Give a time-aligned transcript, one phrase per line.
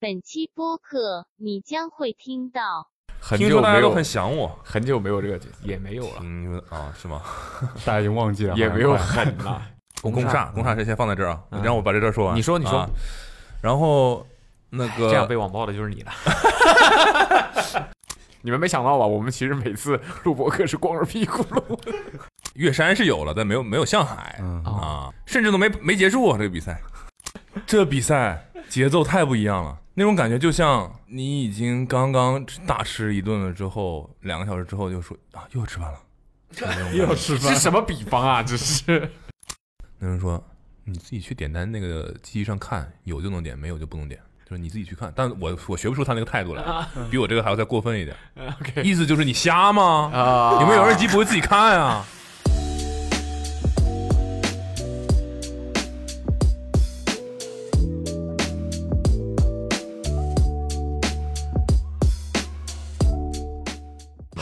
[0.00, 2.88] 本期播客你将会听到
[3.20, 7.20] 很听久没有说大家都很想我，很久没有这个也没有了，嗯啊是吗？
[7.84, 9.60] 大家已经忘记了，也没有很 了。
[10.00, 12.34] 攻煞，公煞是先放在这儿啊，嗯你让我把这段说完。
[12.34, 12.88] 你说你说啊
[13.60, 14.26] 然后
[14.70, 16.10] 那个这样个被网暴的就是你了。
[18.40, 19.04] 你们没想到吧？
[19.06, 21.78] 我们其实每次录播客是光着屁股录。
[22.54, 26.80] 岳山是有了，但没有没有向海嗯哦啊，甚至都没没结束啊这个比赛。
[27.66, 35.98] 这比赛节奏太不一样了，那种感觉就像你已经刚刚大吃一顿了之后，两个小时之后就说啊又吃饭了。
[36.96, 38.42] 又要吃饭是，什么比方啊？
[38.42, 39.12] 这是
[39.98, 40.42] 那人说
[40.84, 44.18] 你自己去点单那个机器上看，有就能点，没有就不能点，
[44.48, 45.12] 就是你自己去看。
[45.14, 46.64] 但我我学不出他那个态度来，
[47.10, 48.16] 比我这个还要再过分一点。
[48.58, 50.10] OK 意思就是你瞎吗？
[50.14, 52.06] 啊有没有人机不会自己看啊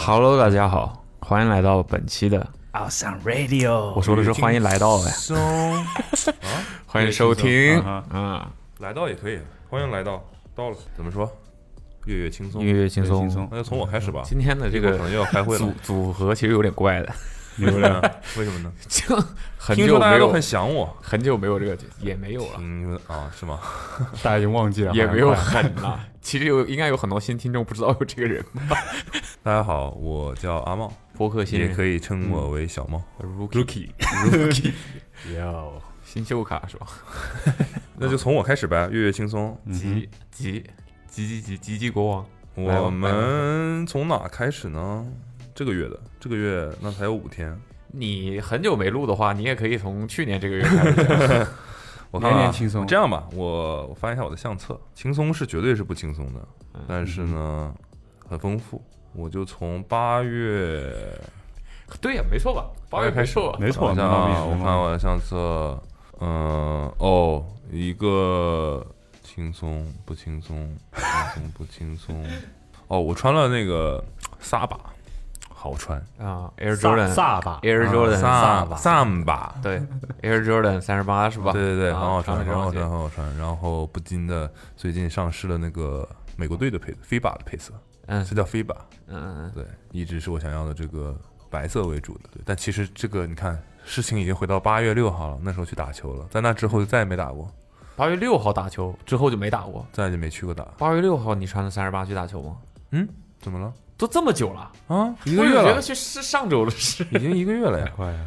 [0.08, 2.48] ？？Hello，大家好，欢迎来到本期的。
[2.72, 4.98] Awesome radio，我说的是欢迎来到
[6.86, 11.30] 欢迎收听啊啊，来到也可以，欢迎来到，到了怎么说？
[12.06, 14.22] 月月轻松，月月轻松那就从我开始吧。
[14.24, 17.12] 今天的这个可能又要开会了组，组合其实有点怪的，
[17.58, 18.00] 为什么呢？
[18.38, 18.72] 为什么呢？
[18.88, 19.14] 就
[19.58, 23.58] 很久没有说大家都很想我，很久没有这个也没有了，嗯啊是吗？
[24.24, 26.00] 大家已经忘记了，也没有很了。
[26.28, 28.76] 其实有应该有很多新听众不知道有这个人吧？
[29.42, 33.02] 大家好，我叫阿茂，播客新人也可以称我为小茂。
[33.18, 34.72] Rookie Rookie，
[35.34, 36.86] 哟，新秀卡是吧？
[37.96, 39.58] 那就从我开始呗，月月轻松。
[39.72, 40.62] 吉吉
[41.08, 42.08] 吉吉吉吉吉国
[42.56, 45.06] 王，来吧我们从哪开始呢？
[45.54, 47.58] 这个月的，这个月那才有五天。
[47.90, 51.46] 你很久没录的话，你也可以从去年这个月开始讲。
[52.10, 56.40] 我看看啊年年轻松这样吧，我我翻一下我的相册，轻松是绝对是不轻松的，
[56.74, 57.74] 嗯但是呢，
[58.28, 58.82] 很丰富。
[59.14, 60.94] 我就从八月
[62.00, 62.66] 对呀，没错吧？
[62.90, 65.82] 八月开始没错啊我看我的相册，
[66.20, 68.86] 嗯、哦，一个
[69.22, 70.56] 轻松不轻松，
[70.94, 71.04] 轻
[71.34, 72.24] 松不轻松。
[72.86, 74.04] 哦，我穿了那个
[74.38, 74.78] 萨巴，
[75.60, 75.98] 好穿。
[76.18, 79.82] 啊，Air Jordan 萨巴 Air Jordan 萨巴萨巴，对
[80.22, 81.50] Air Jordan 三十八是吧？
[81.52, 83.36] 对对对，啊很好穿，很好穿，很好穿。
[83.36, 87.74] 然后不禁的，最近上市了那个美国队的配色，FIBA 的配色，
[88.06, 88.76] 嗯是叫 FIBA。
[89.08, 91.16] 嗯嗯对，一直是我想要的这个
[91.50, 92.28] 白色为主的。
[92.32, 97.50] 对，但其实这个你看，事情已经回到八月六号了，那时候去打球了，在那之后就再也没打过，
[97.96, 99.84] 八月六号打球之后就没打过。
[99.92, 100.64] 再就没去过打。
[100.78, 102.56] 八月六号你穿的三十八去打球吗？
[102.92, 103.08] 嗯，
[103.40, 103.72] 怎么了？
[103.98, 107.04] 都这么久了，啊，一一个月了觉得，是是上周的事。
[107.12, 107.86] 已经一个月了呀。
[107.96, 108.18] 快呀！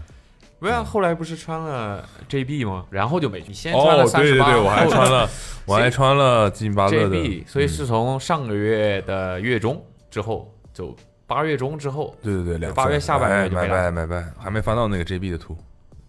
[0.59, 2.85] 没有啊，后来不是穿了 JB 吗？
[2.91, 3.47] 然后就没去。
[3.47, 5.29] 你先穿了哦，三十八，对对对，我还穿了，
[5.65, 10.95] 我还穿了金巴勒的 JB，所以嗯是从上个月的月中之后，就
[11.25, 15.57] 八月中之后，对对对，两八月下半月就没买买拜，还没翻到那个 JB 的图。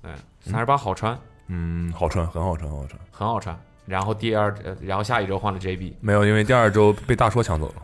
[0.02, 3.00] 嗯，三十八好穿，嗯，好穿，很好穿，很好穿。
[3.10, 3.58] 很好穿。
[3.86, 7.74] 然后第二，呃然后下一周换了 JB，没有，因为第二周被大说抢走了，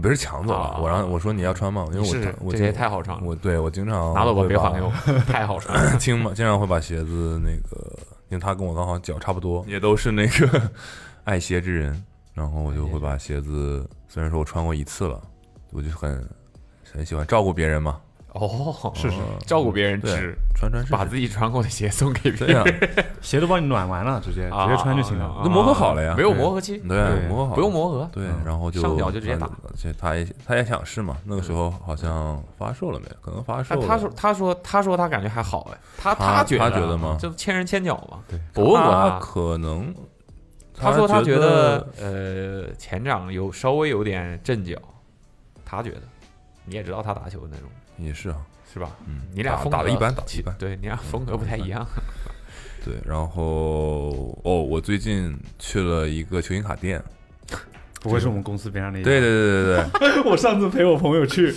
[0.00, 1.86] 不是抢走了，啊我让我说你要穿吗？
[1.92, 4.92] 因为我是我这鞋太好穿了，我对我经常拿走吧，会把别还给我，
[5.26, 5.96] 太好穿了。
[5.98, 7.98] 经嘛经常会把鞋子那个，
[8.28, 10.70] 因为他跟我刚好脚差不多，也都是那个
[11.24, 12.04] 爱鞋之人，
[12.34, 15.20] 然后我就会把鞋子，虽然说我穿过一次了，
[15.72, 16.28] 我就很
[16.92, 18.00] 很喜欢照顾别人嘛，
[18.38, 19.16] 哦，是是
[19.46, 22.64] 照顾别人对只穿穿把自己穿过的鞋送给别人，，
[23.20, 25.24] 鞋都帮你暖完了，直接啊直接穿就行了。
[25.24, 28.08] 啊都磨合好了呀没有磨合期，对对磨合好，不用磨合。
[28.12, 29.46] 对嗯，然后就上脚就直接打。
[29.46, 33.06] 而且他也他也想试嘛，那个时候好像发售了没？
[33.20, 37.16] 可能发售他说，他说，他说他感觉还好哎，他他觉得他觉得吗？
[37.18, 38.18] 就千人千脚嘛。
[38.28, 39.94] 对，我问过可能
[40.74, 44.76] 他说他觉觉得呃前掌有稍微有点震脚，
[45.64, 46.02] 他觉得，
[46.64, 48.36] 你也知道他打球的那种也是啊，
[48.72, 48.90] 是吧？
[49.06, 50.54] 嗯，你俩打打的一般，打的一般。
[50.58, 51.86] 对你俩风格不太一样。
[52.84, 57.02] 对，然后哦，我最近去了一个球星卡店。
[58.00, 59.04] 不会是我们公司边上那家？
[59.04, 60.22] 对对对对对。
[60.30, 61.52] 我上次陪我朋友去，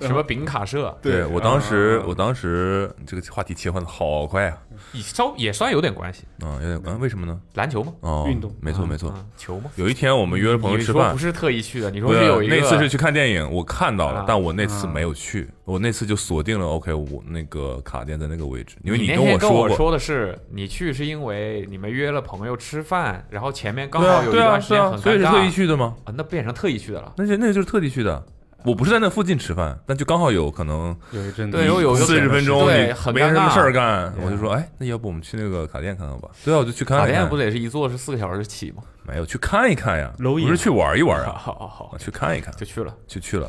[0.00, 2.04] 什么饼卡社，对，我当时啊。
[2.08, 4.58] 我当时这个话题切换的好快啊，
[4.92, 6.24] 也稍也算有点关系。
[6.44, 7.38] 嗯，有点关，为什么呢？
[7.54, 7.92] 篮球吗？
[8.00, 8.50] 哦，运动。
[8.50, 9.12] 嗯没错没错。
[9.16, 9.70] 嗯球吗？
[9.76, 10.94] 有一天我们约了朋友吃饭。
[10.94, 25.94] 你说不，是特意去的，你说是是有一个那次是去看电影，我看到了啊，但我那次没有去，我那次就锁定了 OK，我那个卡店在那个位置，因为你跟我说过，说的是，你去是因为你们约了朋友吃饭，然后前面刚好有一段时间很所以是特意尴尬去的吗？
[26.04, 27.12] 啊，那变成特意去的了。
[27.16, 28.24] 那就那个就是特地去的，
[28.64, 36.28] 我不是在那附近吃饭，但就刚好有可能有一阵对有有四十分钟，对很尴尬没什么事儿干，我就说，哎，那要不我们去那个卡店看看吧？
[36.44, 37.06] 对啊，我就去看卡。
[37.06, 38.82] 店不得是一坐是四个小时起吗？
[39.06, 42.92] 没有去看一看呀，不是去玩一玩啊，好好好啊，去看一看，就去了。
[43.06, 43.48] 就去了。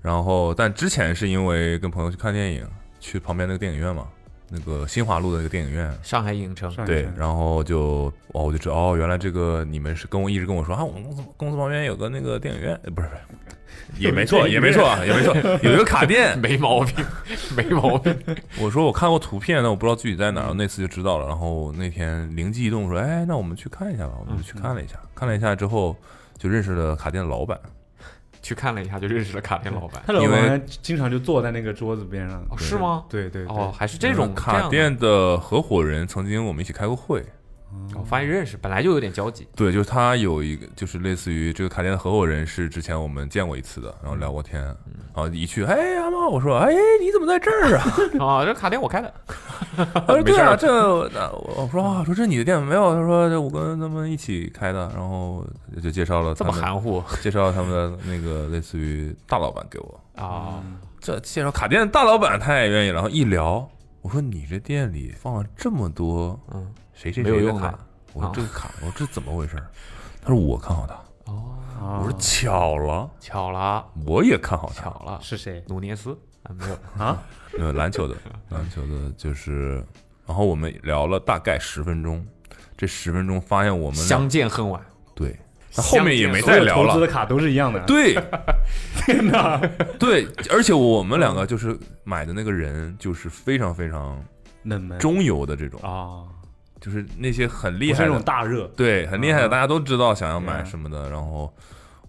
[0.00, 2.64] 然后，但之前是因为跟朋友去看电影，
[3.00, 4.06] 去旁边那个电影院嘛，
[4.48, 5.92] 那个新华路的那个电影院。
[6.02, 13.20] 上海影城，对然后就哦，我就知道哦，原来这个你们是跟我一直跟我说啊，我们公司公司旁边有个那个电影院，呃不是不是，
[13.98, 16.38] 也没错，也没错，也没错，有一个卡店。
[16.40, 17.04] 没毛病，
[17.56, 18.14] 没毛病。
[18.60, 21.26] 我说我看过图片，但我不知道具体在哪儿，那次就知道了。
[21.26, 24.14] 然后那天灵机一动说，哎，那我们去看一下吧。
[24.20, 25.96] 我们就去看了一下，看了一下之后
[26.38, 27.58] 就认识了卡店的老板。
[28.44, 30.02] 去看了一下，就认识了卡店老板。
[30.06, 32.38] 他老板经常就坐在那个桌子边上。
[32.50, 33.04] 哦，是吗？
[33.08, 37.24] 对对对哦，还是这种这卡店的合伙人，曾经我们一起开过会。
[37.96, 39.46] 我发现认识，本来就有点交集。
[39.54, 44.74] 对，就是他有一个，就是类似于这个卡店的合伙人是之前我们见过一次的，然后聊过天，然
[45.14, 47.84] 后一去，哎，阿猫，我说，哎，你怎么在这儿啊？
[48.18, 49.14] 啊， 这卡店我开的。
[49.76, 52.94] 他说 对啊，这那我说啊，说这是你的店没有？
[52.94, 55.46] 他说这我跟他们一起开的，然后
[55.82, 60.00] 就介绍了这，么含糊介绍他们的那个类似于大老板给我。
[60.16, 60.62] 啊？
[61.00, 63.68] 这介绍卡店的大老板他也愿意，然后一聊，
[64.02, 66.66] 我说你这店里放了这么多嗯，
[67.12, 67.78] 谁谁没有用的谁的卡，
[68.14, 69.62] 我说啊这个卡，我说这怎么回事？
[70.22, 70.94] 他说我看好他，
[71.30, 74.84] 哦，啊我说巧了，巧了，我也看好他。
[74.84, 76.74] 巧了，是谁努涅斯啊，没有
[77.04, 77.22] 啊？
[77.58, 78.16] 呃，篮球的，
[78.48, 79.84] 篮球的，就是，
[80.26, 82.24] 然后我们聊了大概十分钟，
[82.76, 84.80] 这十分钟发现我们相见恨晚。
[85.14, 85.38] 对，
[85.76, 86.94] 那后面也没再聊了。
[86.94, 87.78] 投资的卡都是一样的。
[87.84, 88.14] 对
[89.04, 89.60] 天哪！
[89.98, 94.24] 对，而且我们两个就是买的那个人，就是非常非常
[94.62, 96.24] 冷门中游的这种，啊，
[96.84, 98.66] 就是那些很厉不是那种害的，大热。
[98.76, 101.08] 对，很厉害的，啊大家都知道想要买什么的。
[101.08, 101.50] 然后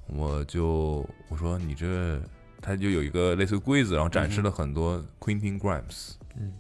[0.08, 2.20] 我就我说你这，
[2.62, 6.52] 他就有一个类似于柜子，然后展示了很多 Quentin Grimes，嗯，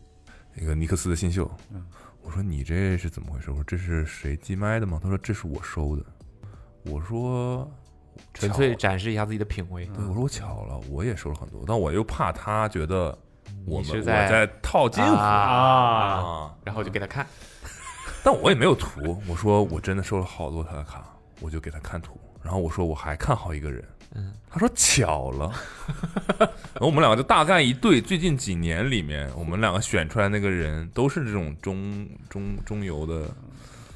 [0.53, 1.51] 那个尼克斯的新秀。
[1.73, 1.85] 嗯
[2.23, 3.51] 我说你这是怎么回事？
[3.51, 4.97] 我说这是谁寄卖的吗？
[5.03, 6.03] 他说这是我收的。
[6.85, 7.69] 我说
[8.33, 9.85] 纯粹展示一下自己的品味。
[9.87, 13.15] 对，我说我巧了，我也收了很多，但我又怕他觉得
[13.65, 17.27] 我们我在在套近乎啊，啊，然后就给他看。
[18.25, 19.21] 但我也没有图。
[19.27, 22.19] 我说我真的收了好多他的卡，我就给他看图。
[22.41, 23.83] 然后我说我还看好一个人，
[24.15, 25.53] 嗯，他说巧了。
[26.39, 33.29] 然后我们两个就大概一对，最近几年里面，我们两个选出来那个人都是这种中中中游的，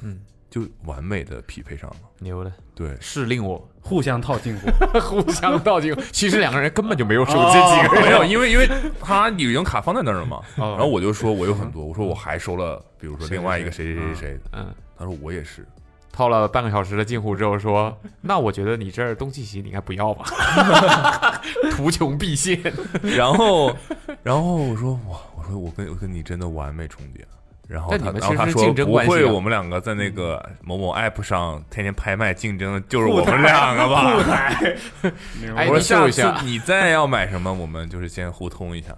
[0.02, 1.96] 嗯，就完美的匹配上了。
[2.18, 4.68] 牛的，对，是令我互相套近乎，
[5.00, 6.02] 互相套近乎。
[6.12, 8.68] 其实两个人根本就没有手机几个人，没有，因为因为
[9.00, 10.40] 他旅行卡放在那儿了嘛。
[10.56, 15.66] 然 然后我就说我有很多，我说我还收了，比如说另外一个谁谁谁谁，嗯，他说我也是。
[16.12, 20.24] 套了半个小时的近乎之后说，那我觉得你这儿东契奇你应该不要吧，
[21.70, 22.60] 图穷匕见。
[23.16, 23.74] 然后，
[24.24, 27.24] 然后我说哇，我说我跟我跟你真的完美重叠。
[27.70, 34.10] 然后他，然后他说不会，我们两个在那个某某 app 上天天拍卖竞争的就是我们两个吧？
[35.54, 38.88] 哎我说你秀一下下次你再要买什么，我们就是先互通一下。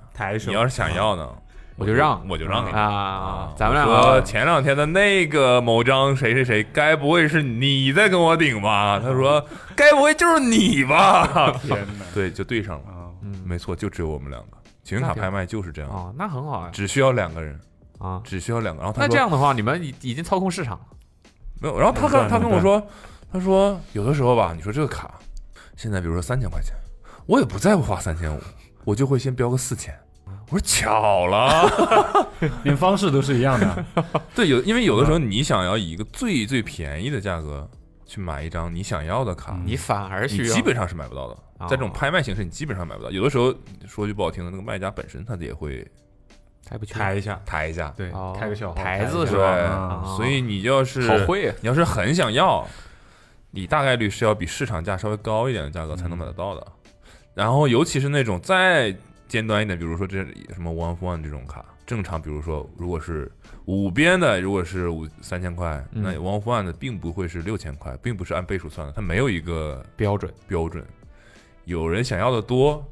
[0.46, 1.28] 你要是想要呢，
[1.76, 8.98] 我就让我就让你啊，咱们俩说个前两天的那个某张谁谁谁，该不会是你在跟我顶吧？
[9.04, 9.44] 他说
[9.76, 11.52] 该不会就是你吧？
[11.62, 12.04] 天哪！
[12.14, 14.48] 对，就对上了，啊，嗯没错，就只有我们两个。
[14.82, 17.60] 情缘卡拍卖就是这样，哦，那很好啊只需要两个人，
[18.02, 18.20] 啊。
[18.24, 18.82] 只需要两个。
[18.82, 20.86] 然后他那这样的话，你们已已经操控市场了。
[21.60, 22.84] 没有，然后他跟他跟我说，
[23.32, 25.14] 他说有的时候吧，你说这个卡
[25.76, 26.74] 现在比如说三千块钱，
[27.26, 28.40] 我也不在乎花三千五，
[28.84, 29.96] 我就会先标个四千。
[30.50, 32.28] 我说巧了，
[32.64, 33.84] 连方式都是一样的。
[34.34, 37.66] 对，有因为有的时候你想要以一个最最便宜的价格
[38.04, 41.34] 去买一张你想要的卡，嗯你反而需要你基本上是买不到的。
[41.34, 43.10] 哦在这种拍卖形式，你基本上买不到。
[43.10, 43.54] 有的时候
[43.86, 45.88] 说句不好听的，那个卖家本身他也会
[46.64, 50.02] 抬不起抬一下，抬一下，对哦，开个小号台子是吧？
[50.16, 51.48] 所以你要是好会。
[51.48, 52.66] 啊你要是很想要，
[53.50, 56.66] 你大概率是要比市场价稍微高一点的价格才能买得到的。
[57.34, 58.94] 然后尤其是那种再
[59.28, 63.30] 尖端一点，比如说这什么 One for One 这种卡，正常比如说如果是
[63.64, 66.02] 五边的，如果是五三千块，嗯。
[66.02, 70.84] 那 One for One 的并不会是六千块，并不是按倍数算的，它没有一个标准，标准。
[71.64, 72.84] 有人想要的多，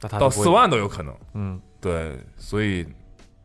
[0.00, 1.16] 那他就不会到四，万都有可能。
[1.34, 2.86] 嗯，对，所以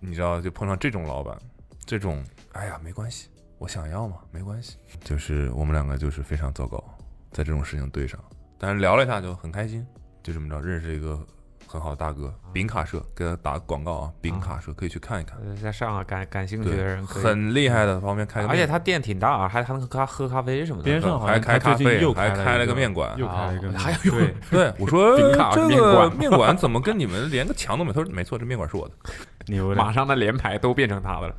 [0.05, 1.37] 你知道，就碰上这种老板，
[1.85, 4.77] 这种，哎呀，没关系，我想要嘛，没关系。
[5.01, 6.83] 就是我们两个就是非常糟糕，
[7.31, 8.21] 在这种事情对上，
[8.59, 9.85] 但是聊了一下就很开心，
[10.21, 11.25] 就这么着认识一个
[11.73, 20.83] 很好的大哥，饼卡社给他打个广告啊，饼卡社可以去看一看，呃在上海感感兴趣的，人，很厉害的，方便开而且他店挺大，啊还还能喝咖喝咖啡什么的。
[20.83, 27.91] 边上好还开咖啡，最近又还开了了个面馆，又开了一个还有对， 对，我说饼卡这个面馆面馆怎么跟你们连个墙都没？
[27.91, 28.93] 他说没错，这面馆是我的。
[29.47, 31.35] 牛的，马上的连排都变成他的了。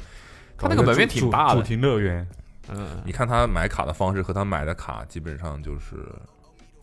[0.58, 2.26] 他那个门面挺大的，主题乐园，
[2.68, 5.96] 嗯，你看他买卡的方式和他买的卡基本上就是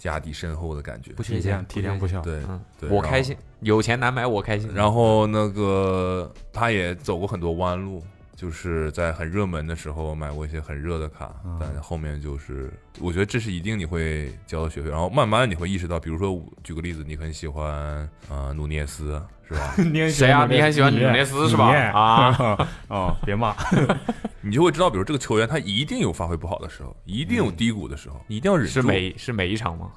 [0.02, 1.14] 家底深厚的感觉。
[1.14, 4.68] 不缺钱体谅，体量不小，对嗯，对，我开心，有钱难买我开心。
[4.74, 8.02] 然后那个他也走过很多弯路，
[8.42, 19.76] 就是在很热门的时候买过一些很热的卡，嗯但后面就是我觉得这是一定你会交的学费，然后慢慢你会意识到，比如说举个例子，你很喜欢呃努涅斯是吧？
[19.78, 23.56] 你很喜谁啊你很喜欢努涅斯是吧啊， 哦，别骂，
[24.42, 28.72] 你就会知道，比如这个球员他一定有发挥不好的时候，一定有低谷的时候，你一定要忍住。
[28.74, 29.92] 是每是每一场吗？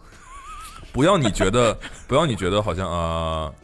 [0.93, 1.75] 不要你觉得，
[2.07, 2.97] 不要你觉得好像啊、
[3.47, 3.55] 呃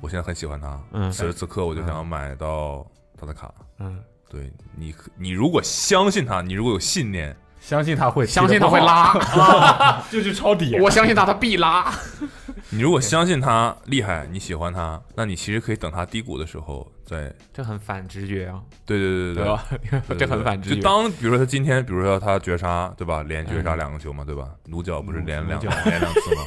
[0.00, 2.84] 我现在很喜欢他，嗯此时此刻我就想要买到
[3.18, 3.50] 他的卡。
[3.78, 3.98] 嗯，
[4.34, 11.92] 对你，你如果相信他，你如果有信念，相信他会，相信他会， 拉，就去抄底，我相信他，他必拉。
[12.70, 19.44] 你如果相信他厉害，你喜欢他，那你其实可以等他低谷的时候再，这很反直觉啊，对对对
[19.90, 20.00] 对？
[20.08, 20.76] 对这很反直觉。
[20.76, 23.22] 就当比如说他今天，比如说他绝杀，对吧？
[23.22, 24.48] 连绝杀嗯两个球嘛，对吧？
[24.66, 26.42] 努角不是连两连两次吗？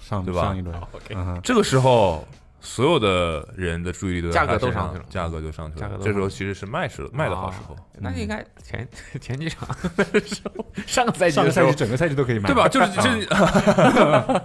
[0.00, 2.26] 上对吧上一轮，OK，这个时候，
[2.60, 5.88] 所有的人的注意力都在价格都上去了价格就上去了。
[5.88, 8.86] 价格这时候其实是卖时卖的好时候，那应该前
[9.20, 12.68] 前几场 的时候，上个赛季的赛季，整个赛季都可以买，对吧？
[12.68, 13.08] 就是这，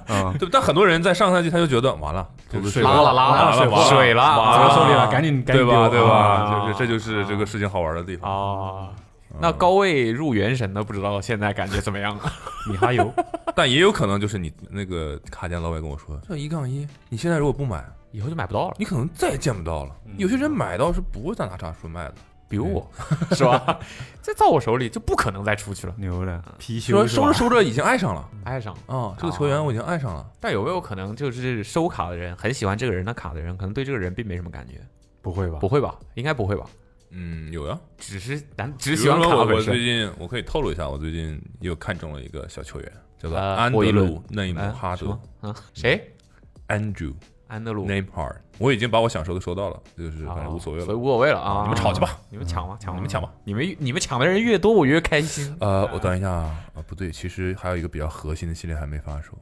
[0.08, 0.48] 嗯， 对。
[0.52, 5.90] 但很多人在上赛季他就觉得完了，就是水拉了拉了了水了完了砸到手里了，赶紧赶紧对吧？
[5.90, 6.10] 对吧？
[6.10, 8.32] 啊就是这就是这个事情好玩的地方。
[8.32, 8.90] 啊。
[9.38, 12.32] 那高位入元神的不知道现在感觉怎么样了？
[12.72, 13.14] 米哈游，
[13.54, 17.84] 但也有可能就是你那个卡店老板跟我说，这一杠一，你现在如果不买，
[18.16, 18.76] 以后就买不到了。
[18.80, 19.96] 你可能再也见不到了。
[20.18, 22.16] 有些人买到是不会再拿叉顺卖的。
[22.48, 22.88] 比如我，
[23.36, 23.80] 是吧？
[24.22, 25.96] 这在我手里就不可能再出去了。
[25.98, 30.24] 牛了貔貅说收着收着已经爱上了爱上，啊，这个球员我已经爱上了。
[30.40, 34.76] 但有没有可能就是收卡的人很喜欢这个人的卡的人，可能对这个人并没什么感觉？
[35.24, 35.58] 不会吧？
[35.60, 35.96] 不会吧？
[36.14, 36.66] 应该不会吧？
[37.10, 37.78] 嗯，有呀。
[37.98, 39.74] 只是咱只喜欢卡本身。
[39.74, 45.54] 最近我可以透露一下，我最近又看中了一个小球员，叫安德鲁内姆哎哈德啊？
[45.74, 46.14] 谁
[46.68, 47.16] ？Andrew
[47.48, 47.86] 安德鲁。
[47.86, 50.86] Name Hard，我已经把我想收的收到了，就是反正无所谓了。
[50.86, 51.64] 所以无所谓了啊！
[51.64, 53.32] 你们吵去吧，你们抢吧，抢吧你们抢吧。
[53.44, 55.56] 你们你们抢的人越多，我越开心。
[55.60, 59.38] 呃，我等一下啊，啊不对，其实还有一个比较核心的系列还没发售，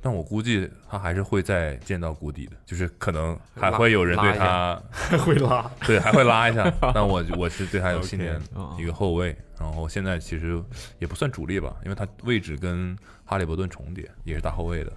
[0.00, 4.80] 但我估计他还是会再见到谷底的，就是可能还会有人对他
[5.24, 8.40] 会拉，对还会拉一下，但我我是对他有信 念
[8.78, 10.62] 一个后卫，然后现在其实
[10.98, 14.92] 也不算主力吧，因为他位置跟哈利伯顿重叠，也是大后卫的，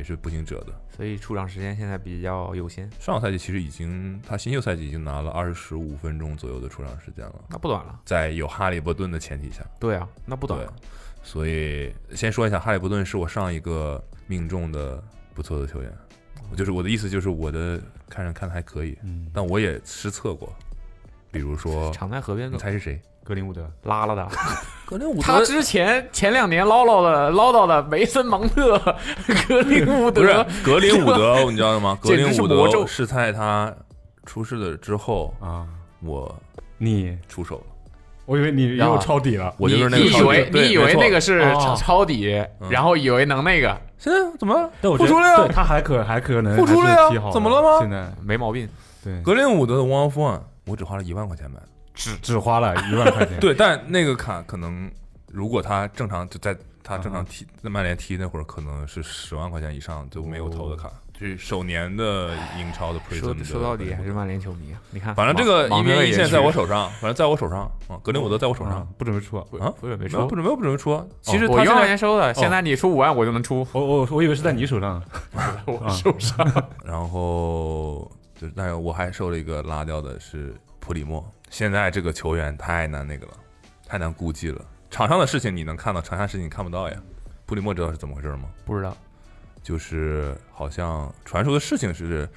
[0.00, 0.72] 也是步行者的。
[0.96, 8.00] 所以出场时间现在比较优先，上个赛季其实已经他新秀赛季已经拿了二十五分钟左右的出场时间了，那不短了。
[8.06, 10.72] 在有哈利伯顿的前提下，对啊，那不短了。，
[11.22, 15.02] 所以先说一下，哈利伯顿是我上一个命中的
[15.34, 15.92] 不错的球员，
[16.56, 17.78] 就是我的意思就是我的
[18.08, 20.50] 看着看的还可以，嗯，但我也失策过，
[21.30, 23.00] 比如说，常在河边，你猜是谁？
[23.30, 24.26] 格林伍德，拉了的。
[24.84, 25.22] 格林伍德。
[25.22, 28.76] 他之前前两年唠叨的唠叨的梅森蒙特、
[29.46, 31.96] 格林伍不是德，格林伍德， 你知道吗？
[32.02, 33.72] 格林伍德是在他
[34.26, 35.64] 出事了之后，啊，
[36.02, 36.34] 我
[36.76, 37.62] 你，出手了，
[38.26, 41.54] 我以为你又抄底了，我就是那个你以为你以为那个是哦。
[41.62, 42.68] 抄抄底，嗯。
[42.68, 44.52] 然后以为能那个，现在怎么？
[44.60, 44.68] 了？
[44.80, 47.78] 但我觉得复出了呀他还可还可能不出了呀还是踢好的怎么了吗？
[47.78, 48.68] 现在没毛病。
[49.04, 51.68] 对，格林伍德的 One of One，我只花了一万块钱买的。
[52.00, 54.90] 只只花了一万块钱，对，但那个卡可能，
[55.30, 64.80] 如果他正常就在他正常嗯踢在曼联踢那会儿，可能是十万块钱以上就没有投的卡，就是首年的英超的 Prism 的说说到底还是曼联球迷啊！
[64.90, 70.34] 你看，反正这个芒一边一线在我手，上，反正在我手上啊，格林伍德在我手上啊，不准备出啊，不准备出没有不。
[70.34, 71.04] 准备不准备出啊。
[71.20, 75.02] 其实我一万块钱收的，现在你出五万我就能出，我我我以为是在你手上，
[75.66, 76.38] 我 手上。
[76.82, 81.22] 然后就是，但是我还收了一个拉掉的是普里莫。
[81.50, 83.32] 现在这个球员太难那个了，
[83.86, 84.64] 太难估计了。
[84.88, 86.96] 场上的事情你能看到，场下事情你看不到呀。
[87.44, 88.48] 布里莫知道是怎么回事吗？
[88.64, 88.96] 不知道，
[89.62, 92.28] 就是好像传说的事情是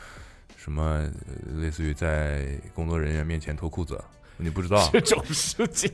[0.58, 4.04] 什么，呃类似于在工作人员面前脱裤子，
[4.38, 4.90] 你不知道？
[4.92, 5.92] 这种事情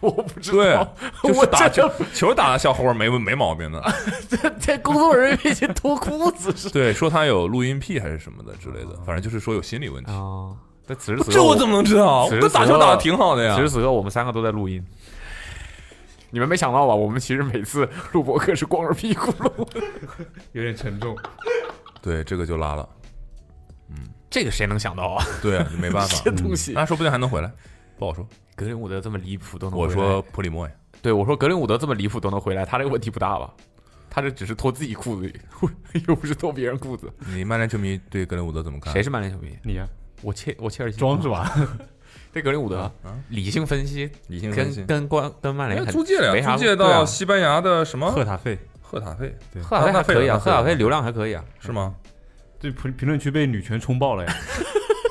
[0.00, 3.80] 我不知对道。， 就是我打这球球打的小伙儿没没毛病的。
[4.28, 10.10] 在在工作人员面前脱裤子是对，说他有录音癖还是什么的之类的，反正就是说有心理问题。
[10.10, 10.50] 啊。
[10.86, 12.28] 但此时此刻，这我怎么能知道？
[12.28, 13.62] 此时我打球打的挺好的呀此。
[13.62, 14.84] 时此刻我们三个都在录音。
[16.30, 16.94] 你们没想到吧？
[16.94, 19.68] 我们其实每次录播客是光着屁股录。
[20.52, 21.16] 有点沉重。
[22.02, 22.88] 对，这个就拉了。
[23.88, 23.96] 嗯
[24.28, 25.24] 这个谁能想到啊？
[25.40, 27.50] 对啊，没办法 这，东西，那说不定还能回来，
[27.98, 28.26] 不好说。
[28.54, 33.50] 格林伍德这么离谱都能回来，我说普里莫呀，对我说格林伍德这么离谱都能回来，他这个问题不大吧？
[34.10, 35.32] 他这只是脱自己裤子，
[36.08, 37.10] 又不是脱别人裤子。
[37.32, 38.92] 你曼联球迷对格林伍德怎么看？
[38.92, 39.56] 谁是曼联球迷？
[39.62, 39.86] 你呀，
[40.22, 41.52] 我切我切尔西装是吧？
[42.32, 42.92] 对格林伍德啊
[43.30, 44.86] 理性分析，理性分析跟？
[45.00, 51.94] 跟关跟曼联租借了呀，没啥租借到西班牙的什么赫塔费，赫塔费对，赫塔费还可以啊，赫塔费流量还可以啊，是吗？
[52.60, 54.34] 对评评论区被女权冲爆了呀！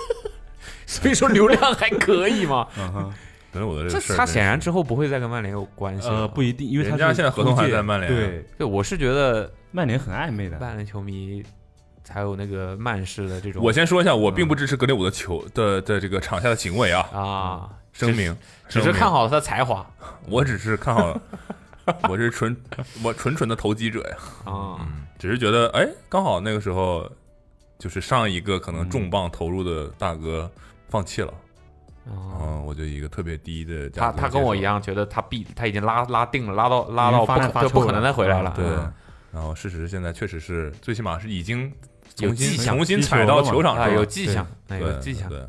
[0.85, 2.67] 所以说流量还可以嘛。
[2.77, 3.13] 嗯哼，
[3.53, 6.07] 格林伍德这他显然之后不会再跟曼联有关系。
[6.07, 10.59] 呃，不一定，因为他家现在合同还在曼联啊对，对，我是觉得曼联很暧昧的。
[10.59, 11.43] 曼联球迷
[12.05, 18.37] 才有那个曼式的这种我先说一下，我并不支持格林伍德球的的这个场下的行为啊，啊，声明，
[18.69, 19.85] 只是看好了他的才华。
[20.27, 21.19] 我只是看好，
[22.07, 22.55] 我是纯
[23.03, 24.77] 我纯纯的投机者呀，啊。
[24.79, 27.11] 嗯，只是觉得哎，刚好那个时候
[27.79, 30.49] 就是上一个可能重磅投入的大哥
[30.87, 31.33] 放弃了，
[32.07, 38.53] 啊嗯，我就以一个特别低的价格他他跟我一，样，觉得他必他已经拉拉定了，拉到拉到不发发臭可就不可能再回来了。
[38.55, 38.93] 对嗯，
[39.31, 41.71] 然后事实现在确实是最起码是已经
[42.19, 45.29] 有迹象重新踩到球场啊，上，有迹象，哎对有迹象。
[45.29, 45.43] 对，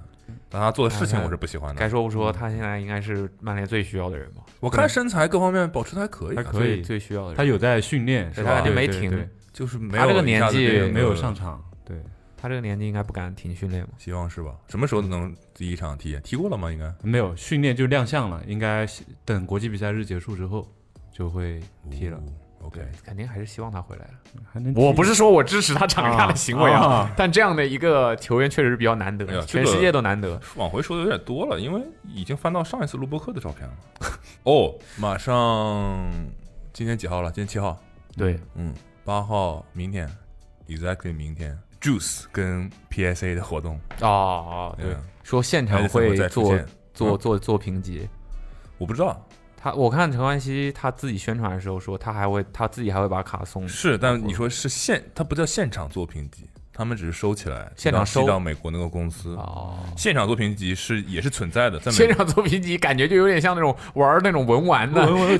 [0.48, 1.78] 但他做的事情我是不喜欢的。
[1.78, 7.36] 该说不说，他现在应该是曼联最需要的人吧，我看身材各方面保持的还可以啊，还可以最最需要的人。
[7.36, 8.50] 他有在训练，是吧？
[8.50, 11.96] 对他肯定没停就是没他这个年纪没有上场，对，
[12.36, 13.90] 他这个年纪应该不敢停训练嘛。
[13.96, 14.54] 希望是吧？
[14.68, 16.18] 什么时候能第一场踢？
[16.20, 16.70] 踢过了吗？
[16.70, 18.86] 应该没有训练就亮相了，应该
[19.24, 20.68] 等国际比赛日结束之后
[21.12, 22.22] 就会踢了，哦
[22.66, 24.12] OK，肯定还是希望他回来的。
[24.52, 30.40] 还能我不是说我支持他场下的行为啊，啊但这样的一个球员确实是比较难得全世界都难得。
[30.56, 33.74] 往回说的有点多了，因为已经翻到上一次录播课的照片了。
[34.44, 36.10] 哦，马上
[36.72, 37.30] 今天几号了？
[37.30, 37.78] 今天七号。
[38.16, 40.10] 对，嗯，八号，明天
[40.68, 46.58] ，exactly 明天，Juice 跟 PSA 的活动，哦哦，对嗯，说现场会做
[46.94, 48.08] 做做做评级。
[48.78, 53.68] 我不知道，他我看陈冠希他自己宣传的时候说，他还会他自己还会把卡送。
[53.68, 59.34] 是，但你说是现，他不叫现场作评级，他们只是收起来，现场收寄到美国那个公司。
[59.36, 65.36] 哦，现场作评级是也是存在的，在美现场作评级感觉就有点像那种玩那种文玩的， 文物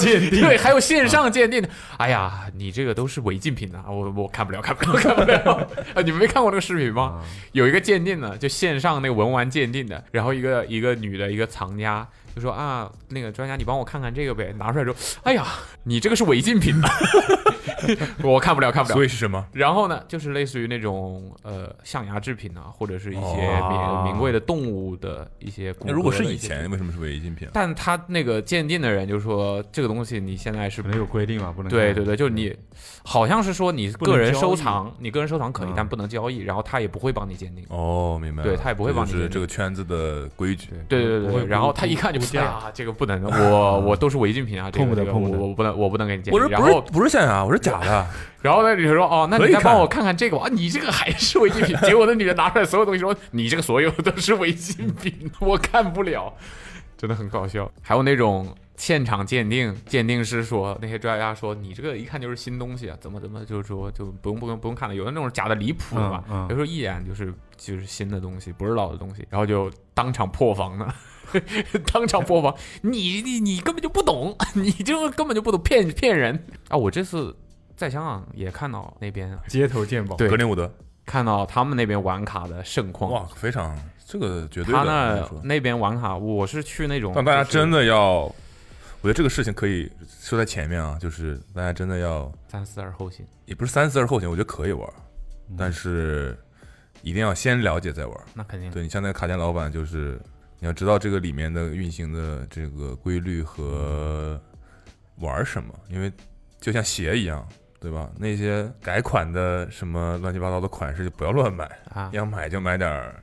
[0.00, 1.68] 鉴定 对，还有线上鉴定的。
[1.98, 3.84] 哎呀，你这个都是违禁品啊！
[3.88, 5.68] 我我看不了，看不了，看不了。
[5.94, 7.02] 啊，你们没看过那个视频吗？
[7.02, 15.46] 啊有一个鉴定的，就线上那个文玩鉴定的，然后一个一个女的一个藏家就说啊，那个专家你帮我看看这个呗，拿出来之后，哎呀，
[15.84, 16.74] 你这个是违禁品，
[18.22, 19.04] 我看不了，看不了所。
[19.04, 19.44] 以是什么？
[19.52, 23.20] 然后呢，就是类似于那种呃象牙制品啊，或者是一些
[23.60, 25.92] 哦名名贵的动物的一些骨骼的一些。
[25.92, 27.48] 那如果是以前，为什么是违禁品？
[27.52, 32.54] 但他那个鉴定的人就说这个东西你现在是可能有规定嘛，不能对对对，就是你
[33.04, 37.64] 好像是说你个人收藏，你个人收藏可以，嗯但不能交易，然后他也不会帮你鉴定。
[37.68, 38.48] 哦，明白了。
[38.48, 40.68] 对他也不会帮你这就是鉴定这个圈子的规矩。
[40.88, 46.40] 对对对对，然后他一看就哎估价呀，这个不能，我 我都是违禁品啊，这个碰不得这个碰不得我我不能我不能给你鉴定。
[46.40, 48.06] 我说不是不是象牙，我是假的。
[48.42, 51.76] 然后那女的说哦，那你再帮我看看这个吧，啊，你这个还是违禁品。
[51.86, 56.34] 结果那女的拿出来所有东西说你这个所有都是违禁品， 我看不了，
[56.96, 57.70] 真的很搞笑。
[57.82, 70.92] 还有那种现场鉴定，鉴定师说那些专家说你这个一看就是新东西啊，怎么怎么就是说就不用不用不用看了，有的那种假的离谱的嘛，有时候一眼就是就是新的东西，不是老的东西，然后就当场破防呢。
[71.92, 76.76] 当场破防，你你你根本就不懂，你就根本就不懂骗骗人啊！
[76.76, 77.34] 我这次
[77.82, 80.72] 在香港也看到那边街头鉴宝，对格林伍德，
[81.04, 84.78] 看到他们那边玩卡的盛况，哇，非常这个绝对的。
[84.78, 88.34] 他那那边玩卡，我是去那种，但大家真的的要，我
[89.02, 93.26] 觉得这个事情可以说在前面啊，就是大家真的要，三思而后行。
[93.46, 94.88] 也不是三思而后行，我觉得可以玩，
[95.58, 96.38] 但是
[97.02, 98.16] 一定要先了解再玩。
[98.32, 100.20] 那肯定对你像那个卡店老板，就是
[100.60, 104.40] 你要知道这个里面的运行的这个规律和
[105.16, 106.12] 玩什么，因为
[106.60, 107.44] 就像鞋一样，
[107.82, 108.08] 对吧？
[108.16, 113.14] 那些改款的什么乱七八糟的款式就不要乱买，啊，要买就买点儿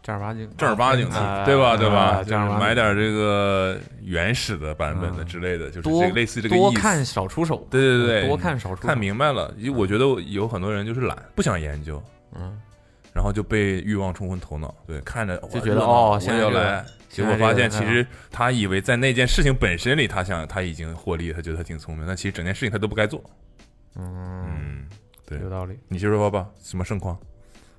[0.00, 1.76] 正儿八经正儿八经的，啊对吧？
[1.76, 1.96] 对吧？
[1.96, 6.64] 啊就是买点这个原始的版本的嗯之类的，就是这个类似这个意思。
[6.64, 9.52] 多看少出手，对对对对，多看少出手，看明白了。
[9.58, 12.02] 因为我觉得有很多人就是懒，不想研究，
[12.34, 12.58] 嗯，
[13.12, 14.74] 然后就被欲望冲昏头脑。
[14.86, 23.22] 对，看着就觉得哦我现在要来，结果发现其实他以为在那件事情本身里，他想他已经获利，他觉得他挺聪明，但其实整件事情他都不该做。
[23.96, 24.86] 嗯，嗯，
[25.26, 25.78] 对有道理。
[25.88, 27.18] 你接着说吧，什么盛况？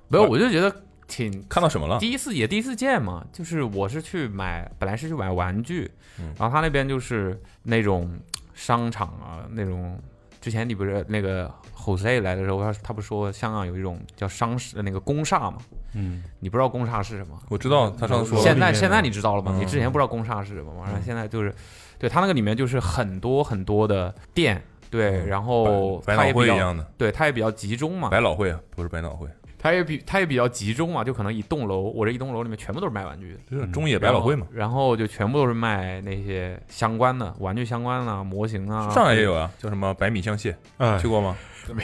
[0.08, 0.74] 没有，我就觉得
[1.06, 1.98] 挺看到什么了？
[1.98, 8.18] 第一次也第一次见嘛，就是我是去买，本来是去买玩具，嗯然后他那边就是那种
[8.54, 9.98] 商场啊，那种
[10.40, 15.58] 之前你不是那个 Jose 来的时候，他他不说香港有一种叫商事那个公厦嘛？
[15.94, 17.40] 嗯，你不知道公厦是什么？
[17.48, 19.52] 我知道他上次说现在现在你知道了吗？
[19.54, 20.84] 嗯你之前不知道公厦是什么吗？
[20.86, 21.54] 然后现在就是，
[21.98, 33.38] 对他那个里面就是很多很多的店，对，嗯然后百也比较，汇一样的，对，它也比较集中嘛，百老汇啊，不是百脑汇，它也比它也比较集中嘛，就可能一栋楼，我这一栋楼里面全部都是卖玩具的。
[33.50, 34.46] 就是中野百老汇嘛。
[34.52, 38.90] 然后就全部都是卖那些相关的玩具相关的模型啊。
[38.90, 41.36] 上海也有啊，叫什么百米香榭，哎去，过吗？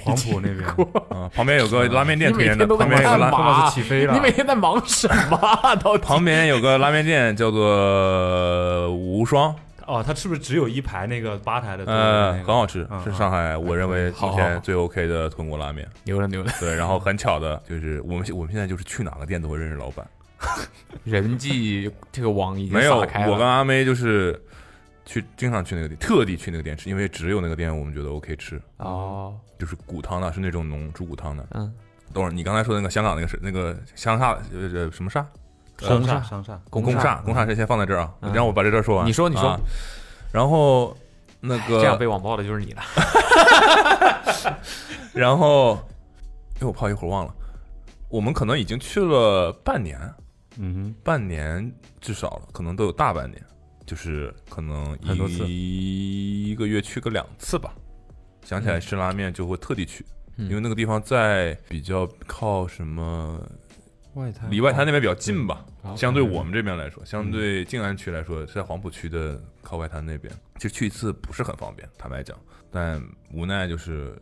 [0.03, 0.67] 黄埔那边
[1.11, 5.77] 啊，旁边有个拉面店推荐的，你每天都在旁边有个拉干嘛碰到是起飞了，你每天在忙什么啊？
[5.77, 9.55] 到底旁边有个拉面店叫做无双，
[9.87, 15.89] 哦，它是不是只有一排那个吧台的座位呃，很好吃，嗯是上海我认为好好好目前最 OK 的豚骨拉面。
[16.05, 20.07] 牛了牛了，对，然后很巧的就是我们我们现在就是去哪个店都会认识老板，
[21.05, 22.99] 人际这个网已经没有。
[22.99, 24.41] 我跟阿妹就是
[25.05, 31.47] 去经常去那个店，特地去那个店吃，因为只有那个店我们觉得 OK 吃，哦，就是骨汤的，是那种浓猪骨汤的。
[31.53, 31.73] 嗯，
[32.13, 35.25] 等会儿你刚才说那个香港那个是那个香煞呃什么煞？
[35.79, 38.31] 商厦商厦，公厦，公厦这先放在这儿啊，嗯。
[38.31, 39.07] 你让我把这段说完。
[39.07, 39.51] 你说你说。
[39.51, 39.61] 啊
[40.33, 40.95] 然后
[41.41, 42.83] 那个这样，被网暴的就是你了。
[45.15, 45.75] 然后，
[46.61, 47.35] 哎，我怕一会儿忘了，
[48.11, 49.99] 我们可能已经去了半年，
[50.59, 53.43] 嗯半年至少了，可能都有大半年，
[53.87, 54.99] 就是可能
[55.47, 57.73] 一个月去个两次吧。
[58.45, 60.05] 想起来吃拉面就会特地去，
[60.37, 60.51] 嗯。
[60.51, 63.59] 因为那个地方在比较靠什么，哼，
[64.17, 65.65] 外滩离外滩那边比较近吧。
[65.97, 72.37] 相对我们这边来说，相对静安区来说，是在黄浦区的靠外滩那边，其实去一次不是很方便，坦白讲。
[72.71, 73.03] 但
[73.33, 74.15] 无奈就是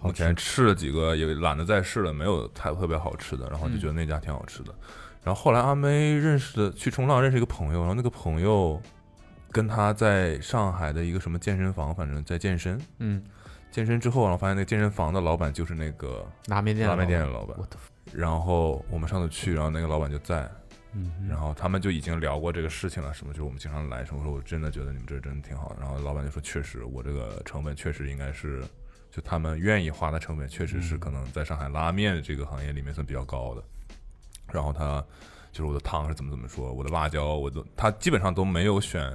[0.00, 4.74] 目前吃了几个，也懒得再试了，没有太特别好吃的，然后就觉得那家挺好吃的。
[5.22, 8.82] 然后后来阿妹认识的去冲浪认识一个朋友，然后那个朋友
[9.52, 12.80] 跟他在上海的一个什么健身房，反正在健身。
[12.98, 13.22] 嗯，
[13.70, 17.76] 健身之后，然后发现那个健身房的老板就是那个拉面店的拉面店的老老板我的。
[18.14, 20.48] 然后我们上次去，然后那个老板就在，
[20.92, 25.76] 嗯，然后他们就已经聊过这个事情了，什么就是我们经常来什么，我说我真的觉得你们这真的挺好的。
[25.80, 28.62] 然后老板就说，确实我这个成本确实应该是，
[29.10, 33.62] 就他们愿意花的成本，确实是嗯可能在上海拉面这个行业里面算比较高的。
[34.52, 35.02] 然后他
[35.50, 39.10] 就是我的汤是怎么怎么说，我的辣椒，我都他基本上都没有选，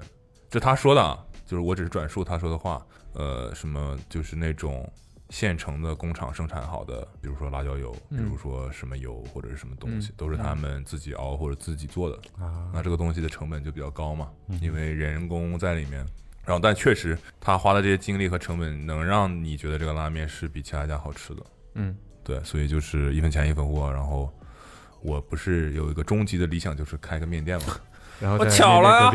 [0.50, 2.84] 这他说的，啊，就是我只是转述他说的话，
[3.14, 4.92] 呃，什么就是那种。
[5.30, 12.16] 现成的工厂生产好的，比如说辣椒油，比嗯如说什么油或者是什么东西，嗯都是他们自己熬或者自己做的。
[12.44, 16.06] 啊，那这个东西的成本就比较高嘛，嗯因为人工在里面。
[16.46, 21.42] 然后，但确实他花的这些精力和成本，能让你觉得这个拉面是比其他家好吃的。
[21.74, 23.92] 嗯，对，所以就是一分钱一分货。
[23.92, 24.34] 然后
[25.02, 27.76] 我不是有一个终极的理想，就是开个面店嘛。
[28.22, 29.12] 然后在巧了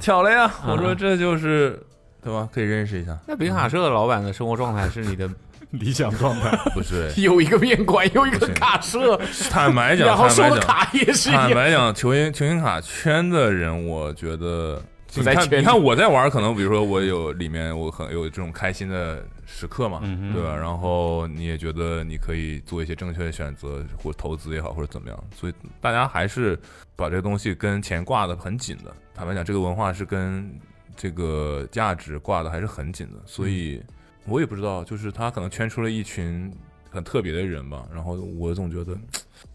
[0.00, 1.84] 巧了呀，啊我说这就是
[2.22, 2.48] 对吧？
[2.52, 3.18] 可以认识一下。
[3.26, 5.28] 那饼卡社的老板的生活状态是你的
[5.70, 9.18] 理想状态， 不是， 有一个面馆，有一个卡社，
[9.50, 11.42] 坦白讲，然后收的坦白讲，卡也是一样。
[11.42, 14.82] 坦白讲，球星球星卡圈的人，我觉得
[15.14, 20.00] 你看，你看我在玩，可能比如说我有里面我很有这种开心的时刻嘛，
[20.32, 20.56] 对吧？
[20.56, 25.24] 然后你也觉得你可以做一些正确的选择，或投资也好，或者怎么样。
[25.34, 26.58] 所以大家还是
[26.96, 28.94] 把这个东西跟钱挂的很紧的。
[29.14, 30.50] 坦白讲，这个文化是跟
[30.98, 33.22] 这个价值挂的还是很紧的。
[33.24, 33.82] 所以
[34.26, 36.52] 我也不知道，就是他可能圈出了一群
[36.90, 37.88] 很特别的人吧。
[37.94, 38.98] 然后我总觉得，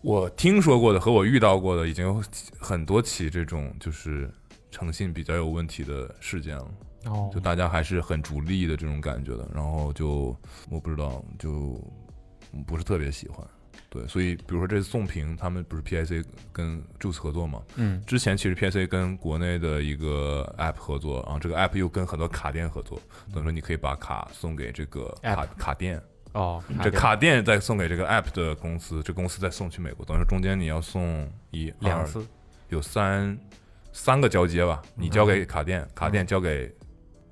[0.02, 2.24] 我听说过的和我遇到过的已经有
[2.58, 4.32] 很多起这种就是
[4.72, 6.72] 诚信比较有问题的事件了。
[7.06, 10.34] 哦就大家还是很逐利的这种感觉的，然后就
[10.70, 11.78] 我不知道，就
[12.66, 13.46] 不是特别喜欢。
[13.94, 17.62] 对，所以比如说这次宋平他们不是 PIC 跟 Juice 合作嘛？
[17.76, 18.04] 嗯。
[18.08, 23.00] 之前其实 PIC 跟国内的一个 App 合作，然后这个 App 又跟很多卡店合作，
[23.32, 26.02] 等于说你可以把卡送给这个卡卡店，
[26.32, 32.26] 哦，这卡店再送给这个 App 的公司，这公司再送去美国，等于说中间你要送一二两次
[32.70, 33.38] 有三
[33.92, 36.68] 三个交接吧，你交给卡店，卡店交给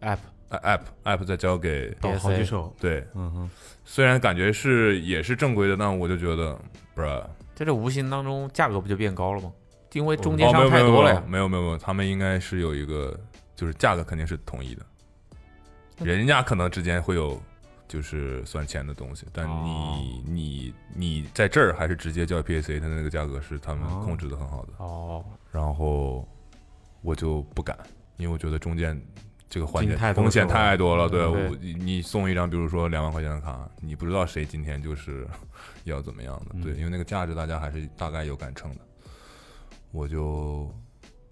[0.02, 0.20] app 呃
[0.60, 3.50] app app 再交给倒好几手，对，嗯哼，
[3.86, 6.58] 虽然感觉是也是正规的，但我就觉得
[6.94, 7.24] 不是
[7.56, 9.52] 在这无形当中价格不就变高了吗？
[9.94, 11.24] 因为中哦间商没有没有太多了呀。
[11.28, 13.20] 没有没有没有，他们应该是有一个，
[13.56, 14.86] 就是价格肯定是统一的，
[16.04, 17.42] 人家可能之间会有
[17.88, 20.00] 就是算钱的东西，但你、哦。
[20.26, 26.28] 你你在这儿还是直接交 PAC，它的那个价格是他们哦控制的很好的，哦，然后
[27.02, 27.78] 我就不敢，
[28.18, 29.00] 因为我觉得中间。
[29.52, 31.50] 这个环节风险太多了，对对。
[31.50, 35.28] 我你你送一张，比如说两万块钱的卡，你不知道谁今天就是
[35.84, 38.82] 要怎么样的，对，嗯因为那个价值大家还是大概有杆秤的，
[39.92, 40.74] 我就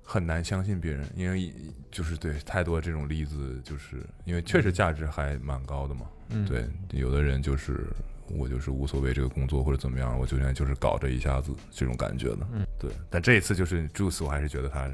[0.04, 1.54] 很难相信别人，因为
[1.90, 6.02] 就是对太多这种例子，就是因为确实价值还蛮高的嘛，
[6.32, 7.88] 嗯，对，有的人就是
[8.28, 12.48] 我就是无所谓这个工作或者怎么样，我就现在就是搞这一下子这种感觉的。
[12.52, 12.92] 嗯，对。
[13.10, 14.92] 但这一次就是 Juice，我还是觉得他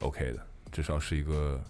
[0.00, 0.38] OK 的，
[0.72, 1.62] 至少是一个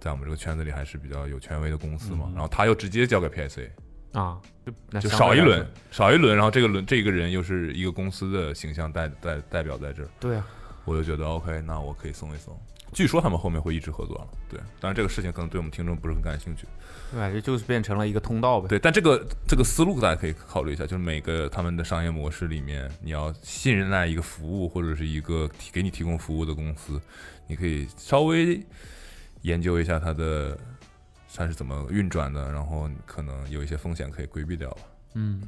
[0.00, 2.24] 在我们这个圈子里还是比较有权威的公司嘛。
[2.28, 3.68] 嗯然后他又直接交给 PSC
[4.12, 10.46] 啊，就那就少一轮，少一轮，然后这个轮这个人又是一个公司的形象代代代表在这儿，对啊，
[10.84, 12.58] 我就觉得 OK，那我可以松一松。
[12.92, 16.66] 据说他们后面会一直合作了，对，当然这个事情可能对我们听众不是很感兴趣，
[17.12, 18.66] 对，这就是变成了一个通道呗。
[18.66, 27.00] 对，但这个这个思路大家可以考虑一下，就是每个他们的商业模式里面，你要信任赖一个服务或者是一个提给你提供服务的公司，
[27.46, 28.60] 你可以稍微
[29.42, 30.56] 研究一下它的
[31.34, 34.82] 它是怎么运转的，然后可能有一些风险可以规避掉吧。
[35.14, 35.40] 嗯，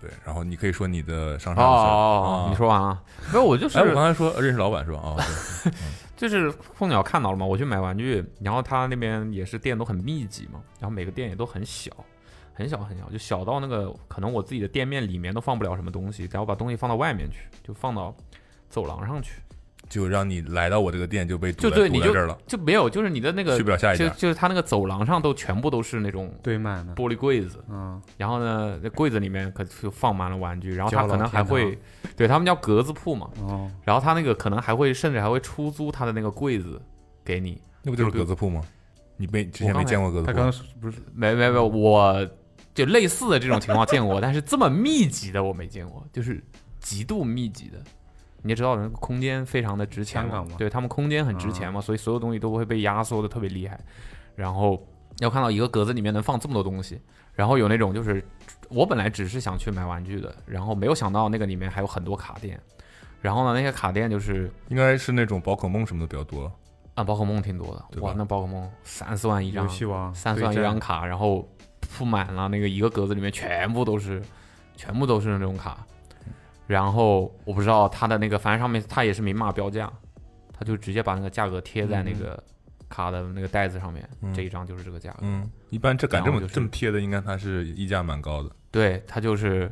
[0.00, 3.02] 对，然后你可以说你的上哦上你说完了？
[3.32, 4.98] 没有，我就是哎，我刚才说认识老板是吧？
[5.02, 5.20] 哦，
[6.16, 11.90] 对 就是凤鸟看到了嘛，我去买玩具，然后他那边也是店都很密集嘛，然后每个店也都很小，
[12.54, 18.14] 很小很小，就小到那个可能我自己的店面里面都放不了什么东西，然后把东西放到外面去，就放到
[18.70, 19.42] 走廊上去，
[19.92, 24.08] 就让你来到我这个店就被堵在就对这儿了，就没有，就是你的那个去不了下一家。
[24.08, 31.78] 就就是他那个走廊上都全部都是那种堆满了，玻璃柜子，嗯，然后呢，那柜子里面可就放满了玩具，然后他可能还会，
[32.16, 36.80] 对他们叫格子铺嘛，哦，然后他那个可能还会甚至还会出租他的那个柜子
[37.22, 38.62] 给你，那不就是格子铺吗？
[39.18, 40.32] 你没之前没见过格子铺？
[40.32, 42.26] 他刚刚不是没没没，我
[42.74, 46.42] 就类似的这种情况见过，但是这么密集的我没见过，就是
[46.80, 47.78] 极度密集的。
[48.42, 53.78] 你也知道，那个空间非常的值钱嘛对他们空间很值钱嘛，所以所有东西都会被压缩的特别厉害。
[54.34, 54.84] 然后
[55.18, 57.00] 要看到一个格子里面能放这么多东西，
[57.34, 58.24] 然后有那种就是
[58.68, 62.60] 我本来只是想去买玩具的，然后没有想到那个里面还有很多卡店，
[63.20, 66.50] 然后呢，那些卡店就是应该是那种宝可梦什么的比较多。
[66.94, 71.48] 啊，宝可梦挺多的，哇，那宝可梦三四万一张游，戏王三四万一张卡，然后
[71.80, 74.20] 铺满了那个一个格子里面全部都是，
[74.76, 75.86] 全部都是那种卡。
[76.66, 79.92] 然后我不知道它的那个，反正上面它也是明码标价，
[80.52, 82.42] 他就直接把那个价格贴在那个
[82.88, 85.18] 卡的那个袋子上面，嗯这一张就是这个价格。
[85.22, 88.50] 嗯，一般这敢这么后就是这么贴的，应该它是溢价蛮高的。
[88.70, 89.70] 对，它就是，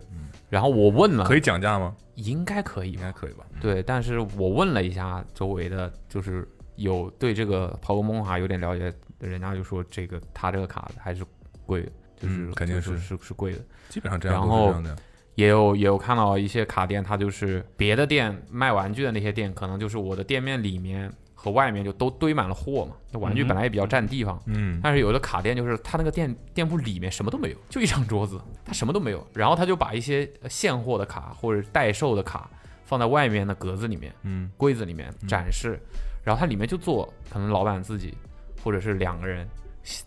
[0.51, 1.95] 然后我问了，可以讲价吗？
[2.17, 3.07] 应该可以应吧？
[3.07, 3.47] 该可以吧？
[3.61, 11.25] 对，但是我问了一下周围的，就是有对这个宝可梦哈有点了解的人家就说这个他这个卡还是
[11.65, 13.61] 贵的，就是、嗯肯定就是是是贵的。
[13.89, 15.03] 基本上这样然后都是这样的。
[15.41, 22.95] 也有也有看到一些卡店，它就是别的店卖玩具的那些店，可能就是我的店面里面和外面就都堆满了货嘛。
[23.11, 29.27] 那玩具本来也比较占地方，嗯，但是有的卡店就是他那个店店铺里面什么都没有，就一张桌子，他什么都没有。
[29.33, 32.51] 然后他就把一些呃现货的卡或者代售的卡
[32.85, 34.15] 放在外面的格子里面。
[34.25, 35.81] 嗯柜子里面展示，
[36.23, 38.15] 然后它里面就做可能老板自己
[38.63, 39.49] 或者是两个人，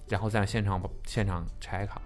[0.08, 2.00] 然后在现场现场拆卡，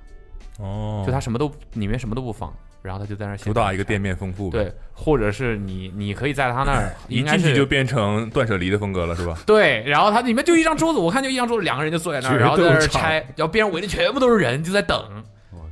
[0.59, 2.53] 哦，就他什么都里面什么都不放，
[2.87, 4.49] 然后他就在那主打一个店面丰富。
[4.49, 9.37] 对，或者是你你可以在他那儿 一应该是进去就变成断舍离的风格了，是吧？
[9.45, 14.97] 对，然后他里面就一张桌子，我看就一张桌子，两个人就坐在那儿，然后在那儿拆， 然后边上围的全部都是人，就在等，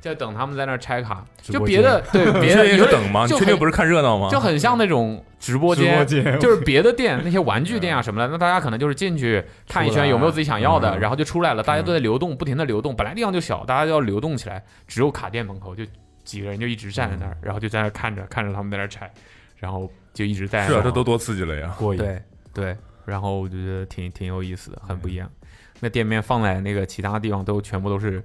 [0.02, 3.26] 就在等他们在那儿拆卡，就别的对 你确定别的有等吗？
[3.26, 4.30] 你确定不是看热闹吗？
[4.30, 6.06] 就很像那种直播间，
[6.40, 15.84] 就是别的店那些玩具店啊什么的，那大家可能就是进去看一圈有没有自己想要的，嗯然后就出来了，大家都在流动，不停的流动，本来地方就小，大家就要流动起来，只有卡店门口就
[16.26, 19.10] 几个人就一直站在那儿，然后就在那儿看着看着他们在那儿拆，
[19.56, 21.74] 然后就一直在那儿是啊，这都多刺激了呀！
[21.80, 21.98] 过瘾。
[21.98, 22.22] 对
[22.54, 25.32] 对，然后我就觉得挺挺有意思的，很不一样。
[25.80, 28.24] 那店面放在那个其他地方都全部都是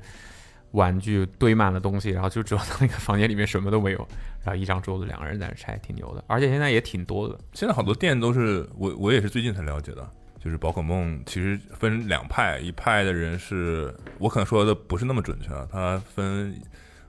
[0.71, 3.99] 玩具堆满了东西，然后就只有那个房间里面什么都没有，
[4.45, 6.23] 然后一张桌子两个人在那拆，挺牛的。
[6.29, 10.09] 而且现在也挺多的，现在好多店都是我我也是最近才了解的，
[10.39, 16.55] 就是宝可梦其实分两派，一派的人是我可能说的不是那么准确啊，它分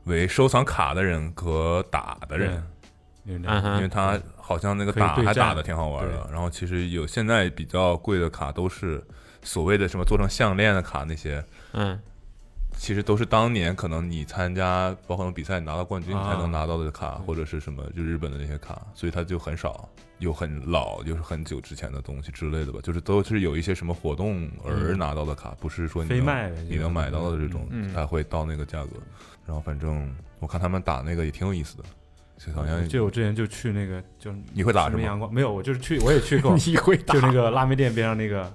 [0.06, 2.64] 为收藏卡的人和打的人，
[3.26, 3.42] 因
[3.82, 6.30] 为他好像那个打还打的挺好玩的。
[6.32, 9.04] 然后其实有现在比较贵的卡都是
[9.44, 11.44] 所谓的什么做成项链的卡那些。
[11.74, 12.00] 嗯。
[12.74, 19.88] 其实都是当年可能你参加包括比赛拿到冠军啊才能拿到的卡，或者是什么就日本的那些卡，所以它就很少，
[20.18, 27.94] 有很老，就是很久之前的东西之类的吧，就是都是有一些什么活动而拿到的卡，不是说你能非卖的你能买到的这种嗯。
[27.94, 28.92] 才会到那个价格。
[29.46, 31.84] 然后反正我看他们打那个也挺有意思的，
[32.38, 34.90] 就好像就我之前就去那个，就你会打？
[34.90, 37.14] 什么阳光没有，我就是去，我也去过， 你会打？
[37.14, 38.52] 就那个拉面店边上那个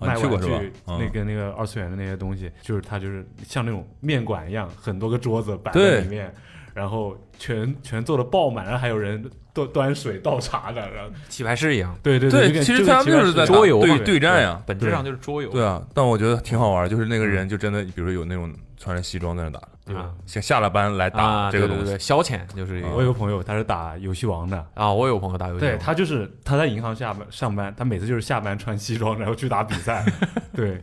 [0.00, 0.60] 卖去过是吧？
[0.98, 6.32] 那个那个二次元的那些东西，就是它就是像那种面馆一样，很多个桌子摆在里面，
[6.74, 14.60] 然后全全做的爆满，然后还有人端 端水倒茶的，然后棋牌室一样，对对对，其实他们就是在桌游对对战呀。
[14.66, 15.48] 本质上就是桌游。
[15.50, 20.10] 对啊，但我觉得挺好玩，就是那个人就真的，比如说有那种穿着西装在那打，对吧？
[20.26, 30.04] 下下了班来打啊，这个东西消遣就是一我有个朋友他是打游戏王的，啊，我有朋友打游戏，对他就是他在银行下班上班，他每次就是下班穿西装然后去打比赛，
[30.54, 30.82] 对，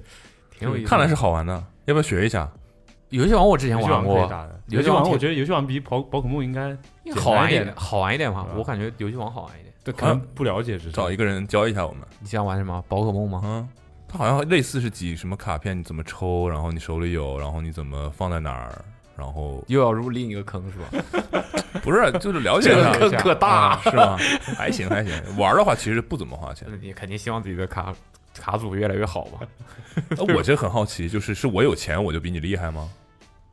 [0.59, 0.89] 挺有意思的。
[0.89, 1.53] 看来是好玩的，
[1.85, 2.49] 要不要学一下？
[3.09, 4.29] 游戏王我之前玩过。
[4.67, 6.75] 游戏王我觉得游戏王比宝宝可梦应该
[7.15, 8.31] 好玩一点，好玩一点。
[8.33, 9.73] 吧我感觉游戏王好玩一点。
[9.83, 12.01] 对可能不了解，只是找一个人教一下我们。
[12.19, 12.83] 你想玩什么？
[12.89, 13.41] 宝可梦吗？
[13.45, 13.67] 嗯，
[14.07, 18.83] 它好像类似是几什么卡片，你怎么抽，然后你手里有，然后你怎么放在哪儿，
[19.15, 21.41] 然后又要入另一个坑是吧？
[21.81, 24.17] 不是就是了解这 一下个坑可大啊，是吗？
[24.57, 26.67] 还行还行，玩的话其实不怎么花钱。
[26.81, 27.93] 你肯定希望自己的卡
[28.41, 29.39] 卡组越来越好 吧？
[30.17, 32.89] 呃我这很好奇，就是是我有钱我就比你厉害吗？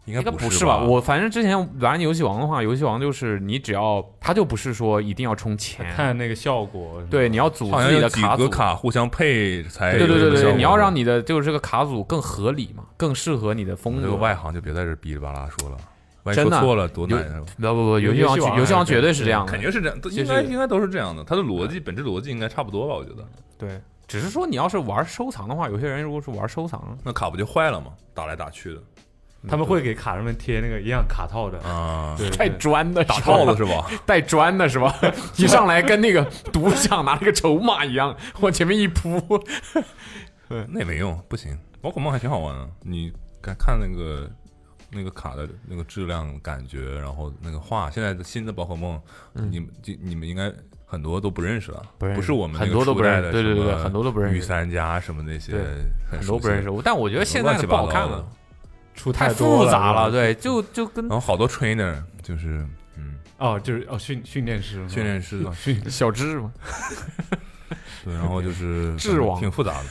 [0.04, 0.84] 应该不是吧？
[0.84, 7.02] 我反正之前玩游戏王的话，游戏王就是你只要它就不是说一定要充钱，看那个效果。
[7.10, 8.46] 对，你要组自己的卡组。
[8.46, 14.02] 卡互相配才对对对对你要让你的就是这个卡组更合理嘛，更适合你的风格。
[14.02, 15.78] 这个外行就别在这哔哩吧啦说了，
[16.24, 17.44] 万一真的说错了多难受。
[17.56, 21.24] 不不不，游戏王游戏王绝对是是这样的，肯定是这样，应该应该都是这样的。
[21.24, 22.94] 它的逻辑本质逻辑应该差不多吧？
[22.94, 23.26] 我觉得。
[23.56, 23.80] 对。
[24.06, 27.92] 只是说你要是玩收藏的话，有些人如果是玩收藏，那卡不就坏了吗？
[28.12, 28.80] 打来打去的
[29.46, 33.86] 他们会给卡上面贴那个一样卡套的，啊，对，带砖的打套子是吧？
[34.06, 34.94] 带砖的是吧？
[35.36, 39.20] 一上来跟那个赌场拿了个筹码一样， 往前面一扑，
[40.48, 41.58] 那也没用，不行。
[41.82, 43.12] 宝可梦还挺好玩的，你
[43.42, 44.30] 看看那个
[44.90, 48.98] 那个卡的那个质量感觉，然后那个画，现在的新的宝可梦，
[49.34, 50.50] 嗯你们就你们应该
[50.84, 54.36] 很多都不认识了，不认识是我们很多都不认识对对对对很多都不认识。
[54.36, 55.60] 御三家什么那些对，
[56.10, 56.70] 很很多不认识。
[56.84, 58.24] 但我觉得现在的不好看了，
[58.94, 62.66] 出太复杂了，对，就就跟然后好多 trainer 就是
[62.96, 63.16] 嗯。
[63.38, 66.52] 哦，就是哦训训练师，训练师，训小智嘛，
[68.04, 69.38] 对，然后就是智王。
[69.40, 69.86] 挺复杂的，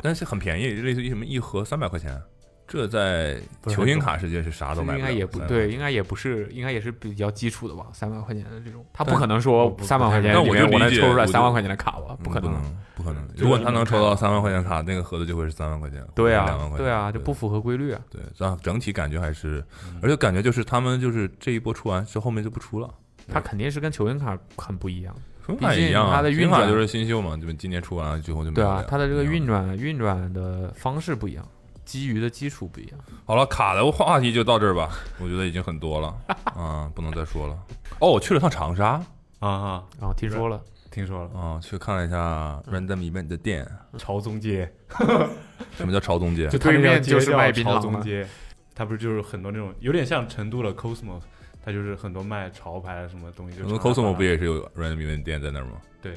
[0.00, 2.22] 但是很便宜，类似于什么一盒三百块钱，
[2.66, 12.52] 这在球星卡世界是啥都买不了，应该也不对，应该也不是，应该也是比较基础的吧，三万块钱的这种，他不可能说不三万块钱那我就能抽出来三万块钱的卡吧，嗯不可能。
[12.52, 13.28] 能，不可能。
[13.36, 16.86] 如果他能抽到三万块钱卡，那个盒子就会是三万块钱，对啊两万块，钱。
[16.86, 18.00] 啊对啊，就不符合规律啊。
[18.10, 22.88] 对，这样整体感觉还是，嗯而且感觉就是他们就是这一波出完，之后面就不出了。
[23.32, 25.14] 他肯定是跟球星卡很不一样。
[25.40, 31.46] 分卡也一样它的运卡就是新秀嘛，就是今年出完了之后就没对啊有了，它的这个运转运转的方式不一样，
[31.84, 32.98] 基于的基础不一样。
[33.24, 37.58] 好了，卡的话题就到这儿吧， 我觉得已经很多了啊，不能再说了。
[38.00, 39.00] 哦，我去了趟长沙
[39.40, 43.66] 啊啊，然后听说了，听说了，啊，去看了一下 Random Event 的店。
[43.98, 44.72] 朝宗街，
[45.76, 46.48] 什么叫朝宗街？
[46.48, 48.26] 就对面就是卖槟榔朝宗街，
[48.74, 51.22] 它不是就是很多那种有点像成都的 Cosmos，
[51.64, 55.72] 它就是很多卖潮牌的什么东西，就我们 Cosmo 发不也是有 Random Event 店在那儿吗？
[56.02, 56.12] 对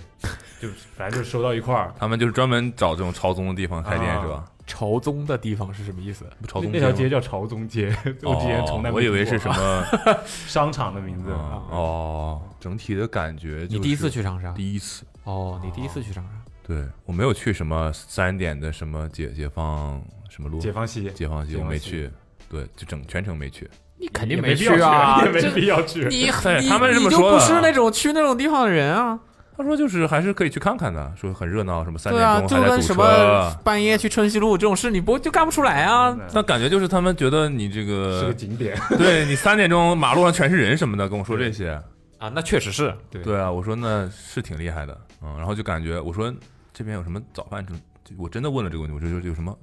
[0.60, 1.94] 就是反正就收到一块儿。
[1.98, 4.46] 他们就是专门找这种朝宗的地方开店啊是吧？
[4.68, 6.26] 朝宗的地方是什么意思？
[6.48, 7.88] 朝宗那条街叫朝宗街，
[8.22, 9.86] 我之前从来哦，没我以为是什么
[10.26, 11.32] 商场的名字。
[11.32, 14.52] 哦哦，整体的感觉你第一次去长沙？
[14.52, 16.30] 第一次，哦，你第一次去长沙？
[16.68, 22.12] 对我没有去什么三点的什么解解放什么路解放西，解放西，我没去，
[22.50, 23.70] 对，就整全程没去。
[24.00, 25.20] 你肯定没必去啊！
[25.22, 26.02] 要也没这必要去。
[26.10, 29.18] 你对你他们是这么你就说不是那种去那种地方的人啊。
[29.58, 33.56] 他说就是还是可以去看看的，说很热闹，什么三对啊，点钟就跟什还在堵车么。
[33.64, 36.16] 半夜去春熙路这种事，你不就干不出来啊？
[36.32, 41.72] 那感觉就是他们觉得你这个是个个，景点， 对你三点钟马路上全是人什么的，跟我说这些。
[42.20, 42.94] 啊，那确实是。
[43.10, 46.34] 对对啊，我说那是挺厉害的，嗯，然后就感觉我说
[46.74, 49.58] 这边有什么早饭这，就我真的问了这个问题，我说有有什么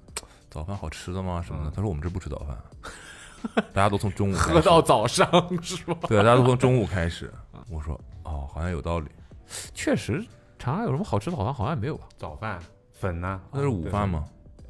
[0.50, 1.42] 早饭好吃的吗？
[1.46, 1.70] 什么的？
[1.70, 5.26] 嗯他说我们这不吃早饭，大家都从中午 喝到早上
[5.62, 5.96] 是吧？
[6.08, 7.32] 对，大家都从中午开始。
[7.70, 9.06] 我说哦，好像有道理。
[9.74, 10.24] 确实，
[10.58, 12.06] 长沙有什么好吃的早饭好像也没有吧？
[12.16, 12.58] 早饭
[12.92, 14.24] 粉呐，那是午饭吗？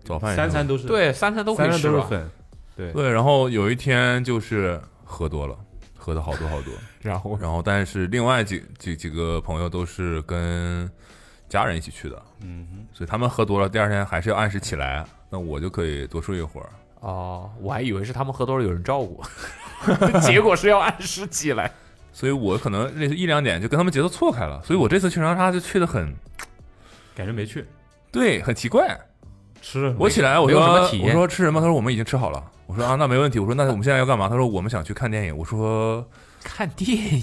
[0.04, 1.94] 早饭也三餐都是，对，三餐都可三以吃吧。
[1.96, 2.30] 都是粉。
[2.76, 5.56] 对，对，然后有一天就是喝多了，
[5.96, 6.72] 喝的好多好多。
[7.00, 10.90] 然后然后但是另外几几几个朋友都是跟
[11.48, 16.68] 家人一起去的，嗯哼，所以他们喝多了，第二天还是要按时起来，那我就可以多睡一会儿。
[17.00, 19.22] 哦，我还以为是他们喝多了有人照顾，
[20.20, 21.70] 结果是要按时起来。
[22.14, 26.14] 所以我可能那一两点就跟他们节奏错开了，所以我这次去长沙就去的很
[27.14, 27.66] 感觉没去
[28.12, 28.98] 对，很奇怪。
[29.60, 29.92] 吃。
[29.98, 31.60] 我起来我说什么体验我说吃什么？
[31.60, 32.42] 他说我们已经吃好了。
[32.66, 33.38] 我说啊，那没问题。
[33.40, 34.28] 我说那我们现在要干嘛？
[34.28, 35.36] 他说我们想去看电影。
[35.36, 36.08] 我说
[36.44, 37.22] 看电影，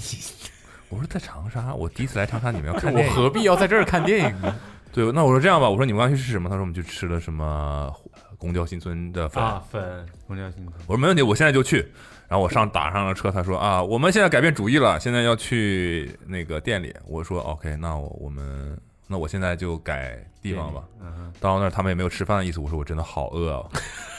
[0.90, 3.10] 我说在长沙，我第一次来长沙，你们要看 电影？
[3.10, 4.54] 我何必要在这儿看电影呢？
[4.92, 6.50] 对，那我说这样吧，我说你们刚去吃什么？
[6.50, 7.90] 他说我们去吃了什么
[8.36, 9.42] 公交新村的粉。
[9.42, 10.74] 啊，粉公交新村。
[10.86, 11.90] 我说没问题，我现在就去。
[12.32, 16.90] 然后我上打上了车，他说啊，我们现在改变主意了，现在要去那个店里。
[17.06, 18.74] 我说 OK，那我我们
[19.06, 20.82] 那我现在就改地方吧。
[21.02, 22.58] 嗯，到那儿他们也没有吃饭的意思。
[22.58, 23.70] 我说我真的好饿哦。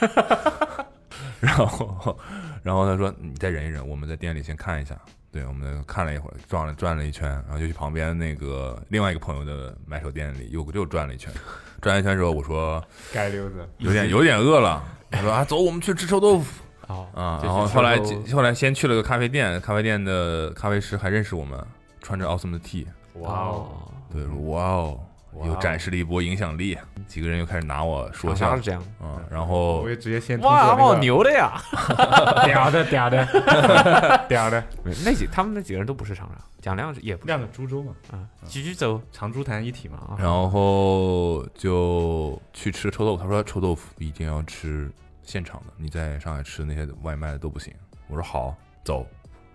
[1.41, 2.15] 然后
[2.61, 4.95] 然后他说你再忍一忍，我们在店里先看一下。
[5.31, 11.33] 对，我们看了一会儿，转了转了一圈，然后就去旁边那个另外一个朋友的买手店里又又转了一圈。
[11.81, 12.79] 转一圈之后，我说
[13.11, 14.83] 该溜子有点有点饿了。
[15.09, 16.63] 他说啊，走，我们去吃臭豆腐。
[16.93, 17.99] 哦啊，然后后来
[18.33, 21.59] 后来先去了个咖啡店，咖啡店的咖啡师还认识我们，
[22.01, 23.67] 穿着 awesome 的 T，哇哦，
[24.11, 24.99] 对，哇哦，
[25.45, 26.77] 又展示了一波影响力，
[27.07, 28.83] 几个人又开始拿我说笑是，这样。
[29.01, 31.59] 嗯，然后我也直接先哇，好牛的呀！
[32.45, 33.25] 屌的屌的
[34.29, 34.63] 屌的，
[35.03, 39.97] 那几他们那几个人都不是长沙，蒋亮是也不亮个株洲嘛，啊，继续走长株潭一体嘛。
[39.97, 40.15] 啊。
[40.19, 44.91] 然后就去吃臭豆腐，他说臭豆腐一定要吃
[45.23, 47.73] 现场的，你在上海吃那些外卖的都不行。
[48.07, 49.07] 我说好，走，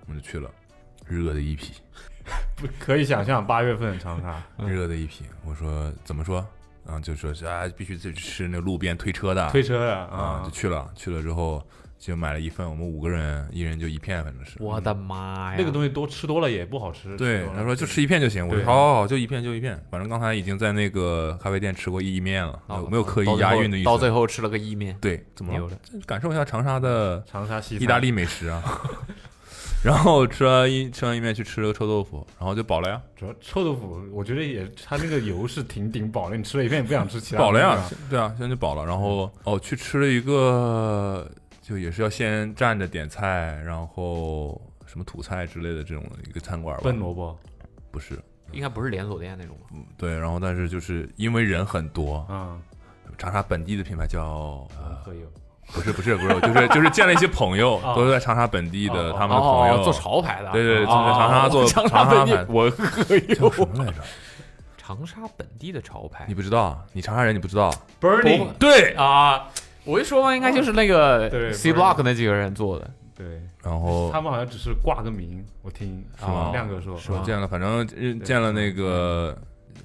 [0.07, 0.51] 我们就去了，
[1.07, 1.75] 热的一批，
[2.57, 5.25] 不可以想象八月份长沙，嗯 热的一批。
[5.45, 6.47] 我说怎么说？
[6.87, 10.91] 啊，就说是啊，必须得去吃那路边推车的，推车的啊，就去了。
[10.95, 11.63] 去了之后
[11.99, 14.53] 就买了一份，我们五个人一人就一片，反正是。
[14.61, 15.57] 我的妈呀！
[15.59, 17.17] 那个东西多吃多了也不好吃。
[17.17, 18.47] 对他说就吃一片就行。
[18.47, 19.79] 我说好好好，就一片就一片。
[19.91, 23.85] 反正刚才已经在那个咖啡店吃过意面了，啊没有刻意押韵的意思。
[23.85, 25.69] 到最后吃了个意面，对，怎么了？
[26.07, 28.63] 感受一下长沙的 长沙西意大利美食啊。
[29.85, 37.41] 然后吃完一吃完意面去吃了个臭豆腐，然后就饱了呀，主要臭豆腐，我觉得也它那个油是挺顶饱的，你吃了一片也不想吃其他。
[37.41, 37.79] 饱了呀，
[38.11, 38.85] 对啊，现在就饱了。
[38.85, 41.31] 然后哦，去吃了一个，
[41.69, 46.81] 就也是要先站着点菜，然后什么土菜之类的这种一个餐馆吧。
[46.83, 47.39] 笨萝卜，
[47.91, 48.19] 不是，
[48.53, 49.67] 应该不是连锁店那种吧？
[49.75, 52.59] 嗯对，然后但是就是因为人很多，嗯，
[53.19, 54.99] 长沙本地的品牌叫呃，
[55.75, 64.03] 不是不是不是，就是就是见了一些朋友，哦都是在长沙本地的哦他们的朋友哦，做潮牌的，对对对哦在长沙做长长沙牌本地我喝叫油，什么来着？
[64.79, 66.83] 长沙本地的潮牌你不知道？
[66.95, 69.47] 你长沙人你不知道？Burning，对，啊，
[69.89, 73.41] 我一说嘛，应该就是那个对 C Block 那几个人做的，对。
[73.63, 76.51] 然后他们好像只是挂个名，我听是吗？
[76.53, 77.87] 亮哥说是吧见了，反正
[78.23, 79.37] 见了那个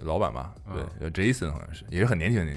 [0.02, 2.54] 老板吧，嗯对，叫 Jason 好像是，也是很年轻的，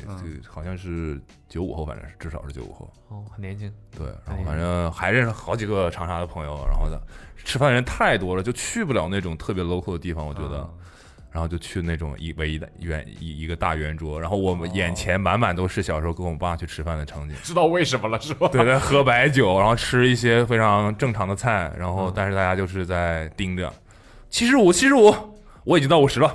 [0.48, 2.92] 好像是九五后，反正是至少是九五后。
[3.08, 7.00] 哦，很年轻，对，然哎后反正还认识好几个长沙的朋友，然后的
[7.44, 10.68] 吃饭人太多了，就去不了那种特别 local 的地方，我觉得。
[11.30, 17.36] 嗯然后就去那种一唯一的圆一一个大圆桌，然后我们哦眼前满满都是小时候跟我爸去吃饭的场景。
[17.42, 18.48] 知道为什么了是吧？
[18.48, 23.70] 对，在喝白酒，然后吃一些非常正常的菜，然后嗯但是大家就是在盯着。
[24.30, 25.14] 七十五，七十五，
[25.64, 26.34] 我已经到五十了，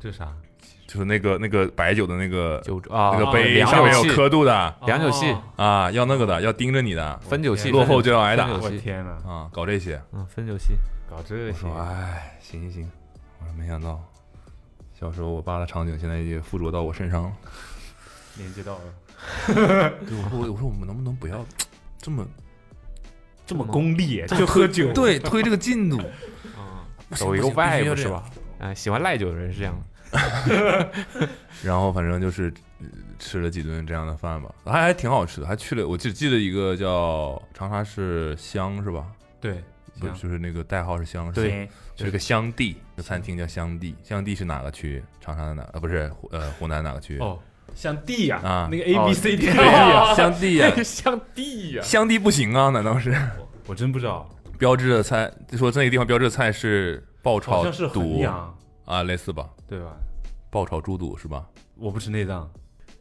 [0.00, 0.32] 这啥？
[0.86, 4.74] 就是那个那个白酒的那个酒啊，那个杯上面有，刻度的。
[4.86, 5.30] 量酒器。
[5.30, 8.46] 哦啊，要那个的，要盯着你的，分酒器，落后就要挨打。
[8.48, 9.98] 我天呐，啊，搞这些。
[10.12, 10.74] 嗯，分酒器，
[11.08, 11.46] 搞这些。
[11.48, 12.90] 我说，哎，行行行，
[13.40, 13.98] 我说没想到，
[15.02, 17.32] 小时候我爸的场景现在也附着到我身上了。
[18.38, 18.80] 连接到了
[20.06, 21.44] 对，我说我我说我们能不能不要
[21.98, 22.24] 这么
[23.44, 25.98] 这么功利，就喝酒，对推这个进度？
[26.56, 26.86] 啊，
[27.16, 28.30] 走一个不行必须要 vibe 是吧？
[28.60, 29.76] 哎，喜欢赖酒的人是这样
[30.14, 30.92] 的，
[31.64, 32.86] 然后反正就是呃
[33.18, 39.04] 吃了几顿这样的饭吧，还还挺好吃的，还去了，我只记得一个叫长沙市香是吧？
[39.40, 39.62] 对，
[40.00, 45.02] 不，就是那个代号是香，对，是个香地，这餐厅叫香地，香地是哪个区？
[45.20, 45.62] 长沙的哪？
[45.72, 47.18] 呃，不是，湖呃，湖南哪个区？
[47.18, 47.38] 哦，
[47.74, 49.46] 香地呀，啊那个 A B C D
[50.16, 52.70] 香地呀， 香地呀，香地不行啊？
[52.70, 53.14] 难道是
[53.66, 54.28] 我真不知道，
[54.58, 55.30] 标志的菜？
[55.48, 59.48] 就说这个地方标志的菜是爆好炒像是衡肚阳，啊，类似吧？
[59.68, 59.94] 对吧？
[60.50, 61.46] 爆炒猪肚是吧？
[61.76, 62.50] 我不吃内脏，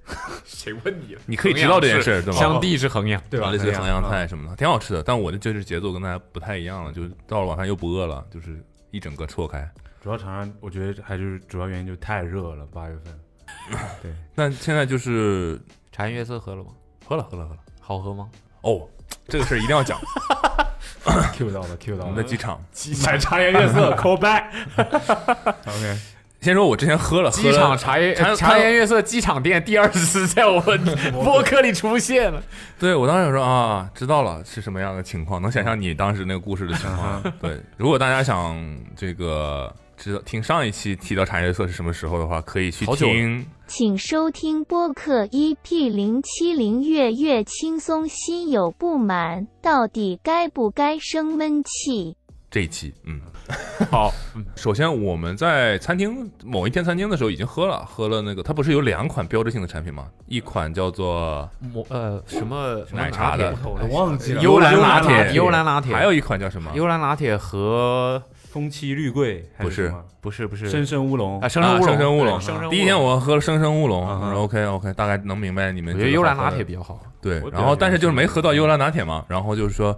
[0.45, 1.21] 谁问你了？
[1.25, 2.39] 你可以知道这件事儿，对吗？
[2.39, 3.51] 香地是衡阳，对吧？
[3.51, 5.03] 类似于衡阳啊菜什么的，挺好吃的。
[5.03, 9.69] 但我的就是节奏跟大家不太一样了，就是到了晚上又不饿了，就是一整个错开。
[10.01, 13.19] 主要长沙，我觉得还是主要原因就太热了，八月份。
[14.01, 15.59] 对，但现在就是
[15.91, 16.71] 茶颜悦色喝了吗？
[17.05, 17.59] 喝了喝了喝了。
[17.79, 18.29] 好喝吗？
[18.61, 18.87] 哦，
[19.27, 19.99] 这个事儿一定要讲。
[21.33, 22.23] Q 到了，Q 到我们在。
[22.23, 22.63] 机场，
[23.05, 24.45] 买茶颜悦色，call back。
[24.77, 25.99] OK，
[26.41, 30.83] 先说我之前喝了，喝机场了茶颜茶茶颜悦色机场店第二次在我 们
[31.13, 32.41] 播客里出现了，
[32.79, 37.21] 对我当时想说啊，知道了是什么样的情况，能想象你当时那个故事的情况。
[37.39, 38.59] 对，如果大家想
[38.97, 43.45] 这个知道听上一期提到茶颜悦色是什么时候的话，可以去听。
[43.67, 52.17] 请收听播客 EP 零七零月月轻松，心有不满，到底该不该生闷气？
[52.51, 53.21] 这一期，嗯，
[53.89, 54.13] 好，
[54.57, 60.07] 首先我们在餐厅某一天餐厅的时候已经喝了，喝了那个，它不是有两款标志性的产品吗？
[60.27, 64.41] 一款叫做我呃什么奶茶的我都忘记了。
[64.41, 65.23] 幽兰拿拿铁。
[65.29, 66.69] 铁，幽兰拿铁，还有一款叫什么？
[66.75, 69.87] 幽兰拿铁和风七绿桂还不是。
[69.87, 70.03] 什么？
[70.19, 70.69] 不是不是。
[70.69, 71.39] 生生乌龙。
[71.39, 72.69] 啊，生啊生乌龙，生生乌龙。
[72.69, 79.97] 第一天我喝了生生乌龙，OK OK，大概能明白你们我觉得幽兰拿铁比较好，对然后但是就是没喝到幽兰拿铁嘛，然后就是说，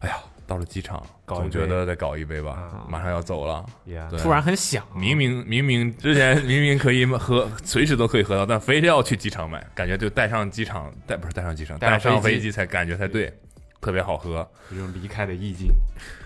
[0.00, 0.16] 哎呀，
[0.52, 4.18] 到了机场，总觉得再搞一杯吧啊，马上要走了，对。
[4.18, 13.32] 突然很想，明明明明之前明明可以喝，随时都可以喝到，但非要去机场买，感觉就带上机场带不是带上机场，带上飞机才感觉才对，
[13.80, 14.46] 特别好喝。
[14.70, 15.68] 有种离开的意境。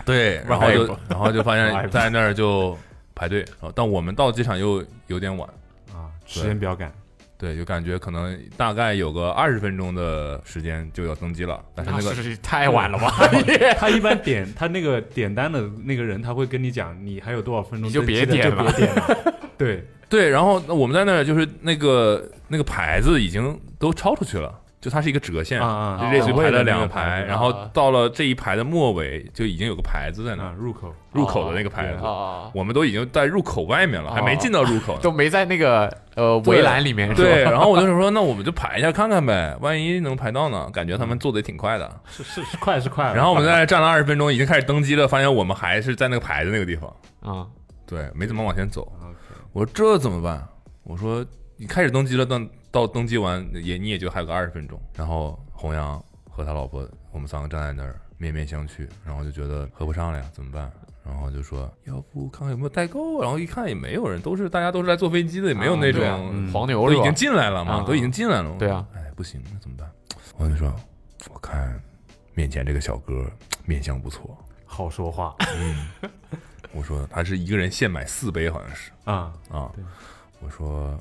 [0.05, 2.77] 对，然后就然后就发现在那儿就
[3.15, 3.45] 排队，
[3.77, 5.49] 但我们到机场又有点晚，
[5.93, 6.93] 啊，时间比较赶，
[7.39, 13.13] 对，就感觉可能大概有个二十分钟的时间就要登机了，但是那个是太晚了吧？
[13.79, 19.35] 他一般点他那个点单的那个人，他会跟你讲你还有多少分钟，你就别点了就别点了。
[19.59, 30.95] 对，对，然后那我们在那儿就是那个那个牌子已经都超出去了，就它是一个折线，就类似于排了两个排，然后到了这一排的末尾就已经有个牌子在那入口。
[31.11, 34.97] 入口的那个牌子，啊，我们都已经在入口外面了，还没进到入口。
[35.03, 37.23] 都没在那个呃围栏里面，是吧？
[37.23, 40.71] 对，然后我就说，那我们就排一下看看呗，万一能排到呢？
[40.73, 41.91] 感觉他们做的也挺快的。
[42.07, 47.47] 是是是快是快，然后我们在那站了二十分钟，已经开始登机了，发现我们还是在那个牌子那个地方，啊，
[47.87, 48.87] 对，没怎么往前走。
[49.53, 50.47] 我说这怎么办？
[50.85, 51.25] 我说
[51.57, 52.39] 你开始登机了，到
[52.77, 54.79] 到登机完也你也就还有个二十分钟。
[54.95, 60.71] 然后弘扬和他老婆，我们三个站在那儿面面相觑，然后就觉得合不上了呀，怎么办？
[61.03, 67.15] 然后就说要不看看有没有代购，然后一看也没有人，都是大家都是来坐飞机的，也没有那种、对啊嗯黄牛是吧都已经？
[67.15, 68.57] 进来了嘛，啊都已经进来了嘛。
[68.59, 69.91] 对啊，哎，不行，那怎么办？
[70.37, 70.71] 我就说，
[71.33, 71.81] 我看
[72.35, 73.25] 面前这个小哥
[73.65, 75.35] 面相不错，好说话
[76.73, 79.83] 我说他是一个人现买四杯，好像是啊，啊对。
[80.41, 80.99] 我说，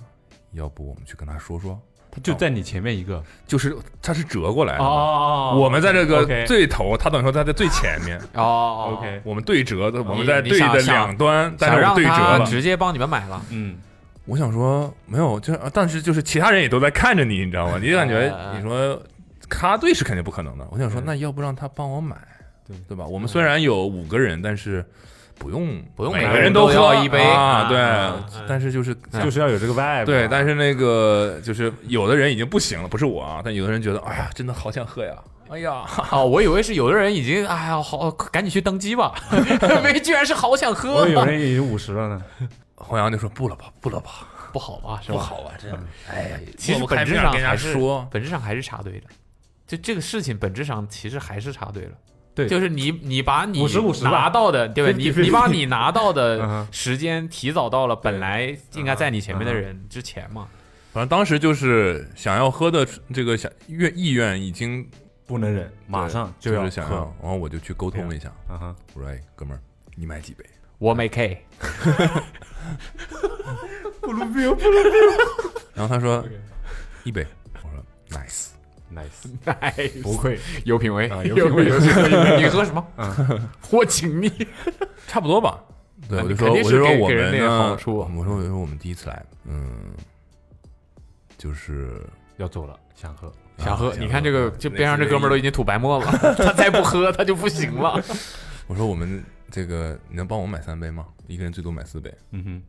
[0.55, 1.79] 要不我们去跟他说说？
[2.11, 3.21] 他就在你前面一个。
[3.45, 12.45] 就是他是折过来的，哦我们在这个 OK 最头，他等于说他在最前面， 哦 OK 我们对折的，我们你在对的两端，但想是对折他了。
[12.45, 13.77] 直接帮你们买了，嗯。
[14.25, 17.77] 我想说没有，就是但是就是其他人也都在看着你，你知道吗？
[17.79, 18.99] 你就感觉哎你说
[19.51, 20.67] 插队是肯定不可能的。
[20.71, 22.15] 我想说，那要不让他帮我买，
[22.67, 22.75] 对。
[22.87, 23.05] 对吧？
[23.05, 24.83] 我们虽然有五个人，但是
[25.37, 28.25] 不用不用每每个人都喝要一杯啊，啊对啊。
[28.47, 35.13] 但是就是就是要有这个 vibe，对，但是是那个就是有的人已经不行了，不是我啊，但有的人觉得，哎呀，真的好想喝呀，
[35.49, 39.13] 哎呀，哦，我以为是有的人已经，哎呀，好，赶紧去登机吧，
[39.83, 42.21] 没，居然是好想喝，我以为有人已经五十了呢，
[42.75, 44.11] 弘扬就说不了吧，不了吧，
[44.53, 45.17] 不好吧，是吧？
[45.17, 45.67] 不好啊，这，
[46.09, 49.07] 哎呀，其实本质面跟人家上还是说，本质上还是插队的，
[49.67, 51.91] 就这个事情本质上其实还是插队了。
[52.35, 52.47] 对。
[52.47, 54.09] 就是你你把你50-50吧。
[54.11, 54.91] 拿到的，对吧？
[54.99, 60.47] 你你把你拿到 嗯的时间提早到了本来应该在你前面的人之前嘛。
[60.93, 64.87] 反正当时就是想要喝的这个想愿意愿已经
[65.27, 69.59] 不能忍，马上就要喝是想要，然后我就去沟通了一下，啊哈，我说，哎，哥们儿，
[69.95, 70.45] 你买几杯？
[70.77, 71.43] 我没 K，
[75.73, 76.23] 然后他说
[77.03, 77.25] 一杯，
[77.63, 77.83] 我说
[78.17, 78.49] nice，
[78.93, 79.29] nice，
[79.59, 79.73] 哎，
[80.03, 82.37] 不愧有品味啊有品味有品味。
[82.41, 82.85] 你喝什么？
[82.97, 84.29] 嗯我请你。
[85.07, 85.63] 差不多吧。
[86.09, 89.91] 对，啊我就说，我就说我给给人那个们呢，我说，我说我们第一次来，嗯，
[91.37, 92.01] 就是
[92.37, 96.05] 要走了，想喝，想喝，啊你看这个，这边上这哥们儿都已经 吐白沫了，
[96.37, 98.03] 他再不喝他就不行了。
[98.67, 101.05] 我说我们这个你能帮我买三杯吗？
[101.27, 102.63] 一个人最多买四杯，嗯哼，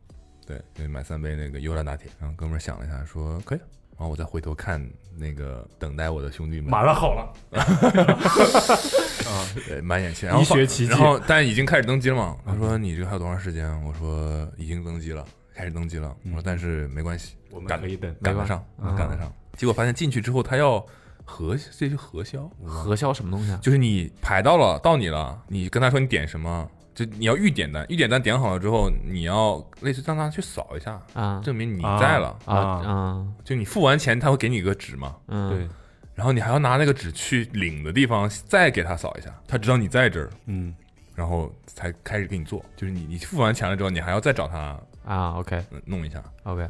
[0.47, 2.11] 对，就买三杯那个优兰拿铁。
[2.21, 3.59] 然后哥们儿想了一下，说可以。
[3.99, 4.85] 然后我再回头看
[5.17, 7.33] 那个等待我的兄弟们，马上好了，
[9.67, 12.37] 对满眼期待，然后医学奇迹然后但已经开始登机了嘛？
[12.45, 13.67] 他说你这个还有多长时间？
[13.85, 15.25] 我说已经登机了，
[15.55, 16.15] 开始登机了。
[16.27, 19.33] 我说但是没关系，我们赶可以等，赶得上，嗯赶得上。
[19.57, 20.85] 结果发现进去之后，他要
[21.25, 23.59] 核这是核销，核销什么东西啊？
[23.63, 32.37] 就是你排到了，到你了，你跟他说你点什么，就你要预点单，预点单点好了之后，你要类似让他去扫一下，啊证明你啊在了。
[32.47, 35.69] 啊啊就你付完钱，他会给你一个纸嘛，嗯，对，
[36.15, 40.75] 然后你还要拿那个纸去领的地方再给他扫一下，他知道你在这儿，嗯，
[41.15, 42.65] 然后才开始给你做。
[42.75, 46.25] 就是你你付完钱了之后，你还要再找他啊，OK 嗯弄一下。
[46.45, 46.67] OK，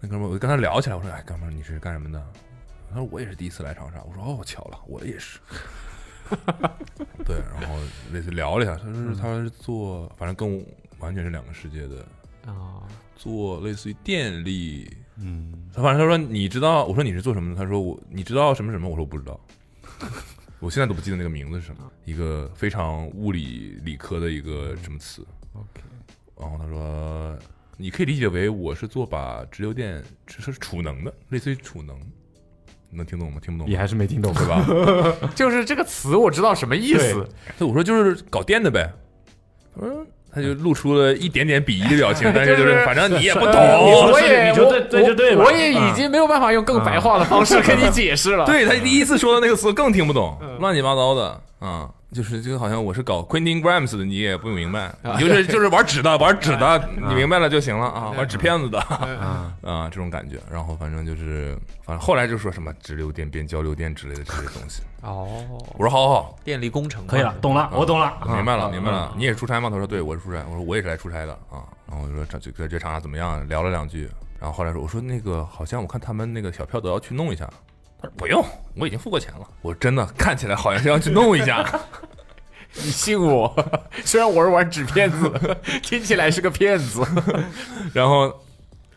[0.00, 2.24] 那哥们儿，我就跟他聊起来，我说：“哎，哥们儿，你是干什么的？”
[2.88, 5.38] 他说：“我也是第一次来长沙。”我说：“哦，巧了，我也是。”
[7.24, 7.76] 对，然后
[8.12, 10.62] 类似聊了一下，他说是他是做，反正跟我
[10.98, 12.06] 完全是两个世界的，
[12.46, 12.82] 啊，
[13.16, 14.88] 做类似于电力。
[15.18, 17.60] 嗯，他反正他说你知道，我说你是做什么的？
[17.60, 18.88] 他说我你知道什么什么？
[18.88, 19.40] 我说我不知道。
[20.60, 25.26] 我 我现在都不记得那个名字是什么，一个非常物理理科的一个什么词。
[25.54, 25.80] OK，
[26.38, 27.38] 然后他说，
[27.76, 31.98] 你可以理解为我是做把直流电是是储能的，类似于储能，
[32.92, 33.38] 能听懂吗？
[33.42, 34.46] 听不懂吗你还是没听懂对？
[34.48, 34.64] 吧？
[35.34, 37.12] 就是这个词我知道什么意思，
[37.58, 38.90] 所以我说就是搞电的呗。
[39.80, 48.44] 嗯，他就露出了一点点鄙夷的表情， 但是就是反正你也不懂，我也就对对就对吧我我也已经没有办法用更白话的方式跟你解释了。
[48.46, 60.38] 对他第一次说的那个词更听不懂，乱七八糟的啊，就是就好像我是搞 Quentin Grimes 的，你也不明白，你就是 就是玩纸的，玩纸的，你明白了就行了啊，玩纸片子的啊， 啊，这种感觉。
[60.50, 64.82] 然后反正就是，反正后来就说什么直流电变交流电之类的这些东西。
[65.02, 65.26] 哦，
[65.74, 69.12] 我说好好好，电力工程可以了，懂了，我懂了，明白了，啊明白了。
[69.16, 69.68] 你也是出差吗？
[69.68, 70.44] 他说对，我是出差。
[70.48, 71.66] 我说我也是来出差的啊。
[71.88, 73.46] 然后我就说这这这这厂家怎么样？
[73.48, 77.50] 聊了两句，然后后来说我说那个好像我看他们那个小票都要去弄一下。
[78.00, 78.44] 他说不用，
[78.76, 79.48] 我已经付过钱了。
[79.62, 81.64] 我真的看起来好像是要去弄一下。
[82.74, 83.54] 你信我？
[84.04, 87.02] 虽然我是玩纸片子， 听起来是个骗子。
[87.94, 88.32] 然后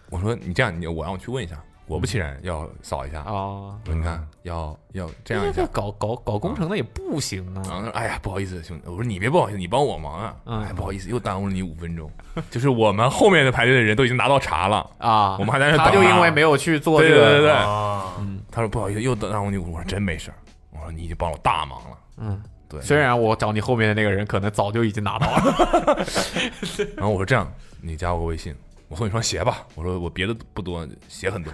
[0.10, 1.56] 我说你这样，你我让我去问一下，
[1.90, 3.22] 果不其然要扫一下。
[3.28, 5.66] 哦，我说你看要要这样一下。
[5.72, 10.36] 搞搞搞工程的也不行啊然后说：“哎呀，不好意思，兄弟。”我说：“你别不好意思，你帮我忙啊。
[10.46, 12.10] 嗯哎，不好意思，又耽误了你五分钟。
[12.50, 17.52] 就是我们后面的排队的人都已经拿到茶了，啊，我们还在那他就等啊因为没有去做这个，对对对对。
[17.52, 18.14] 啊，
[18.52, 19.58] 他说不好意思，又耽误你。
[19.58, 20.38] 我说真没事儿。
[20.72, 21.98] 我说你已经帮我大忙了。
[22.18, 22.80] 嗯，对。
[22.82, 26.06] 虽然我找你后面的那个人可能早就已经拿到了，
[26.96, 28.56] 然后我说这样，你加我个微信，
[28.90, 29.66] 我送你双鞋吧。
[29.76, 31.54] 我说我别的不多，鞋很多。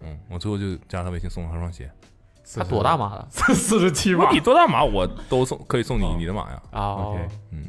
[0.00, 1.90] 嗯，我最后就加了他微信，送了他双鞋。
[2.56, 3.26] 他多大码的？
[3.30, 6.62] 四十七码我你多大码我都送，可以送你你的码呀。
[6.72, 7.64] 哦 OK，嗯，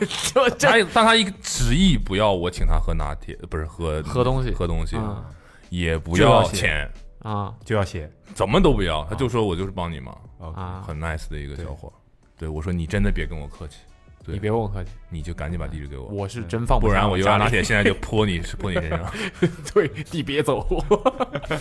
[0.34, 5.24] 就这他但他一个执意不要我请他喝拿铁，呃不是喝喝东西喝东西，嗯
[5.70, 9.04] 也不要钱钱，啊就要鞋怎么都不要。
[9.04, 10.82] 他就说我就是帮你忙，OK，啊！
[10.84, 11.92] 很 nice 的一个小伙。
[12.36, 13.78] 对我说你真的别跟我客气，
[14.28, 19.10] 对你别问我客气，你就赶紧把地址给我，我是真放下不然我我家里又拿铁 现在就泼你泼你身上。
[19.72, 20.66] 对你别走，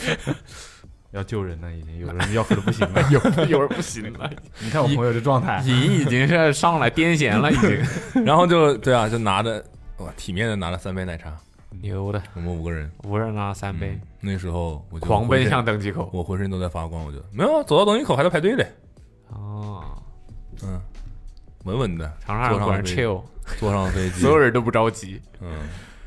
[1.11, 3.01] 要救人了，已经有人要喝的不行了。
[3.09, 9.63] 有有人不行了，你看我朋友这状态，瘾已经是上来癫痫了，已经然后就对啊，就拿着
[9.99, 11.33] 哇体面的拿了三杯奶茶，
[11.81, 16.09] 牛的，我们五个人五个人拿了三杯嗯，那时候我就狂奔向登机口。
[16.11, 18.67] 我浑身都在发光，我觉得没有走到登机口还在排队嘞，
[19.29, 19.81] 哦，
[20.63, 20.79] 嗯，
[21.67, 23.23] 稳稳的长沙人果然坐上飞 chill，
[23.59, 25.21] 坐上飞机，所有人都不着急。
[25.41, 25.51] 嗯，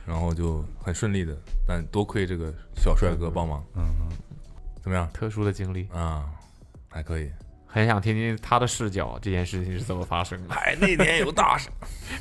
[0.06, 1.36] 然后就很顺利的，
[1.66, 3.84] 但多亏这个小帅哥帮忙，嗯，
[4.82, 6.24] 怎么样特殊的经历，啊？
[6.88, 7.30] 还可以，
[7.66, 10.54] 很想听听他的视角，这件事情是怎么发生的。
[10.54, 11.68] 哎，那天有大事，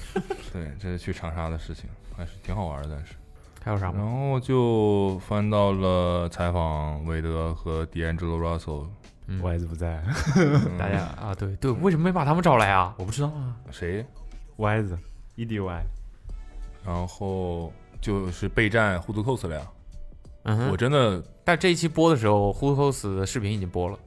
[0.54, 3.14] 对，这是去长沙的事情，还是挺好玩的，但是。
[3.62, 3.98] 还有啥吗？
[3.98, 8.88] 然后就翻到了采访韦德和 D'Angelo Russell，
[9.32, 10.04] 嗯我还是不在，
[10.78, 12.96] 大家啊，对对，为什么没把他们找来啊？
[12.98, 13.56] 我不知道啊。
[13.72, 14.04] 谁？
[14.58, 14.98] 歪子
[15.36, 15.86] ，E D Y，
[16.84, 17.72] 然后
[18.02, 19.62] 就是备战互 o cos 了呀。
[20.44, 23.98] 嗯哼，我真的但这一期播的时候，w h o h o s 的视频已经播了。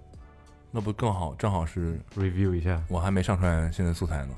[0.71, 4.35] 那不更好，正好是 review 一下，我还没上传现在素材呢。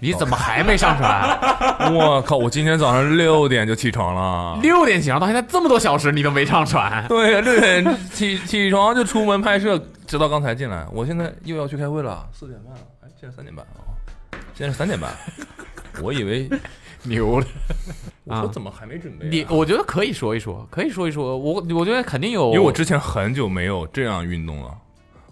[0.00, 1.38] 你怎么还没上传？
[1.94, 2.36] 我靠！
[2.36, 4.58] 我今天早上六点就起床了。
[4.60, 7.06] 六点起床到现在这么多小时，你都没上传？
[7.08, 10.84] 对，六点起起床就出门拍摄，直到刚才进来。
[10.92, 13.84] 我现在又要去开会了，四点半了，哎，现在三点半哦，
[14.54, 15.10] 现在是三点半。
[16.02, 16.50] 我以为
[17.04, 17.46] 牛了！
[18.24, 21.36] 我说怎么还没准备啊、你我觉得可以说一说，可以说一说。
[21.36, 24.74] 我我觉得肯定有，因为我之前很久没有这样运动了。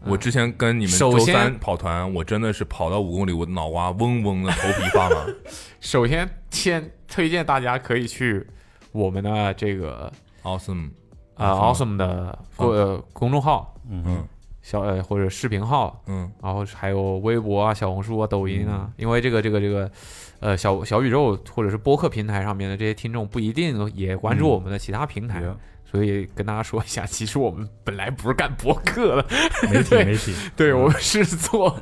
[0.06, 5.26] 我之前跟你们周三跑团，我真的是跑到五公里，我脑瓜嗡嗡的，头皮发麻。
[5.80, 8.46] 首先先推荐大家可以去
[8.92, 10.90] 我们的这个 awesome，
[11.36, 14.24] 呃 awesome 的呃公众号嗯
[14.62, 16.30] 小呃或者视频号，嗯。
[16.40, 19.90] 然后还有微博啊、小红书啊、抖音啊，因为这个这个这个，
[20.38, 25.56] 呃，小小宇宙或者是播客平台上面的这些听众不一定也关注我们的其他平台，有
[25.92, 29.26] 所以跟大家说一下，其实我们本来不是干博客的，
[29.70, 31.76] 媒体媒体，对我们是做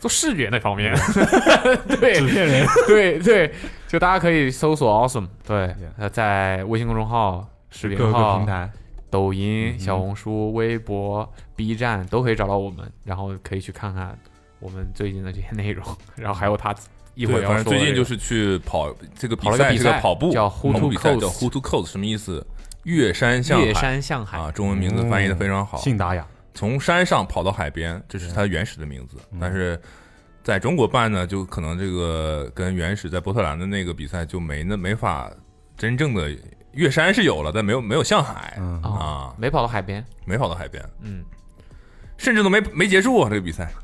[0.00, 0.92] 做视觉那方面，
[2.00, 3.54] 对纸片人，对对，
[3.86, 5.72] 就大家可以搜索 awesome，对
[6.10, 8.68] 在微信公众号、视频号平、台，
[9.08, 14.18] 抖音、嗯小红书、微博、B 站都可以找到我们，然后可以去看看
[14.58, 15.86] 我们最近的这些内容，
[16.16, 16.74] 然后还有他
[17.14, 22.44] 一会儿，要反正说的最近就是去跑这个比赛，跑了个比赛跑步叫跑 Who 步 to 比赛 Coast 叫 Who to Coast 什么意思？
[22.84, 23.64] 越山向海。
[23.66, 24.38] 越山向海。
[24.38, 25.78] 啊，中文名字翻译的非常好。
[25.78, 29.16] 信达雅，从山上跑到海边，这是它原始的名字。
[29.40, 29.80] 但是
[30.42, 35.30] 在中国办呢，就可能这个跟原始在波特兰的那个比赛就没那没法
[35.76, 36.30] 真正的
[36.72, 38.80] 越山是有了，但没有没有向海、嗯。
[38.82, 40.82] 哦啊，没跑到海边，没跑到海边。
[41.00, 41.24] 嗯。
[42.16, 43.70] 甚至都没没结束啊这个比赛。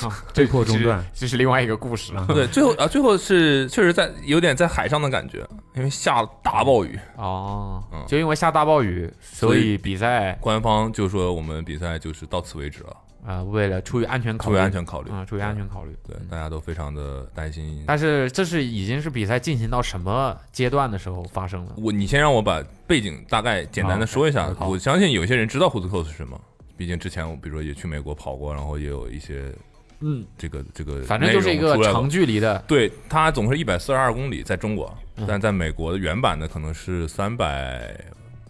[0.34, 2.26] 被迫中断，这是另外一个故事了。
[2.28, 6.98] 对，最后啊，最后是确实在有点在海上的感觉，因为下了大暴雨。
[7.16, 15.96] 哦嗯，就因为下大暴雨，所以比赛官方就说我们比赛就是到此为止了，啊，为了出于安全考虑，出于安全考虑啊，出于安全考虑。
[16.06, 17.84] 对，大家都非常的担心。
[17.86, 21.72] 但是这是已经是比赛进行到什么阶段的时候发生的？
[21.76, 26.40] 我你先让我把背景大概简单的说一下好，好我相信有些人知道 t c o 是什么，
[26.76, 29.52] 毕竟之前我比如说也去美国跑过，然后也有一些
[30.00, 32.08] 嗯，这个这个，反正就是一个长。
[32.08, 35.24] 距离的，对，它总是一百四十二公里，在中国，嗯。
[35.28, 37.94] 但在美国的原版的可能是三百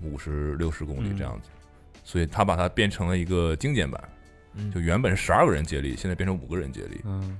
[0.02, 1.50] 五十六十公里这样子，
[2.04, 4.02] 所以它把它变成了一个精简版，
[4.54, 4.70] 嗯。
[4.72, 7.36] 就原本是十二个人接力，现在变成五个人接力，嗯，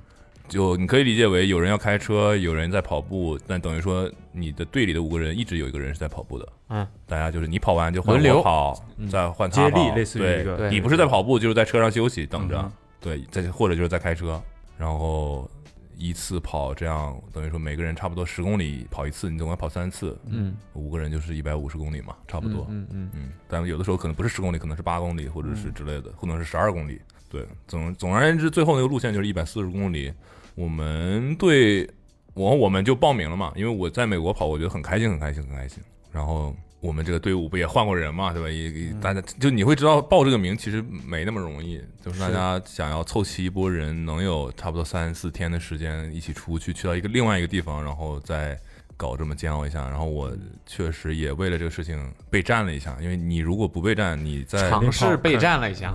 [0.47, 10.69] 就你可以理解为有人要开车，有人在跑步，但等于说你的队里的五个人一直有一个人是在跑步的，嗯，大家就是你跑完就换轮流我跑，嗯再换他跑接力类似于对一个。
[10.69, 12.71] 你不是在跑步，就是在车上休息等着，嗯
[13.01, 14.41] 对，在或者就是在开车，
[14.77, 15.49] 然后
[15.97, 27.01] 一次跑这样，等于说每个人差不多十公里跑一次，你总共要跑三次，嗯，五个人就是一百五十公里嘛，差不多，嗯嗯嗯，但有的时候可能不是十公里，可能是八公里，或者是之类的，可能是十二公里。
[27.29, 30.13] 对，总总而言之，最后那个路线就是一百四十公里。
[30.53, 31.89] 我们对，
[32.33, 35.81] 我我们就报名了嘛，因为我在美国跑，我觉得很开心，很开心，很开心。
[36.11, 38.49] 然后我们这个队伍不也换过人嘛，对吧？
[38.49, 48.59] 也也大家就你会知道报这个名其实没那么容易，就是大家想要凑齐一波人，能有差不多三四天的时间一起出去，去到一个另外一个地方，然后再
[48.97, 49.87] 搞这么煎熬一下。
[49.89, 55.91] 然后我确实也为了这个事情备战了一下，因为你如果不备战，你在尝试备战了一下，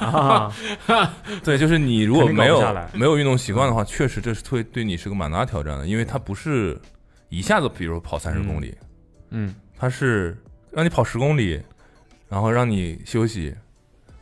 [0.00, 0.50] 啊，
[1.44, 2.62] 对，就是你如果没有
[2.94, 6.80] 没有运动习惯的话， 确实这是会对你是个蛮大挑战的，因为它不是
[7.28, 8.74] 一下子，比如跑三十公里，
[9.30, 9.54] 嗯
[9.84, 10.34] 它是
[10.70, 11.62] 让你跑十公里，
[12.26, 13.54] 然后让你休息，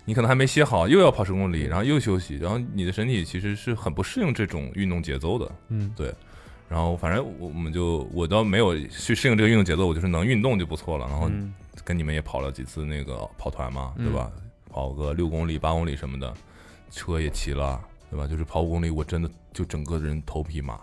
[0.05, 5.49] 你可能还没歇好，又要跑十公里，然后又休息，然后你的身体其实是很不适应这种运动节奏的。
[5.69, 6.13] 嗯，对
[6.69, 11.07] 然后反正我我们就我倒没有去适应这个运动节奏，我就是能运动就不错了。
[11.07, 11.55] 然后嗯
[11.85, 14.33] 跟你们也跑了几次那个跑团嘛，嗯对吧？
[14.69, 16.35] 跑个六公里、八公里什么的，
[16.91, 18.27] 车也骑了，对吧？
[18.27, 20.81] 就是跑五公里，我真的就整个人头皮麻，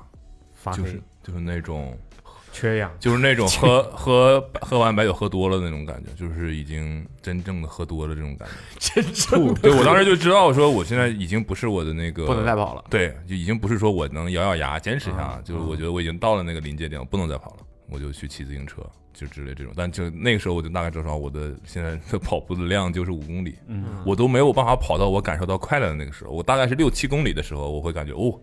[0.54, 1.98] 发就是就是那种
[2.52, 9.02] 缺氧，就是那种 喝喝喝完白酒喝多了那种感觉，就是已经真正的喝多了这种感觉。
[9.02, 12.84] 真正对我当时就知道，说我现在已经不是我的那个不能再跑了。
[12.90, 17.58] 对，就已经不是说我能咬咬牙坚持一下，啊就是我觉得我已经到了那个临界点，我不能再跑了，
[17.90, 18.82] 我就去骑自行车，
[19.14, 19.74] 就之类这种。
[19.76, 26.32] 但就那个时候，我就大概知道我的现在的跑步的量就是五公里，嗯，我都没有办法跑到我感受到快乐的那个时候。
[26.32, 28.38] 我大概是六七公里的时候，我会感觉哦，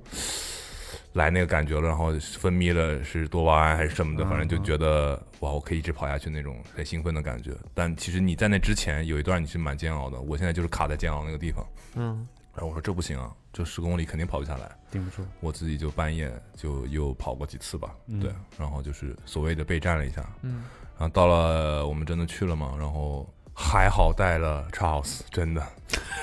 [1.13, 7.53] 来那个感觉了，然后分泌了是多巴胺还是什么的，嗯反正就觉得哇，我可以一直跑下去那种很兴奋的感觉。
[7.75, 11.67] 但其实你在那之前有一段你是蛮煎熬的，我现在就是卡在煎熬那个地方。
[11.95, 12.27] 嗯。
[12.55, 14.71] 然后我说这不行啊，这十公里肯定跑不下来。
[14.91, 18.19] 顶不住，我自己就半夜就又跑过几次吧，嗯。
[18.19, 20.65] 对，然后就是所谓的备战了一下，嗯，
[20.99, 25.63] 然后到了我们真的去了嘛，然后还好带了 Charles，真的，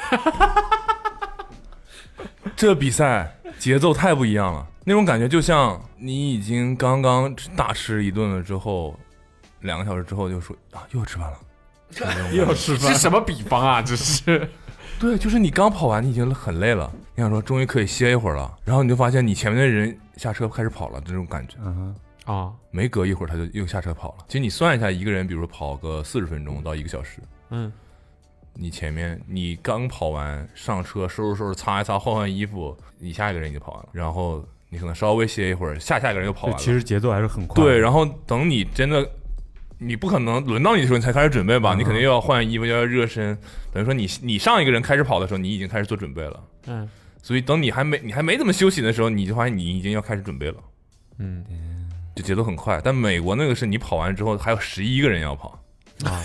[2.55, 8.97] 这比赛节奏太不一样了，那种感觉就像你已经刚刚大吃一顿了之后，
[9.61, 11.38] 两个小时之后就说啊又要吃饭了，
[12.34, 12.93] 又要吃饭。
[12.93, 13.82] 是什么比方啊？
[13.82, 14.49] 这是？
[14.99, 21.55] 对，就是你刚跑完，你已经很累了，你想说终于可以歇一会儿了，然后你就发现你前面的人下车开始跑了，这种感觉。
[21.64, 21.93] 嗯，
[22.26, 24.26] 啊，没隔一会儿他就又下车跑了。
[24.28, 27.72] 其实你算一下，一个人比如说跑个四十分钟到一个小时，嗯
[28.56, 36.60] 你前面你刚跑完上车收拾收拾擦一擦换换衣服，你下一个人已经跑完了，然后你可能稍微歇一会儿，下下一个人又跑完了。
[36.60, 39.10] 其实节奏还是很快，对，然后等你真的。
[39.80, 41.74] 你不可能轮到你的时候你才开始准备吧？
[41.74, 43.38] 嗯你肯定又要换衣服，又要热身。
[43.70, 46.43] 等于说你你上一个人开始跑的时候，你已经开始做准备了。
[46.68, 46.89] 嗯
[47.22, 50.56] 所以等你还没你还没怎么休息的时候，你就发现你已经要开始准备了。
[51.18, 51.43] 嗯
[52.16, 52.80] 就节奏很快。
[52.82, 55.60] 但美国那个是你跑完之后还有十一个人要跑，
[56.06, 56.22] 啊，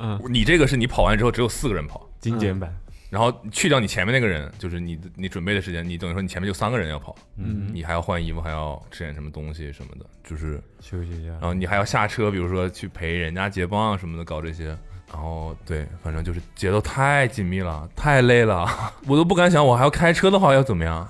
[0.00, 0.20] 嗯。
[0.28, 2.74] 你这个是你跑完之后只有四个人跑，精简版，
[3.10, 7.70] 然后去掉你前面那个人，就是你你准备的时间，你等于说你前面就三个人要跑，嗯。
[7.72, 11.32] 你还要换衣服，还要吃点什么东西什么的，就是休息一下。
[11.32, 14.76] 然，后你还要下车，比如说去陪人家结帮啊什么的，搞这些。
[15.12, 18.64] 然后对，反正就是节奏太紧密了，太累了，
[19.08, 21.08] 我都不敢想，我还要开车的话要怎么样，，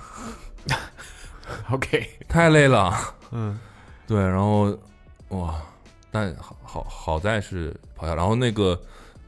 [1.69, 2.91] OK，太累了。
[3.31, 3.59] 嗯。
[4.07, 4.75] 对，然后
[5.29, 5.61] 哇，
[6.11, 8.79] 但好好好在是跑下，然后那个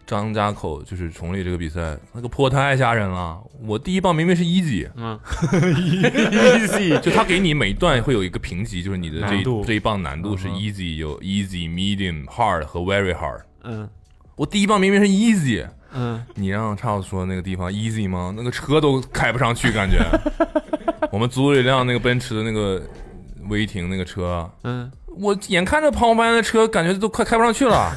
[0.06, 3.42] 张家口就是崇礼这个比赛，那个坡太吓人了。
[3.66, 5.18] 我第一棒明明是 easy，嗯
[5.52, 13.42] easy，就他给你每一段会有一个评级，就是你的这一难度这一棒难度是 easy，有 easy、medium、hard 和 very hard。
[13.64, 13.90] 嗯
[14.36, 15.64] 我第一棒明明是 easy，
[15.94, 18.34] 嗯，你让 Charles 说那个地方 easy 吗？
[18.36, 20.00] 那个车都开不上去，感觉。
[21.12, 22.82] 我们租了一辆那个奔驰的那个
[23.48, 27.92] 威霆那个车，嗯，我眼看着旁边的车，感觉都快开不上去了，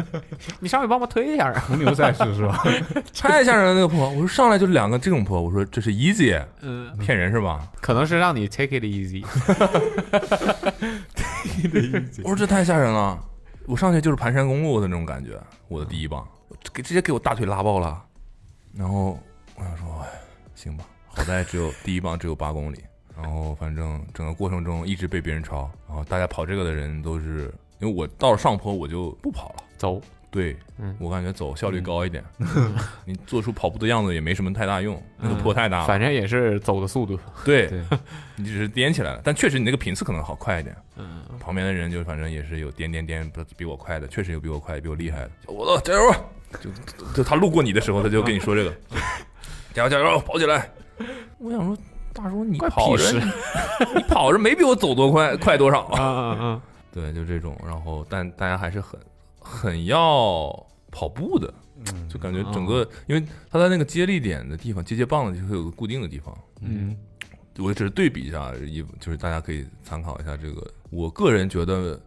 [0.60, 1.60] 你上去帮我推一下啊。
[1.66, 2.62] 红牛赛事是吧？
[3.14, 4.08] 太吓人了那个坡。
[4.10, 7.66] 我说上来就两个这种坡，我说这是 easy，嗯，骗人是吧？
[7.80, 9.24] 可能是让你 take it easy。
[12.22, 13.18] 我说这太吓人了，
[13.66, 16.26] 我上去就是盘山公路的那种感觉，我的第一棒，
[16.72, 18.02] 给直接给我大腿拉爆了。
[18.74, 19.18] 然后
[19.56, 20.08] 我想说，哎，
[20.54, 22.78] 行吧，好在只有第一棒只有八公里，
[23.22, 30.00] 然后反正整个过程中一直被别人超，然后大家跑这个的人都是，因为我到了上坡我就不跑了，走，
[30.30, 32.24] 对，嗯我感觉走效率高一点，
[33.04, 37.18] 你做出跑步的样子也没什么太大用，那个坡太大了，反正也是走的速度。
[37.44, 37.82] 对对，
[38.36, 40.76] 你只是颠起来了，但确实你那个频次可能好快一点。
[40.96, 45.30] 嗯，旁边的人就反正也是有颠颠颠，不比我快的，确实有比我快、比我厉害的。
[45.46, 46.14] 小伙子，加油！
[46.60, 46.68] 就
[47.14, 48.74] 就他路过你的时候，他就跟你说这个，
[49.72, 50.68] 加油加油，跑起来！
[51.38, 51.76] 我想说，
[52.12, 53.12] 大叔你关跑着，
[53.94, 55.98] 你跑着没比我走多快快多少啊？
[55.98, 57.56] 嗯嗯 对，就这种。
[57.64, 58.98] 然后，但大家还是很
[59.38, 60.50] 很要
[60.90, 61.52] 跑步的，
[61.92, 66.36] 嗯就感觉整个，因为他在那个接力点的地方，接接棒的就会有个固定的地方。
[66.60, 66.96] 嗯，
[67.58, 70.66] 我只是对比一下，一就是大家可以参考一下这个。
[70.90, 71.98] 我个人觉得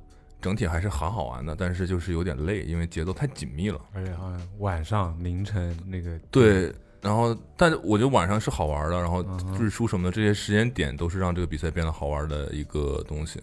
[0.41, 3.80] 整体还是很好玩的，但是就是有点累，因为节奏太紧密了。
[3.93, 6.74] 而且好像晚上凌晨那个对，
[7.04, 9.24] 然后但是我觉得晚上是好玩的，然后
[9.60, 13.39] 日出什么的这些时间点都是让这个比赛变得好玩的一个东西。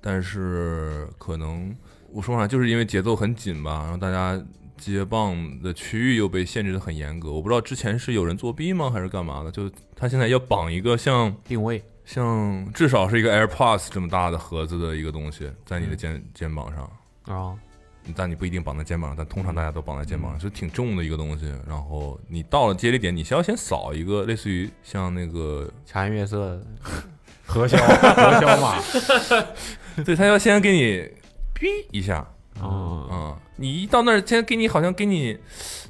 [0.00, 1.74] 但是可能
[2.12, 4.40] 我说实话，就是因为节奏很紧吧，然后大家
[4.76, 7.32] 接棒的区域又被限制的很严格。
[7.32, 9.50] 我不知道之前是有人作弊吗，还是干嘛的？
[9.50, 11.82] 就他现在要绑一个像定位。
[12.02, 16.90] 像至少是一个 AirPods 这么大的盒子的一个东西在你的肩、肩膀上，
[17.26, 17.56] 哦，
[18.16, 21.46] 但你不一定绑在肩膀上，但通常大家都绑在肩膀上，是挺重的一个东西。
[21.68, 26.60] 然后你到了接力点，你先要先扫一个类似于像那个，茶颜悦色，
[27.46, 28.76] 核销核销码，
[30.04, 31.08] 对他要先给你
[31.54, 32.26] 哔一下，
[32.60, 35.36] 哦，嗯，你一到那儿先给你好像给你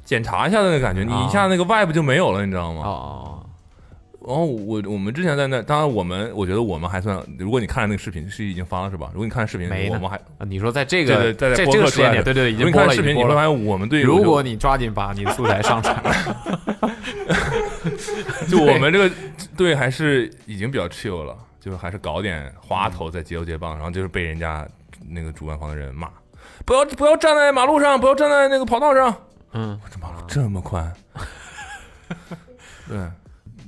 [0.03, 1.25] 检查一下的那个感觉，你啊。
[1.27, 2.81] 一下那个 vibe 就没有了，你知道吗？
[2.83, 3.40] 哦哦，
[4.27, 9.09] 然后我我们之前在那，当然我们我觉得我们还算，如果你看了那个视频是已经发了是吧？
[9.13, 13.41] 如果你看视频，没我们还啊你说在这个对对在这个时间点，对对对，已如经播了，视频，你会发。
[13.41, 15.99] 现我们对如果你抓紧把你的素材上传，
[18.47, 19.09] 就就我们这个
[19.57, 24.67] 队还是已经比较 chill 了，就是还是搞点花头在节奏接棒，然后就是被人家
[25.09, 26.07] 那个主办方的人骂，
[26.63, 29.15] 不要不要站在马路上，不要站在那个跑道上，
[29.53, 30.93] 嗯，这马路这么宽，
[32.87, 32.99] 对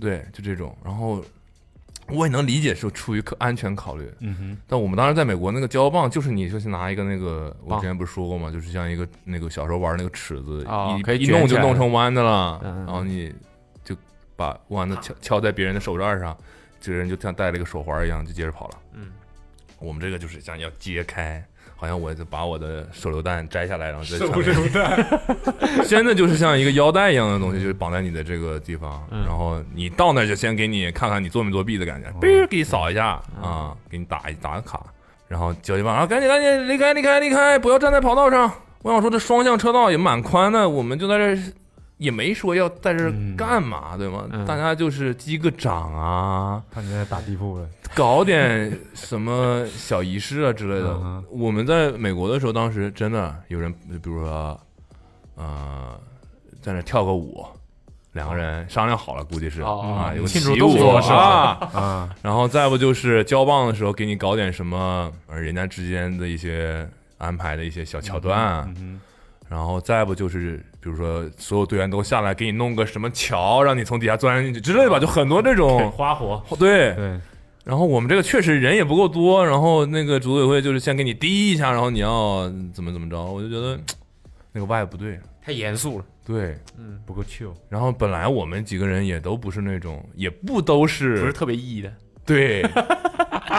[0.03, 1.23] 对，就这种，然后。
[2.09, 8.51] 我也能理解是出于可安全考虑，嗯哼，但我们当时在美国那个胶棒，就是你就是拿一个那个，我之前不是说过吗？
[8.51, 13.33] 就是像一个那个小时候玩那个尺子，哦一可以一弄就弄成弯的了，嗯嗯然后你
[13.85, 13.95] 就
[14.35, 16.37] 把弯的敲敲在别人的手腕上，
[16.81, 18.79] 这个人就像戴了一个手环一样，就接着跑了。
[18.91, 19.09] 嗯，
[19.79, 21.41] 我们这个就是想要揭开，
[21.83, 25.05] 好像我就把我的手榴弹摘下来，然后在手榴弹，
[25.85, 29.25] 真的就是像一个腰带一样的东西，就是绑在你的这个地方，嗯。
[29.27, 34.81] 然后你到那儿就先给你看看你作没作弊的感觉，哔、给你扫一下啊，给你打一打个卡，
[35.27, 38.49] 然后交接棒啊，赶紧赶紧离开离开离开，不要站在跑道上。
[38.81, 41.37] 我想说这双向车道也蛮宽的，我们就在这儿
[42.03, 44.27] 也没说要在这干嘛，对吗？
[44.31, 44.45] 嗯。
[44.45, 50.89] 大家就是击个掌啊，看你在打地铺了，搞点什么小仪式啊之类的。
[51.01, 51.23] 嗯。
[51.31, 54.59] 我们在美国的时候，当时真的有人，比如说，
[55.35, 55.97] 呃，
[56.61, 57.45] 在那跳个舞，
[58.11, 61.15] 两个人商量好了，估计是、哦啊，有个庆祝起舞动作是吧？
[61.15, 66.87] 啊， 啊，然后再不就是交棒的时候给你搞点什么，呃，人家之间的一些
[67.17, 68.99] 安排的一些小桥段，嗯。
[69.49, 76.93] 然后再不就是比如说所有队员都下来给你弄个什么桥，让你从底下钻进去之类吧，就很多这，种 花活，对。
[76.95, 77.17] 对，
[77.63, 83.79] 然后我们这个确实人也不够多，然后那个组委会就是先给你滴一下，然后你要怎么怎么着，我就觉得
[84.51, 86.05] 那个 vibe 不对，太严肃了。
[86.25, 86.57] 对。
[86.77, 91.93] 嗯，不够 chill，然后本来我们几个人也都不是那种，也不都是不是特别 E 的。
[92.25, 92.61] 对，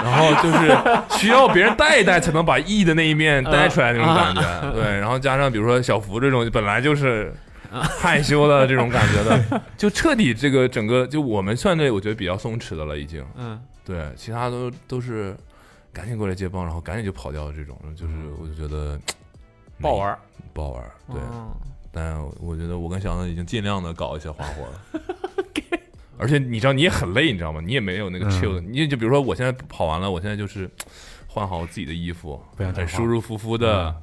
[0.02, 7.32] 然后就是需要别人带一带才能把 E 的那一面带出来那种感觉，对，然后加上比如说小福这种本来就是
[7.70, 15.36] 害羞的这种感觉的，就彻底这个整个就我们算这我觉得比较松弛的了已经，嗯，对，其他都都是
[15.92, 18.98] 赶紧过来接棒，然后赶紧就跑掉这种，就是我就觉得
[19.80, 20.18] 不好玩。
[20.52, 21.20] 不好玩，对。
[21.32, 21.52] 嗯
[21.96, 25.14] 但我觉得我跟小子已经尽量的搞一些花活了。
[26.24, 27.60] 而且你知道你也很累，你知道吗？
[27.62, 30.70] 你也没有那个嗯 chill，、你就比如说我现在跑完了，我现在就是
[31.26, 33.94] 换好自己的衣服，很舒舒服服的，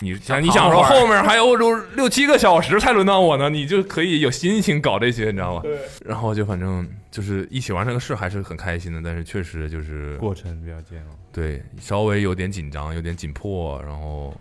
[0.00, 5.62] 你想你想说后面还有六六七个小时才轮到我呢，你就可以有心情搞这些，你知道吗？
[6.04, 11.10] 然后就反正就是一起完成个事还是很开心的，但是确实就是过程比较煎熬。
[11.32, 14.32] 对稍微有点紧张，有点紧迫，然后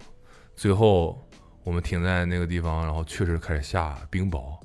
[0.58, 1.18] 最后
[1.64, 4.58] 我们停在那个地方，然后确实开始下冰雹，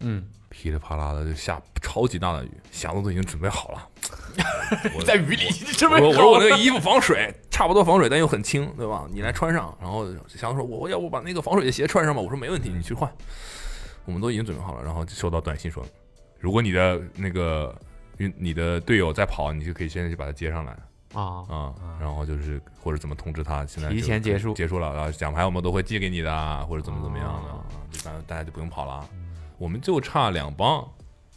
[0.00, 1.60] 嗯，噼里啪啦的就下
[1.96, 3.88] 超级大的雨，箱子都已经准备好了。
[4.94, 9.06] 我在雨里这么我我说我那个衣服防水，差不多防水，但又很轻，对吧？
[9.10, 9.74] 你来穿上。
[9.80, 12.20] 然后想说，我我要不把那个防水的鞋穿上吧？
[12.20, 13.10] 我说没问题，你去换。
[14.04, 15.82] 我们都已经准备好了，然后就收到短信说，
[16.38, 17.74] 如果你的那个
[18.18, 20.72] 运你的队友在跑，你就可以现在就把他接上来
[21.14, 29.08] 啊，啊、然后就是或者怎么通知他，现在提前结束结束了，然后奖牌我们都会寄给你的啊，或者怎么怎么样的，哦啊就大大家就不用跑了。
[29.56, 30.86] 我们就差两磅，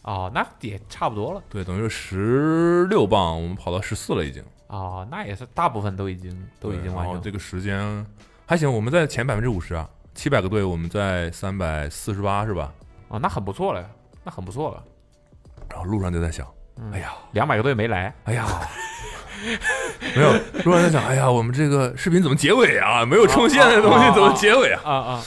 [0.03, 1.41] 哦，那也差不多了。
[1.49, 4.43] 对，等于是十六磅，我们跑到十四了已经。
[4.67, 7.15] 哦，那也是大部分都已经都已经完成。
[7.15, 8.05] 了这个时间
[8.45, 12.71] 还行，我们在前百分之五十啊，七百个队我们在三百四十八是吧？
[13.09, 13.87] 哦，那很不错了，呀
[14.23, 14.83] 那很不错了。
[15.69, 16.47] 然后路上就在想，
[16.77, 18.47] 嗯哎呀，两百个队没来，哎呀，
[20.15, 20.31] 没有，
[20.63, 23.05] 路上在想，哎呀，我们这个视频怎么结尾啊？
[23.05, 24.81] 没有冲线的东西怎么结尾啊？
[24.83, 25.23] 啊啊，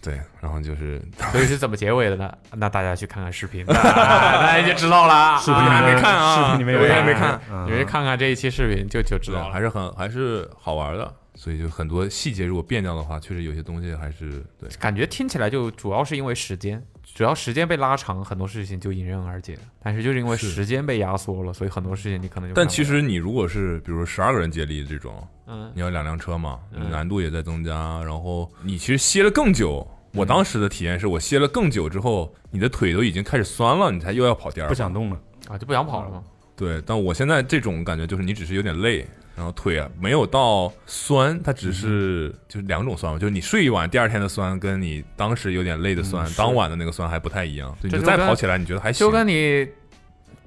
[0.00, 2.32] 对，然后就是 所以是怎么结尾的呢？
[2.52, 5.38] 那大家去看看视频， 大家就知道了。
[5.42, 9.52] 视频啊还没看啊视频你们有我也看没看嗯你们看看这一期视频就就知道了。
[9.52, 14.68] 还是很还是好玩的，所以就很多细节如果变掉的话，确实有些东西还是对。
[14.78, 16.82] 感觉听起来就主要是因为时间，
[17.18, 19.58] 主要时间被拉长，很多事情就迎刃而解。
[19.82, 29.84] 但是就是因为时间被压缩了，所以很多事情你可能就但其实你如果是比如十二个人接力这种，嗯你要两辆车嘛，嗯难度也在增加，然后你其实歇了更久。
[30.12, 34.68] 我当时的体验是我歇了更久之后，你的腿都已经开始酸了，你才又要跑第二。
[34.68, 36.22] 不想动了，啊就不想跑了嘛。
[36.58, 39.06] 对，但我现在这种感觉就是你只是有点累，
[39.36, 47.72] 然后腿啊没有到酸，它只是就是两种酸嘛，就是你睡一晚第二天的酸，跟你当时有点累的酸，嗯当晚的那个酸还不太一样。
[47.80, 49.06] 对，你就再跑起来，你觉得还行。
[49.06, 49.68] 就跟你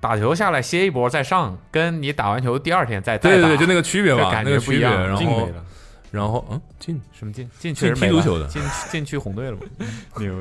[0.01, 4.79] 打球下来歇一波再上，跟你打完球第二天再再打对对对，就那个区别吧，这感那个区别。
[4.81, 5.65] 觉不一样然后进没了，
[6.11, 9.61] 然后嗯进，什么进进去踢足球的进进去红队了嘛？
[10.19, 10.35] 牛，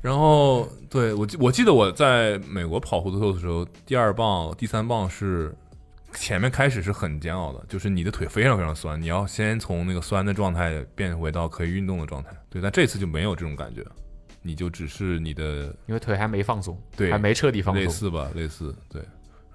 [0.00, 5.54] 然后对我记我记得我在美国跑胡特的时候，第二棒、第三棒是
[6.12, 12.30] 前面开始是很煎熬的，就是你的腿非常非常酸，你要先从那个酸的状态变回到可以运动的状态。
[12.48, 13.84] 对，但这次就没有这种感觉，
[14.40, 17.82] 你就只是你的因为腿还没放松，对还没彻底放松。
[17.82, 19.02] 类似吧，类似对。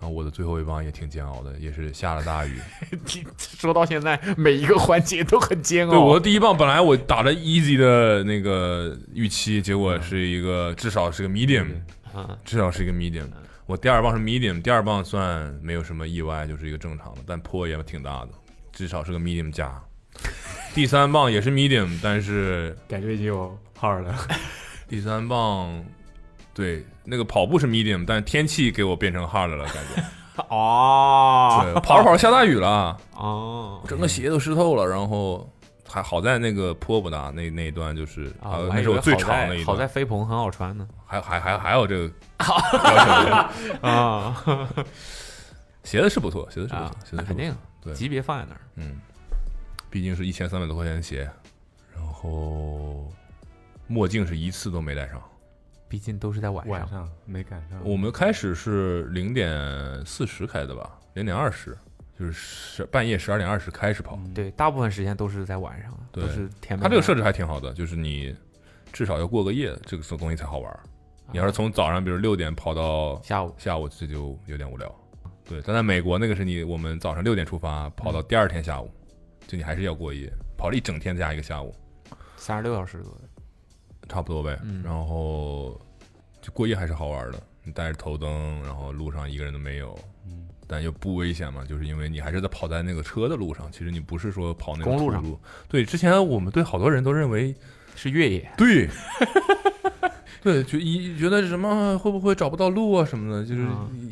[0.04, 2.60] 然后我的最后一棒也挺煎熬的，也是下了大雨。
[2.92, 5.92] 你说到现在，每一个环节都很煎熬。
[5.92, 11.68] 对，我的第一棒本来我打着 easy 的那个预期，结果是一个至少是个 medium，
[12.14, 13.30] 嗯至少是一个 medium。
[13.66, 18.32] 我第二棒是 medium，第二棒算没有什么意外，就是一个正常的，但坡也挺大的，
[18.74, 19.82] 至少是个 medium 加。
[20.74, 24.14] 第三棒也是 medium，但是感觉已经有 hard 了，
[24.90, 25.82] 第三棒，
[26.54, 30.04] 对那个跑步是 medium，但是天气给我变成 hard 了，感觉。
[30.50, 35.48] 哦对，跑着跑着下大雨了，哦整个鞋都湿透了，然后
[35.88, 40.88] 还好在那个坡不大，那那一段就是啊，那是我最长的一段，好在飞鹏很好穿呢。
[41.06, 42.12] 还还还还有这个。
[43.88, 44.44] 啊
[45.84, 48.62] 鞋子是不错，鞋子是不啊错，，鞋子肯定，对级别放在那儿。
[48.78, 49.00] 嗯，
[49.90, 51.30] 毕竟是一千三百多块钱的鞋，
[51.94, 53.08] 然后
[53.86, 55.22] 墨镜是一次都没戴上。
[55.94, 56.74] 毕竟都是在晚上。
[56.74, 57.80] 晚上没赶上。
[57.86, 61.78] 我们开始是零点四十开的吧，零点二十，
[62.20, 64.16] 就是十半夜十二点二十开始跑。
[64.16, 66.80] 嗯对，大部分时间都是在晚上，对都是天。
[66.80, 68.36] 它这个设置还挺好的，就是你
[68.92, 70.80] 至少要过个夜，这个东西才好玩。
[71.32, 74.92] 你要是从早上比如六点跑到下午下午，这就有点无聊。
[75.48, 78.92] 对，但在美国那个是你我们早上六点出发，跑到第二天下午，
[79.46, 80.28] 就你还是要过夜，
[80.58, 81.72] 跑了一整天加一个下午。
[82.36, 83.20] 三十六小时左右。
[84.08, 84.60] 差不多呗。
[84.64, 85.80] 嗯然后
[86.42, 95.40] 就过夜还是好玩的，你带着头灯，然后路上一个人都没有，嗯但又不危险嘛，就是因为你还是在跑在那个车的路上，其实你不是说跑那个公路上路。
[95.68, 97.54] 对，之前我们对好多人都认为
[97.96, 98.90] 是越野，对。
[100.44, 103.66] 对，就一觉得什么会不会找不到路啊什么的，就是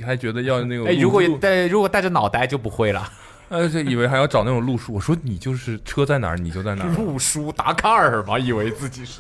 [0.05, 3.11] 还觉得要那种哎，如果带如果带着脑袋就不会了。
[3.49, 4.93] 而且以为还要找那种路书。
[4.93, 9.19] 我说你就是车在哪儿你就在哪儿，路书达喀尔吧，以为自己是。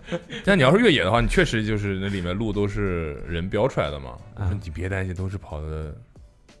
[0.44, 4.16] 但你要是越野的话，你确实就是那里面路都是人标出来的嘛。
[4.36, 5.94] 我啊说你别担心，都是跑的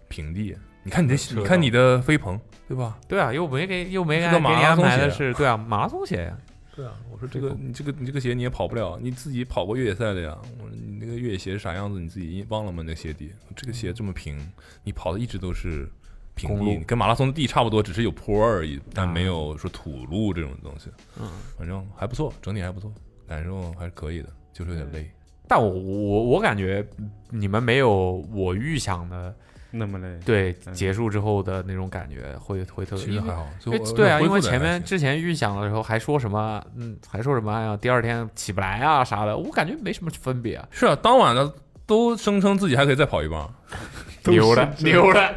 [0.08, 0.56] 平地。
[0.84, 2.98] 你看你的，你看你的飞鹏，对吧？
[3.06, 6.36] 对啊，又没给又没给你安松鞋排的是， 对啊，马拉松鞋呀。
[6.74, 10.36] 对啊，我说这个你这个你这个鞋你也跑不了，你自己跑过越野赛的呀。
[10.58, 12.82] 我说你那个越野鞋是啥样子，你自己忘了吗？
[12.84, 14.36] 那个鞋底，这个鞋这么平，
[14.82, 15.86] 你跑的一直都是
[16.34, 20.88] 平地，跟马拉松的地差不多，只是有坡而已，但啊没有说土路这种东西。
[21.20, 22.90] 嗯，反正还不错，整体还不错，
[23.32, 25.10] 感受还是可以的，就是有点累。
[25.48, 26.86] 但我我我感觉
[27.30, 29.34] 你们没有我预想的，
[29.70, 33.04] 那么累，对嗯结束之后的那种感觉会会特别。
[33.04, 33.46] 其实还好，
[33.94, 40.68] 对啊，因为前面之前预想的时候还说什么，嗯，还说什么哎呀，第二天起不来啊啥的，我感觉没什么分别啊。
[40.70, 41.52] 是啊，当晚的
[41.86, 43.52] 都声称自己还可以再跑一棒。
[44.24, 45.34] 牛的，牛的，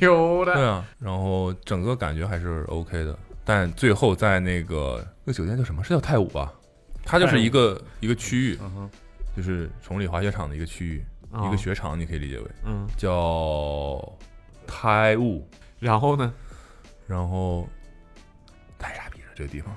[0.00, 0.54] 牛的。
[0.54, 5.82] 对啊，然后整个感觉还是 OK 的，但最后在那个那个酒店叫什么？
[5.82, 6.52] 是叫泰武吧？
[7.08, 8.90] 它就是一个一个区域，嗯哼，
[9.34, 14.12] 就是崇礼滑雪场的一个区域，啊一个雪场，你可以理解为嗯，叫
[14.66, 15.48] 泰武。
[15.80, 16.34] 然后呢？
[17.06, 17.66] 然后
[18.78, 19.74] 太傻逼了，这个地方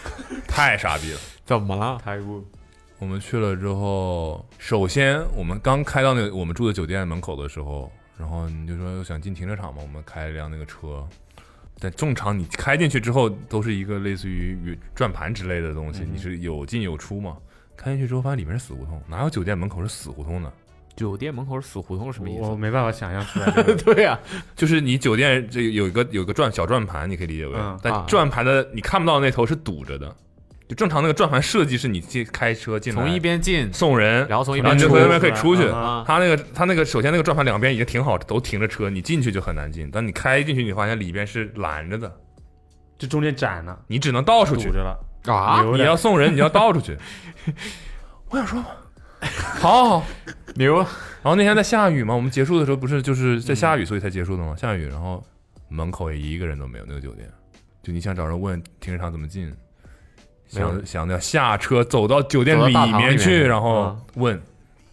[0.46, 1.20] 太傻逼了。
[1.46, 1.98] 怎么了？
[2.04, 2.44] 泰晤
[2.98, 11.08] 我们去了之后，首先我们刚开到那个我们住的酒店门口的时候，然后你就说想进停车场嘛，我们开了一辆那个车。
[11.80, 17.36] 但正常你开进去之后，都是一个类似于转盘之类的东西，嗯你是有进有出嘛。
[17.76, 20.52] 开进去之后发现里面是死胡同，哪有酒店门口是死胡同呢？
[20.96, 22.42] 酒店门口是死胡同是什么意思？
[22.42, 23.74] 我没办法想象出来这个。
[23.82, 24.18] 对呀，
[24.54, 30.14] 就是你酒店这有一个有一个转小转盘，你可以理解为，嗯但啊转盘的你看不到那头是堵着的。
[30.66, 35.68] 就正常那个转盘设计是你进开车进来，从一边进，送人，然后从一边出然后你就从那边可以出去。
[36.06, 39.90] 他那个他那个首先那个转盘两边已经停好，都停着车，你进去就很难进。
[39.92, 42.10] 但你开进去，你发现里边是拦着的，
[42.96, 44.68] 这中间窄呢，你只能倒出去。
[44.68, 44.98] 堵着了。
[45.32, 46.96] 啊，你要送人，你要倒出去。
[48.30, 48.62] 我想说，
[49.60, 50.06] 好好好。
[50.56, 50.86] 牛，然
[51.24, 54.54] 后那天在下雨嘛，我们结束的时候不是就是在下雨，所以才结束的嘛。
[54.54, 55.24] 下雨，然后
[55.68, 57.28] 门口也一个人都没有，那个酒店。
[57.82, 59.50] 就你想找人问停车场怎么进，
[60.54, 64.42] 想想要下车走到酒店里面面去，然后嗯问，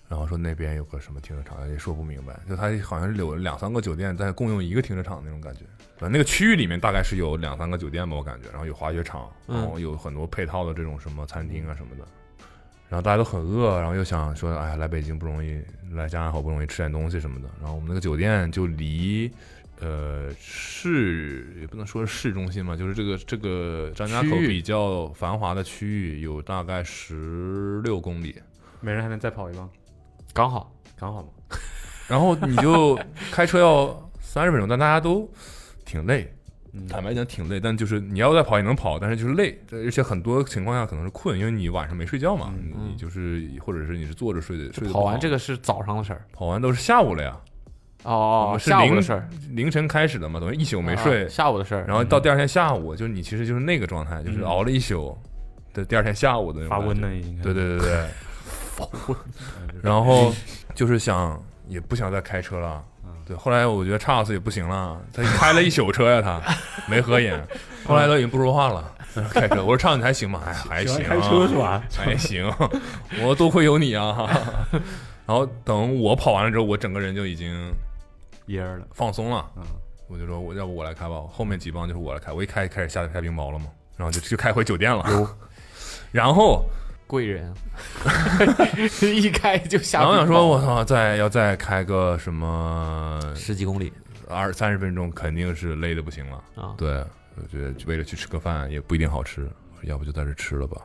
[0.07, 2.37] 然后说那边有个什么停车场，也说不明白。
[2.49, 5.61] 就他好像是有两三个酒店在共用一个停车场那种感觉。
[5.97, 12.03] 反正那个区域里面大概是有两三个酒店吧，我感觉，然后有滑雪场，嗯然后有很多配套的这种什么餐厅啊什么的。
[12.89, 15.61] 然后大家都很饿，然后又想说，哎呀，来北京不容易，
[15.93, 17.47] 来加拿大好不容易吃点东西什么的。
[17.61, 19.31] 然后我们那个酒店就离，
[19.81, 28.35] 呃，市也不能说是市中心嘛，就是这个这个张家口比较繁华的区域有大概十六公里。
[28.79, 29.69] 每人还能再跑一棒，
[30.33, 31.29] 刚好，刚好嘛。
[32.07, 32.99] 然后你就
[33.31, 35.29] 开车要三十分钟，但大家都
[35.85, 36.31] 挺累，
[36.73, 46.25] 嗯坦白讲挺累，但就是你要再跑也能跑，但是就是累，而且很多情况下可能是困，因为你晚上没睡觉嘛，你就是或者是你是坐着睡的，跑完这个是早上的事儿。
[46.33, 47.50] 跑完都是下午了呀，我
[48.03, 51.85] 哦，是凌下午的事儿，凌晨开始的嘛，等于一宿没睡啊，下午的事儿。
[51.87, 55.17] 然后到第二天下午，就是你其实就是那个状态，就是嗯熬了一宿
[55.73, 57.41] 的第二天下午的那种发温感觉了已经。
[57.41, 58.07] 对对对对，
[58.75, 58.85] 发
[59.83, 60.33] 然后
[60.73, 63.11] 就是想也不想再开车了嗯。
[63.25, 66.41] 对，后来我觉得查尔斯也不行了，他开了一宿车呀，他
[66.87, 67.39] 没合眼，
[67.85, 68.91] 后来都已经不说话了，
[69.31, 69.61] 开车。
[69.61, 70.41] 我说畅你还行吗？
[70.47, 71.83] 哎，还行、啊，开车是吧？
[71.95, 72.51] 还行，
[73.21, 74.27] 我多亏有你啊。
[75.27, 77.71] 然后等我跑完了之后，我整个人就已经
[78.47, 78.87] 烟儿了。
[78.91, 79.63] 放松了，嗯，
[80.07, 83.67] 我就说我要不我来开吧，后面几棒就是我来开，我一开开始下开冰雹了嘛，
[83.97, 85.05] 然后就就开回酒店了。
[86.11, 86.65] 然后
[87.07, 87.53] 贵人，
[89.01, 89.99] 一开就下。
[89.99, 93.91] 然后想说，我操，再要再开个什么十几公里
[94.27, 96.43] 二三十分钟，肯定是累的不行了。
[96.55, 97.03] 啊，对，
[97.35, 99.49] 我觉得为了去吃个饭也不一定好吃，
[99.83, 100.81] 要不就在这吃了吧。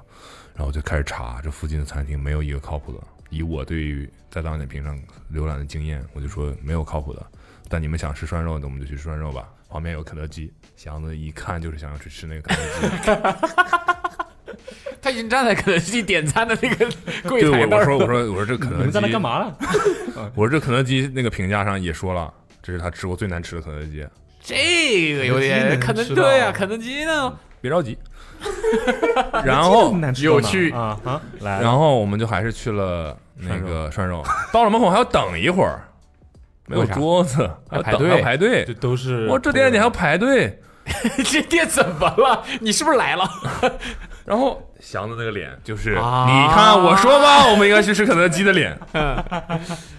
[0.55, 2.99] 然后我就开始查这附近的餐厅，没有一个靠谱的。
[3.31, 4.97] 以我对于在大众点评上
[5.33, 7.27] 浏览的经验，我就说没有靠谱的。
[7.69, 9.49] 但你们想吃涮肉，那我们就去吃涮肉吧。
[9.69, 12.63] 旁边有肯德基，祥子一看就是想要去吃那个肯德
[12.99, 14.57] 基。
[15.03, 16.89] 他已经站在肯德基点餐的那个
[17.29, 19.21] 柜对，台那儿我我说我说我说这肯德基你们在那干？
[19.21, 19.59] 嘛了？
[20.35, 24.07] 我说这肯德基那个评价上也说了，这是他吃过最难吃的肯德基。
[24.41, 27.37] 这个有点肯德对呀，肯德基呢？
[27.61, 27.99] 别着急。
[29.45, 31.21] 然后难吃到哪有趣啊啊！
[31.41, 35.81] 来，然后我们就还是去了那个涮肉，到了门口还要等一会儿，
[36.67, 38.75] 没有桌子， 还排队排队这。
[38.75, 40.61] 都是我这店你还要排队，
[41.25, 42.45] 这店怎么了？
[42.61, 43.29] 你是不是来了？
[44.25, 48.77] 然后祥子那个脸就是，啊你看我说吧，我们应该去吃肯德基的脸，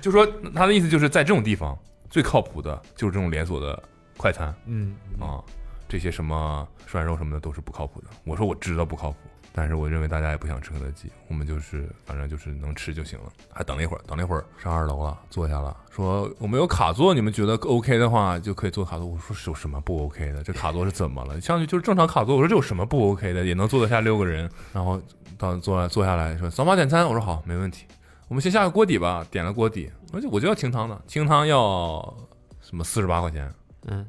[0.01, 1.77] 就说他的意思就是在这种地方
[2.09, 3.81] 最靠谱的就是这种连锁的
[4.17, 5.39] 快餐嗯，啊，
[5.87, 8.07] 这些什么涮肉什么的都是不靠谱的。
[8.25, 9.17] 我说我知道不靠谱，
[9.57, 13.33] 但是我认为大家也不想吃肯德基，我们就是反正就是能吃就行了。
[13.51, 19.07] 还等了一会儿，等了一会儿上二楼了，坐下了，说我们有卡座，你们觉得 OK 的话就可以坐卡座。
[19.07, 20.43] 我说有什么不 OK 的？
[20.43, 21.41] 这卡座是怎么了？
[21.41, 22.35] 上去就是正常卡座。
[22.35, 23.43] 我说这有什么不 OK 的？
[23.43, 24.47] 也能坐得下六个人。
[24.71, 25.01] 然后
[25.39, 27.87] 到坐坐下来说扫码点餐，我说好，没问题。
[28.27, 32.15] 我们先下个锅底吧，点了锅底，而且我就要清汤的，清汤要
[32.61, 33.51] 什么四十八块钱，
[33.87, 34.05] 嗯，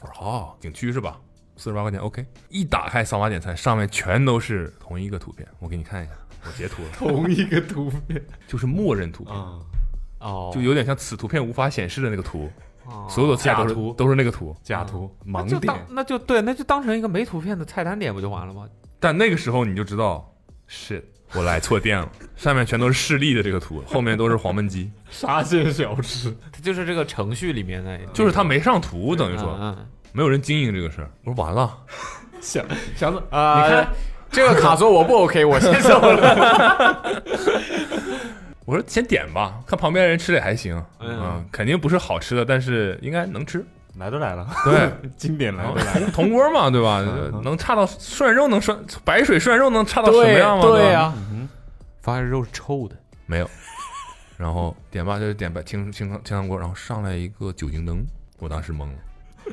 [0.00, 1.20] 我说好，景区是吧？
[1.60, 2.24] 四十八块钱，OK。
[2.48, 6.12] 一打开扫码点餐，上面全都是同一个图片，我给你看一下，
[6.46, 8.24] 我截图了， 同一个图片。
[8.48, 9.58] 就是默认图片，啊，
[10.20, 12.50] 哦，就有点像此图片无法显示的那个图，
[12.86, 13.06] 哦。
[13.10, 13.92] 所有的菜都是假图。
[13.92, 14.56] 都是那个图。
[14.62, 15.14] 假图。
[15.26, 18.66] 盲点，那就对，那就当成一个没图片的菜单点不就完了吗？
[18.98, 20.34] 但那个时候你就知道
[20.66, 21.02] ，shit，
[21.34, 29.58] 我来错店了，上面全都是示例的这个图，后面都是黄焖鸡， 沙县小吃，它就是这个程序里面的，就是它没上图，等于说。
[29.60, 31.10] 嗯嗯没有人经营这个事儿。
[31.24, 31.76] 我说完了，
[32.40, 32.64] 想
[32.96, 33.88] 想子啊，你看
[34.30, 37.02] 这个卡座我不 OK，我先走了。
[38.66, 43.64] 我说先点吧，看旁边人吃的也还行，嗯嗯，肯定不是好吃的，但是应该能吃。
[43.98, 47.00] 来都来了，对，经典来都来了，铜铜锅嘛，对吧？
[47.04, 50.62] 嗯能差到涮肉能涮白水涮肉能差到什么对样吗？
[50.64, 51.48] 对呀，嗯
[52.00, 52.94] 发现肉是臭的，
[53.26, 53.50] 没有。
[54.38, 58.06] 然后点吧，就是点白清清汤清汤锅，然后上来一个酒精灯，
[58.38, 58.94] 我当时懵了，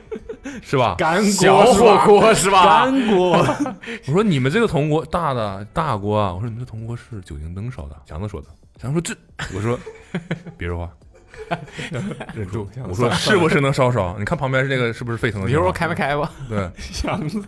[0.61, 0.95] 是吧？
[0.98, 2.86] 干小锅是吧火锅是吧？
[2.86, 3.32] 干锅，
[4.07, 8.48] 我说你们这个铜锅大的大锅啊，我说你们这铜锅是酒精灯烧的，强子说的，
[8.80, 9.78] 强子说这，我说
[10.57, 10.91] 别说话，
[12.34, 14.18] 忍住，我说是不是能烧烧？
[14.18, 15.48] 你看旁边是那个是不是沸腾的？
[15.48, 15.94] 你说我开没？
[15.94, 16.32] 开吧？
[16.49, 17.44] 对，强子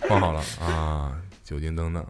[0.00, 1.12] 放好了啊，
[1.44, 2.04] 酒精灯呢？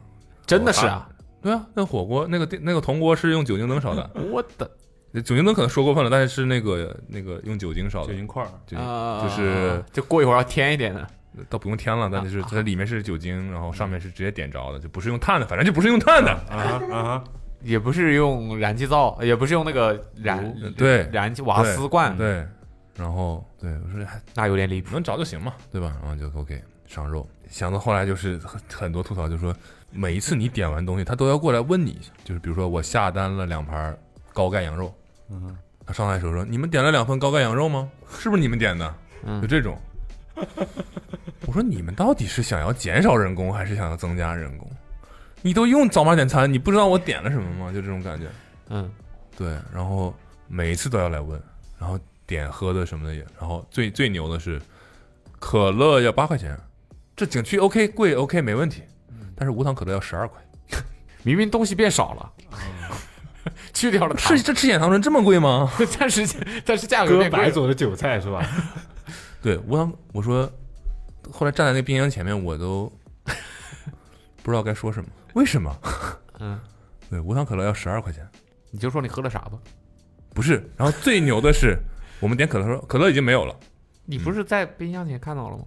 [0.47, 1.09] 真的是啊，
[1.41, 4.69] 对啊，那火锅那个电那个铜锅是用酒精灯烧的，我的
[5.15, 11.07] 酒精灯可能说过分了，但是是那个那个用酒精烧的酒，精块儿，就啊，就是就过一会儿要添一点的，
[11.49, 16.31] 倒不用添了，但啊就是它里面是酒精，然后上面是直接点着的，就不是用碳的，反正就不是用碳的。
[16.49, 17.25] 啊啊，
[17.63, 22.47] 也不是用燃气灶，也不是用那个燃嗯对燃气瓦斯罐，对，
[22.97, 24.93] 然后对我说还那有点离谱。
[24.93, 25.97] 能着就行嘛，对吧？
[26.03, 27.29] 然后就 OK 上肉。
[27.49, 29.53] 想到后来就是很很多吐槽，就说
[29.91, 33.97] 每一次你点完东西，他都要过来问你一下，就是比如说我下单了两盘
[34.33, 34.95] 高钙羊肉，
[35.31, 37.89] 嗯，他上来时候说你们点了两份高钙羊肉吗？
[38.19, 38.95] 是不是你们点的？
[39.25, 39.79] 嗯就这种。
[41.47, 44.71] 我说你们到底是想要减少人工还是想要增加人工？
[45.43, 47.73] 你都用扫码点餐，你不知道我点了什么吗？
[47.73, 48.27] 就这种感觉。
[48.69, 48.91] 嗯，
[49.37, 50.15] 对，然后
[50.47, 51.43] 每一次都要来问，
[51.79, 54.61] 然后点喝的什么的也，然后最最牛的是
[55.39, 56.57] 可乐要八块钱，
[57.17, 58.83] 这景区 OK 贵 OK 没问题，
[59.35, 60.41] 但是无糖可乐要十二块，
[61.25, 62.33] 明明东西变少了，
[63.73, 65.71] 去掉了糖是，这赤藓糖醇这么贵吗？
[65.99, 66.27] 但是
[66.65, 67.31] 但是价格割变。
[67.31, 68.45] 白左的韭菜是吧？
[69.43, 70.51] 对，无糖，我说
[71.31, 72.93] 后来站在那冰箱前面，我都
[74.43, 75.75] 不知道该说什么，为什么？
[76.41, 76.59] 嗯，
[77.11, 78.27] 对，无糖可乐要十二块钱，
[78.71, 79.53] 你就说你喝了啥吧。
[80.35, 81.77] 不是，然后最牛的是，
[82.21, 83.55] 我们点可乐说可乐已经没有了。
[84.05, 85.65] 你不是在冰箱前看到了吗？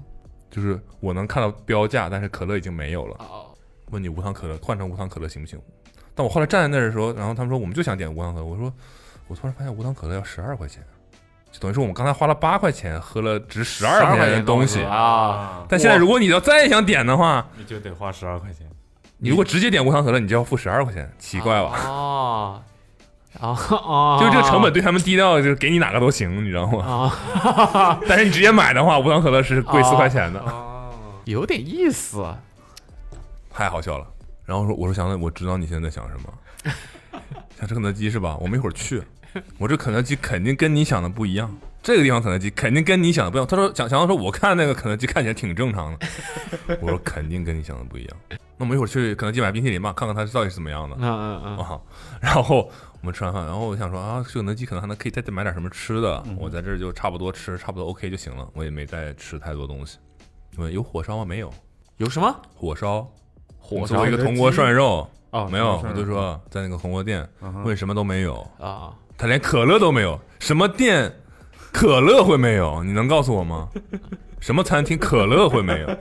[0.49, 3.15] 就是我能看到标价，但是可乐已经没有了。
[3.19, 3.55] 哦，
[3.89, 5.59] 问你无糖可乐换成无糖可乐行不行？
[6.15, 8.71] 但我后来站在那儿的时候，然后他们说我们就想点无糖可乐，我说
[9.27, 10.83] 我突然发现无糖可乐要十二块钱，
[11.51, 14.81] 就等于说我们刚才花了八块钱喝了值十二块钱的东西。
[14.83, 15.65] 啊！
[15.67, 18.67] 但现在如果你要再想点的话，你就得花十二块钱。
[19.17, 21.71] 你如果直接点无糖可乐，你就要付十二块钱，奇怪吧？
[21.87, 22.61] 哦
[23.39, 27.11] 哦哦，就是这个成本对他们低到就是给你哪个都行，你知道吗？
[27.43, 30.91] 啊，但是你直接买的话，无糖可乐是贵四块钱的，哦，
[31.25, 32.23] 有点意思。
[33.51, 34.05] 太好笑了。
[34.45, 36.33] 然后说我说祥子，我知道你现在在想什么，
[37.57, 38.37] 想吃肯德基是吧？
[38.39, 39.01] 我们一会儿去。
[39.57, 41.51] 我这肯德基肯定跟你想的不一样，
[41.81, 43.47] 这个地方肯德基肯定跟你想的不一样。
[43.47, 46.07] 他说想想要说，我看那个肯德基看起来挺正常的。
[46.81, 48.17] 我说肯定跟你想的不一样。
[48.29, 50.95] 那我们一会儿去肯德基买冰淇淋吧，看看它到底是怎么样的。
[50.99, 51.81] 嗯嗯嗯，啊，
[52.21, 52.69] 然后
[53.01, 59.97] 我们吃完饭，然后我想说啊，去肯德基可能还能可以再买点什么吃的，嗯我在这儿就差不多吃，差不多 OK 就行了，我也没再吃太多东西。
[60.57, 61.25] 问有火烧吗？
[61.25, 61.51] 没有，
[61.97, 63.11] 有什么火烧，
[63.81, 67.27] 火烧作为一个铜锅涮肉，哦没有，我就说在那个铜锅店
[67.63, 68.93] 问什么都没有，啊？
[69.17, 71.11] 他连可乐都没有，什么店
[71.71, 72.83] 可乐会没有？
[72.83, 73.69] 你能告诉我吗？
[74.39, 75.97] 什么餐厅可乐会没有？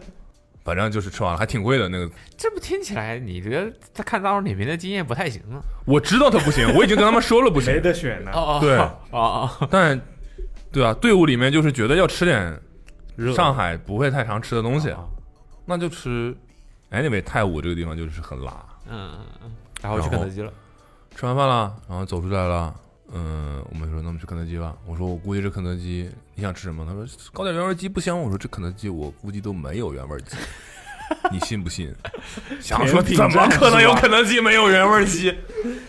[0.65, 2.09] 反正就是吃完了，还挺贵的那个。
[2.37, 5.59] 这不听起来你这个他看大众点评的经验不太行啊？
[5.85, 7.81] 我知道他不行，我已经跟他们说了不行没。
[7.81, 8.31] 得选呢。
[8.33, 10.01] 哦对哦哦，但
[10.71, 12.61] 对啊，队伍里面就是觉得要吃点
[13.35, 15.05] 上海不会太常吃的东西，啊
[15.67, 16.37] 那就吃。
[16.93, 18.65] anyway，泰武这个地方就是很辣。
[18.89, 19.51] 嗯嗯嗯，
[19.81, 20.53] 然后去肯德基了。
[21.17, 22.75] 吃完饭了，然后走出来了，
[23.13, 24.75] 嗯，我们说那我们去肯德基吧。
[24.87, 26.85] 我说我估计这肯德基你想吃什么？
[26.87, 28.19] 他说搞点原味鸡不香。
[28.21, 30.37] 我说这肯德基我估计都没有原味鸡，
[31.31, 31.95] 你信不信？
[32.61, 35.35] 想说怎么可能有肯德基没有原味鸡？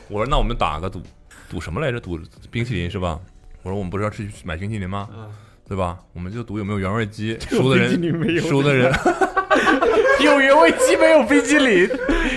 [0.09, 1.01] 我说那我们打个赌，
[1.49, 1.99] 赌什么来着？
[1.99, 2.19] 赌
[2.51, 3.19] 冰淇淋是吧？
[3.63, 5.07] 我说我们不是要去买冰淇淋吗？
[5.15, 5.31] 嗯，
[5.67, 5.97] 对吧？
[6.13, 8.91] 我们就赌有没有原味鸡，输的人没有输的人，
[10.23, 11.89] 有原味鸡没有冰淇淋？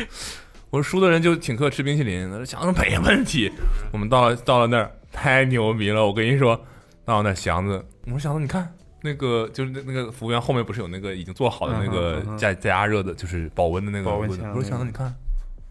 [0.70, 2.28] 我说输的人就请客吃冰淇淋。
[2.30, 3.50] 他说祥子没问题。
[3.92, 6.04] 我们到了到了那儿，太牛逼了！
[6.04, 6.60] 我跟你说，
[7.04, 8.70] 到了那儿祥子，我说祥子，你看
[9.02, 15.14] 那个就是那那个服务员后面不是有那个已经做好的那嗯个加加热的，就是保温的那个保温温我说祥子，你看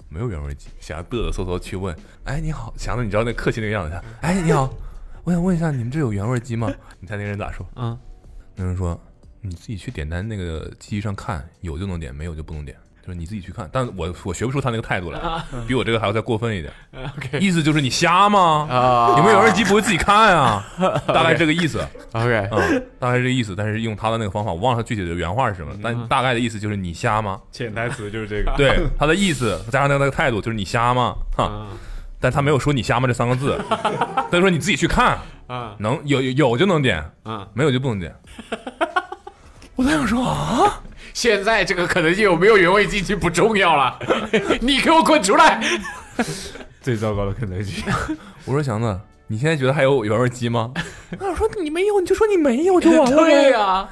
[0.09, 1.93] 没有原味鸡，祥子嘚嘚瑟瑟去问，
[2.23, 4.73] 哎你好，祥子，你知道那客气那个样子，哎你好，
[5.25, 6.71] 我想问一下你们这有原味鸡吗？
[6.99, 7.67] 你猜那个人咋说？
[7.75, 7.97] 嗯，
[8.55, 8.99] 那人说
[9.45, 12.75] 你自己去点单那个机器上看，有就能点，没有就不能点。
[13.05, 15.21] 就是你自己去看，但我我学不出他那个态度来，
[15.67, 16.73] 比我这个还要再过分一点。
[17.17, 18.65] OK 意思就是你瞎吗？
[18.67, 20.65] 啊你们有人机不会自己看啊？
[21.05, 21.79] 大概这个意思。
[22.13, 27.39] OK，嗯，大概是这个意思，但是用他的那个方法，我忘了他具体的原话是什么，但大概的意思就是你瞎吗？
[27.51, 28.51] 潜台词就是这个。
[28.57, 31.15] 对，他的意思加上他那个态度就是你瞎吗？
[31.37, 31.77] 哈，嗯
[32.19, 38.15] 但他没有说你瞎吗这三个字，他说你自己去看，啊能有有有就能点，啊，没有就不能点。
[39.75, 40.81] 我在想说啊，
[41.13, 43.99] 现在这个肯德基有没有原味鸡已经不重要了，
[44.61, 45.61] 你给我滚出来！
[46.81, 47.83] 最糟糕的肯德基，
[48.45, 50.71] 我说祥子，你现在觉得还有原味鸡吗？
[51.19, 53.57] 那我说你没有，你就说你没有就完了对呗。
[53.57, 53.89] 呀、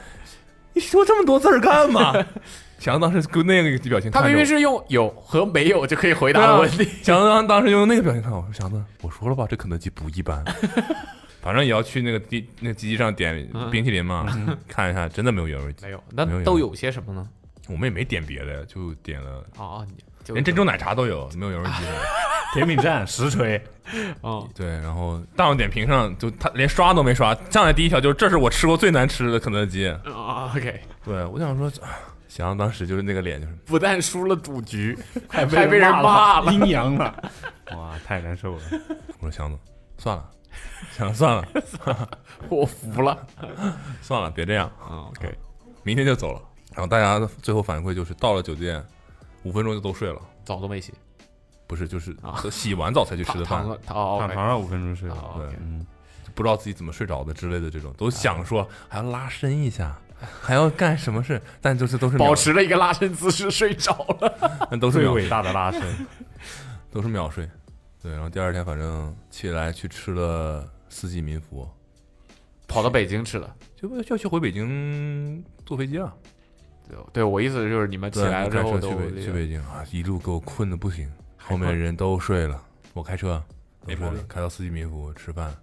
[0.73, 2.13] 你说这么多字儿干嘛？
[2.79, 6.87] 祥子当时跟那个表情看，他明明是用有和没有就可以回答的问题。
[7.01, 10.43] 祥子当当时用那个表情看我，说祥子，我说了吧，这肯德基不一般，
[11.43, 14.25] 反正也要去那个机那个机器上点冰淇淋嘛，
[14.67, 15.85] 看一下，真的没有原味鸡。
[15.85, 17.27] 没有，那都有些什么呢？
[17.67, 21.91] 我们也没点别的，就点了，哦，你就连珍珠奶茶都有，没有原味鸡的。
[22.53, 23.59] 甜品站实锤，
[24.21, 29.87] 哦，对，然后大众点评上就他连刷都没刷，上来第一条就是这是我吃过最难吃的肯德基。
[29.87, 31.89] 啊，OK，对我想说，啊
[32.27, 34.95] 祥子当时就是那个脸，就是不但输了赌局，
[35.27, 36.53] 还 还被人骂了。
[36.53, 37.31] 阴阳了，
[37.75, 38.61] 哇，太难受了。
[39.19, 39.57] 我说祥子，
[39.97, 40.29] 算了，
[40.95, 41.47] 祥子算了
[42.49, 43.25] 我服了。
[44.01, 45.33] 算了，别这样，啊，OK，
[45.83, 46.41] 明天就走了。
[46.73, 48.83] 然后大家最后反馈就是到了酒店，
[49.43, 50.19] 五分钟就都睡了。
[50.43, 50.93] 澡都没洗，
[51.67, 52.15] 不是，就是
[52.51, 55.15] 洗完澡才去吃的饭，躺床上五分钟睡了。
[55.15, 55.85] 哦对嗯，
[56.35, 59.95] 不知道自己怎么睡着的之类的这种，都想说还要拉伸一下，
[60.41, 64.67] 还要干什么事，但就是都是保，持了一个拉伸姿势睡着了。
[64.71, 65.81] 那都是伟大的拉伸。
[66.91, 67.49] 都是秒睡。
[68.03, 71.65] 对，然后第二天反正起来去吃了四季民福，
[72.67, 73.55] 跑到北京吃了。
[73.77, 76.13] 就就去回北京坐飞机了。
[76.87, 82.61] 对，对我意思就是你们起，来了之后都去北去北京啊，一路给我困的不行，后面人都睡了，
[82.93, 83.41] 我开车
[83.85, 85.55] 没毛病，开到四季民福吃饭，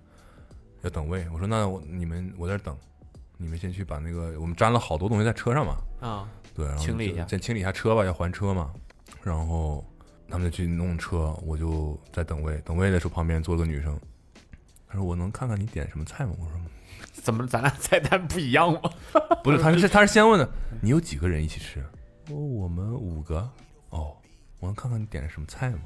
[0.80, 1.26] 要等位。
[1.30, 2.74] 我说那我你们我在这等，
[3.36, 8.72] 你们先去把那个我们粘了好多东西在车上嘛，啊，对，然后清理一下先清理一下车吧，要还车嘛。
[9.22, 9.84] 然后
[10.30, 12.56] 他们就去弄车，我就在等位。
[12.64, 13.98] 等位的时候，旁边坐了个女生，
[14.88, 16.52] 她说：“我能看看你点什么菜吗？”我说
[17.12, 18.80] 怎么咱俩菜单不一样吗
[19.42, 20.48] ？：“不是，她是 她是先问的，
[20.80, 21.84] 你有几个人一起吃？”
[22.30, 23.46] 我说：“我们五个。”
[23.90, 24.16] 哦，
[24.60, 25.80] 我能看看你点的什么菜吗？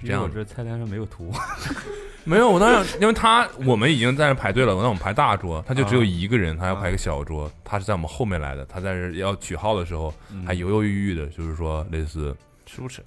[0.00, 1.32] 是这样我这菜单上没有图，
[2.24, 10.12] 没有，我当时因为他我们已经在那排队了，那我们排大桌，他就只有一个人，他要排个小桌，他是在我们后面来的，他在这要取号的时候
[10.44, 12.36] 还犹犹豫豫的，就是说类似。
[12.66, 13.04] 吃不吃？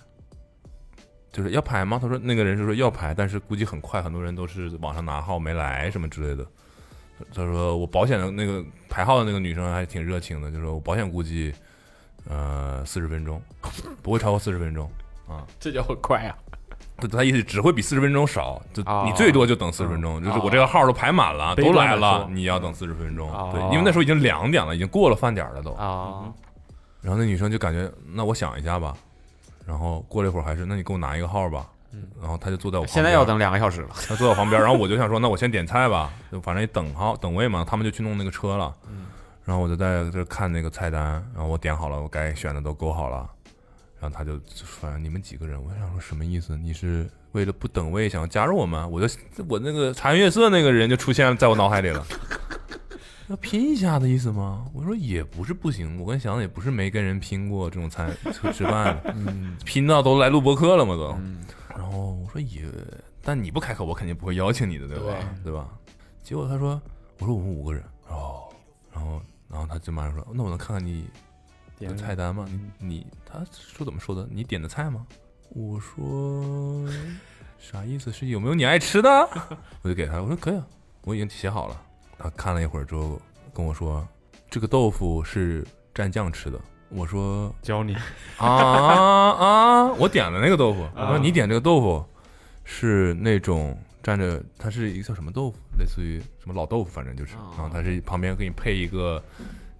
[1.35, 1.99] 就是要排吗？
[2.01, 6.47] 他说那个人是说要排，但是估计很快，很多人都是网上拿号没来什么之类的。
[7.33, 11.53] 他说我保险的那个排号的那个女生还挺热情的，就说我保险估计
[12.29, 13.41] 呃四十分钟，
[14.01, 14.89] 不会超过四十分钟
[15.27, 15.45] 啊。
[15.59, 16.37] 这叫很快啊！
[16.97, 23.29] 他他意思只会比四十分钟少，就哦你最多就等四十分钟，就是我这个号都排满了，都来了你要等四十分钟。
[23.29, 25.73] 哦对，因为那时候已经两点了，已经过了饭点了都。
[25.73, 26.31] 啊，
[27.01, 28.95] 然后那女生就感觉那我想一下吧，
[29.65, 31.67] 然后过了一会儿还是那你给我拿一个号吧。
[32.19, 33.89] 然后他就坐在我旁边，现在要等两个小时了。
[34.07, 38.75] 他坐我旁边，然后我就想说，那我先点菜吧，就反正也等号等位嘛，他们就去弄那个车了。
[39.45, 41.01] 然后我就在这看那个菜单，
[41.33, 43.29] 然后我点好了，我该选的都勾好了。
[43.97, 46.57] 然后他就就说：“你们几个人？”我想说什么意思？
[46.57, 48.91] 你是为了不等位想要加入我们？
[48.91, 49.07] 我就
[49.47, 52.05] 我那个茶颜悦色那个人就出现在我脑海里了。
[53.27, 54.65] 要拼一下的意思吗？
[54.73, 61.07] 我说也不是不行，我跟祥子也不是没跟人拼过这种餐吃 吃饭，嗯，拼到都来录播客了嘛都。
[61.19, 62.69] 嗯，然后我说也，
[63.23, 65.15] 但你不开口，我肯定不会邀请你的，对吧？
[65.43, 65.67] 对吧？
[66.21, 66.79] 结果他说，
[67.19, 68.43] 我说我们五个人，哦，
[68.93, 71.09] 然后然后他就马上说，那我能看看你的
[71.79, 72.45] 点菜单吗？
[72.79, 74.27] 你你他说怎么说的？
[74.31, 75.05] 你点的菜吗？
[75.49, 76.87] 我说
[77.57, 78.11] 啥意思？
[78.11, 79.09] 是有没有你爱吃的？
[79.81, 80.67] 我就给他，我说可以啊，
[81.03, 81.81] 我已经写好了。
[82.17, 83.19] 他看了一会儿之后
[83.53, 84.07] 跟我说，
[84.49, 86.59] 这个豆腐是蘸酱吃的。
[86.89, 87.95] 我说教你
[88.37, 89.93] 啊啊！
[89.93, 92.05] 我点了那个豆腐，我啊说你点这个豆腐
[92.63, 99.21] 是那种蘸着，它是一个叫什么豆腐，类似于什么老豆腐，反正就是，啊然后它是旁边给你配一个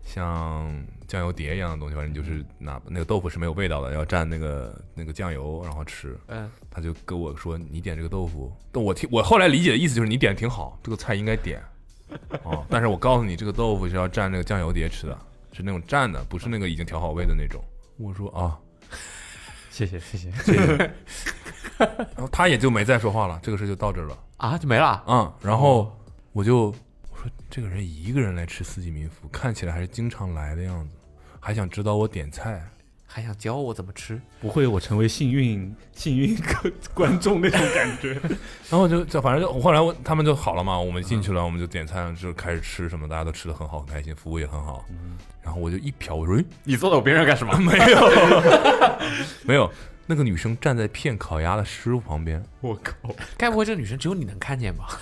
[0.03, 6.17] 像酱油碟一样的东西，反正就是拿那个豆腐是没有味道的，要蘸那个那个酱油然后吃。
[6.27, 11.61] 嗯，他就跟我说你点这个豆腐，但我听我后来理解的意思就是你点挺好，这个菜应该点。
[12.43, 15.17] 哦，但是我告诉你，这个豆腐是要蘸那个酱油碟吃的，
[15.51, 17.63] 是那种蘸的，不是那个已经调好味的那种。
[17.97, 18.59] 我说啊，
[19.71, 20.91] 谢谢谢谢谢谢。
[21.77, 24.17] 然后他也就没再说话了，这个事就到这儿了。
[24.37, 25.03] 啊，就没了。
[25.07, 25.97] 嗯，然后
[26.31, 26.67] 我就
[27.11, 30.95] 我说这个人一个人来吃四季民福，看起来还是经常来的样子，
[31.39, 32.63] 还想指导我点菜。
[33.15, 34.19] 还想教我怎么吃？
[34.41, 36.37] 不会我成为幸运幸运
[36.93, 38.09] 观众那种感觉。
[38.69, 44.83] 然后就就反正就后来我他们就好了嘛，我们进去了，我们就点餐，就开始吃什么，大家都吃的很好，很开心，服务也很好。
[45.41, 47.55] 然后我就一瞟，我说：“诶你坐在我边上干什么？
[47.57, 48.99] 没有，
[49.45, 49.71] 没有。
[50.07, 52.93] ”那个女生站在片烤鸭的师傅旁边，我靠，
[53.37, 54.99] 该不会这女生只有你能看见吧？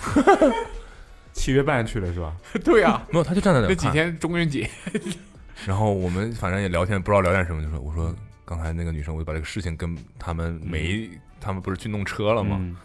[1.32, 2.32] 七月半去了是吧？
[2.64, 3.90] 对啊，没有，她就站在那那几。
[3.90, 4.70] 天中元节，
[5.66, 8.14] 然后我们反正也聊天，不知道聊点什么，就说我说
[8.44, 11.08] 刚才那个女生，我就把这个事情跟他们没，
[11.40, 12.56] 他们不是去弄车了吗？
[12.60, 12.76] 嗯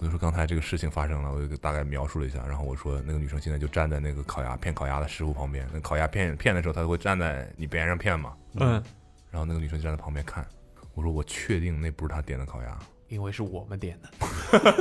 [0.00, 8.80] 我就说刚才这个事情发生了，我就大概描述了一下，然后我说那个女生现在就站在那个烤鸭片烤鸭的师傅旁边，那烤鸭片片的时候，她会站在你边上片嘛，嗯，
[9.28, 10.46] 然后那个女生就站在旁边看。
[10.94, 12.78] 我说我确定那不是她点的烤鸭，
[13.08, 14.08] 因为是我们点的。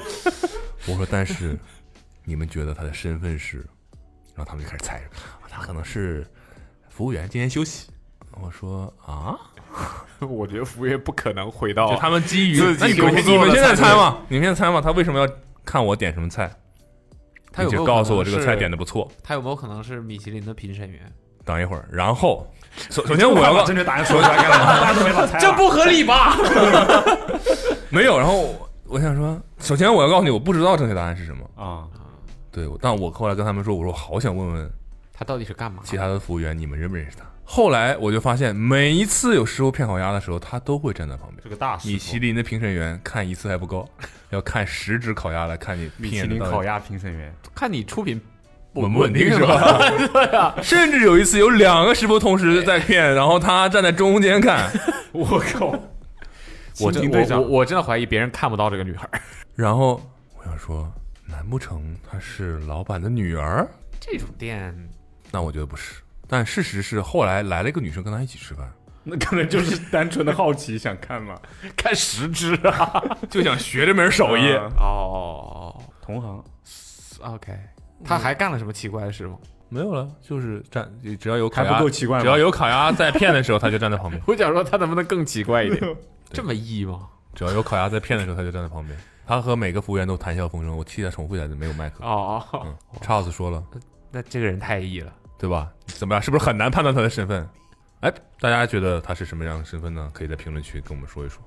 [0.87, 1.57] 我说但是
[2.23, 3.65] 你们觉得她的身份是？
[4.35, 4.99] 然后他们就开始猜，
[5.41, 6.27] 啊她可能是
[6.97, 7.87] 服务员，今天休息。
[8.41, 9.37] 我说啊，
[10.27, 14.17] 我觉得服务员不可能回就到他们基于哦自己那你工作你们现在猜嘛？
[14.27, 14.81] 你们现在猜嘛？
[14.81, 15.29] 他为什么要
[15.63, 16.51] 看我点什么菜？
[17.53, 19.07] 他有没有告诉我可能是这个菜点的不错。
[19.23, 20.99] 他有没有可能是米其林的评审员？
[21.45, 22.47] 等一会儿，然后
[22.89, 24.65] 首 首先我要告正确答案说出来干嘛？
[24.81, 25.37] 大家都没法猜。
[25.37, 26.35] 这不合理吧？
[27.89, 31.47] 没有，然后我我想说，首先我要告诉你，我不知道正确答案是什么。
[31.63, 31.85] 啊，
[32.51, 34.71] 对，但我后来跟他们说，我说我好想问问
[35.18, 35.81] 他到底是干嘛？
[35.84, 37.26] 其他的服务员，你们认不认识他？
[37.44, 41.39] 后来我就发现，每一次有师傅骗烤鸭的时候，他都会站在旁边。
[41.44, 43.89] 这个大师米其林的评审员看一次还不够，
[44.30, 48.22] 要看十只烤鸭来看你米其林烤鸭评审员，看你出品
[48.73, 49.80] 稳不稳定是吧？
[50.14, 54.69] 对啊，甚至有一次有两个师傅同时在骗，然后他站在中间看，
[55.11, 55.73] 我靠！
[56.80, 59.10] 我真我我我真的怀疑别人看不到这个女孩。
[59.56, 59.99] 然后
[60.38, 60.88] 我想说，
[61.26, 63.68] 难不成她是老板的女儿？
[63.99, 64.77] 这种店
[65.31, 65.95] 那我觉得不是。
[66.27, 68.69] 但事实是，后来来了一个女生跟他一起吃饭，
[69.03, 71.39] 那可能就是单纯的好奇想看嘛。
[71.75, 73.01] 看十只啊！
[73.29, 74.53] 就想学这门手艺。
[74.53, 76.43] 啊哦同行
[77.21, 77.51] ，，OK，
[78.03, 79.37] 他还干了什么奇怪的事吗？
[79.69, 80.89] 没有了，就是站，
[81.19, 82.23] 只要有烤还鸭，不够奇怪吗？
[82.23, 85.95] 只要有烤鸭在片的时候，他就站在旁边；我想说他能不能更奇怪一点？
[86.31, 87.07] 这么 E 吗？
[87.35, 88.97] 只要有烤鸭在片的时候，他就站在旁边。
[89.25, 90.77] 他和每个服务员都谈笑风生。
[90.77, 92.03] 我替他重复一下，没有麦克。
[92.05, 93.61] 哦哦，嗯，Charles 说了，
[94.09, 95.13] 那这个人太 E 了。
[95.38, 95.72] 对吧？
[95.85, 96.22] 怎么样？
[96.22, 97.47] 是不是很难判断他的身份？
[98.01, 100.09] 哎，大家觉得他是什么样的身份呢？
[100.14, 101.41] 可以在评论区跟我们说一说。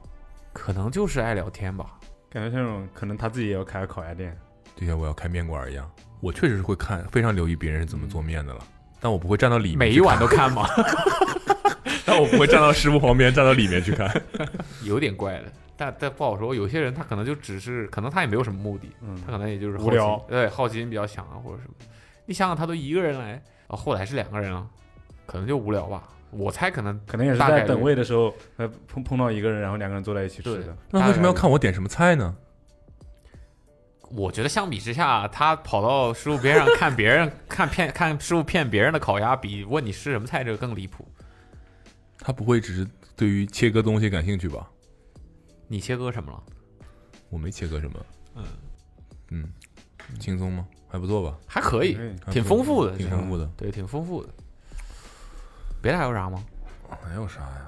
[0.52, 1.98] 可能就是爱聊天吧。
[2.28, 4.36] 感觉像那种可能他自己也要开个烤鸭店。
[4.76, 5.90] 就像我要开面馆一样，
[6.20, 8.60] 我确实是会看，非常留意别人是怎么做面的了。
[9.00, 10.66] 但我不会站到里面，每一碗都，看吗？
[12.04, 14.10] 但我不会站到师傅旁边，站到里面去看。
[14.82, 16.54] 有点怪的，但但不好说。
[16.54, 21.74] 有些人他可能就只是，可能他也没有什么目的，嗯他可能也就是好无聊对，好奇心比较强啊，或者什么。
[22.26, 24.66] 你想想，他都一个人来，啊，后来是两个人啊，
[25.26, 26.08] 可能就无聊吧。
[26.32, 30.76] 我猜可能可能也是大概等位的时候，呃，碰碰到一个人，然后两个人坐在一起吃的。
[30.90, 32.36] 那为什么要看我点什么菜呢？
[34.10, 41.06] 我觉得相比之下，他跑到师傅边上看别人看骗看师傅骗别人的烤鸭，比问你吃什么菜这个更离谱。
[42.18, 42.86] 他不会只是
[43.16, 44.68] 对于切割东西感兴趣吧？
[45.68, 46.42] 你切割什么了？
[47.28, 48.06] 我没切割什么。
[48.36, 48.44] 嗯
[49.30, 49.52] 嗯，
[50.18, 50.66] 轻松吗？
[50.90, 51.38] 还不错吧？
[51.46, 53.48] 还可以，嗯挺丰富的，挺丰富的。
[53.56, 54.28] 对，挺丰富的。
[55.80, 56.44] 别的还有啥吗？
[57.02, 57.66] 还有啥呀？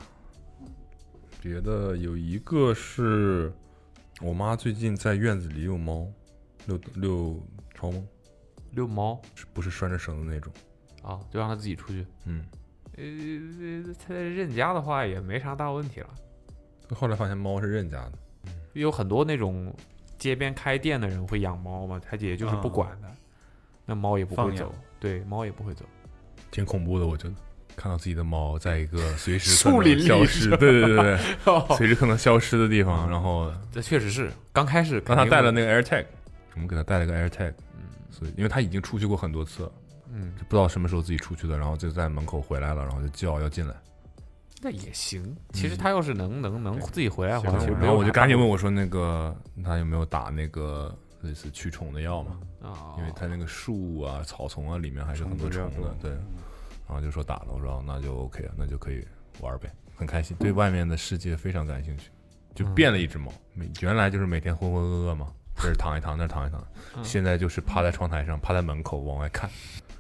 [1.41, 3.53] 别的有一个是
[4.21, 6.07] 我妈最近在院子里遛猫，
[6.67, 7.41] 遛遛
[7.75, 8.03] 超猫，
[8.73, 10.53] 遛猫是不是拴着绳子那种？
[11.03, 12.07] 啊，就让它自己出去。
[12.27, 12.45] 嗯，
[12.97, 16.11] 呃，他在认家的话也没啥大问题了。
[16.95, 18.13] 后来发现猫是认家的。
[18.75, 19.75] 有很多那种
[20.23, 23.09] 街边开店的人会养猫嘛，他姐就是不管的，
[23.85, 25.85] 那猫也不会走，对，猫也不会走。
[26.53, 27.35] 挺恐怖的，我觉得
[27.75, 31.19] 看到自己的猫在一个随时 树可能林里消失，对对对对。
[31.47, 36.07] 哦，随时可能消失的地方，然后这确实是刚开始刚他带了那个，AirTag，
[36.55, 37.53] 我们给他带了个 AirTag，
[38.13, 39.73] 所以因为他已经出去过很多次了，
[40.13, 43.75] 嗯，就不知道什么时候自己出去的，然后就在门口回来了，然后就叫要进来，
[44.63, 45.37] 那也行。
[45.53, 49.35] 其实他要是能能能自己回来的话，其实然后我就赶紧问我说那个
[49.65, 52.39] 他有没有打那个类似驱虫的药嘛？
[52.63, 56.11] 啊，因为他那个树啊、草丛啊里面还是很多虫虫子对。
[56.89, 59.03] 然后就说打了，我说哦那就 OK 啊，那就可以
[59.41, 62.11] 玩呗，很开心，对外面的世界非常感兴趣，
[62.55, 66.61] 就变了一只猫，每原来就是每天浑浑噩噩嘛，这儿躺一躺，那儿躺一躺。
[66.97, 69.49] 嗯现在就是趴在窗台上，趴在门口往外看，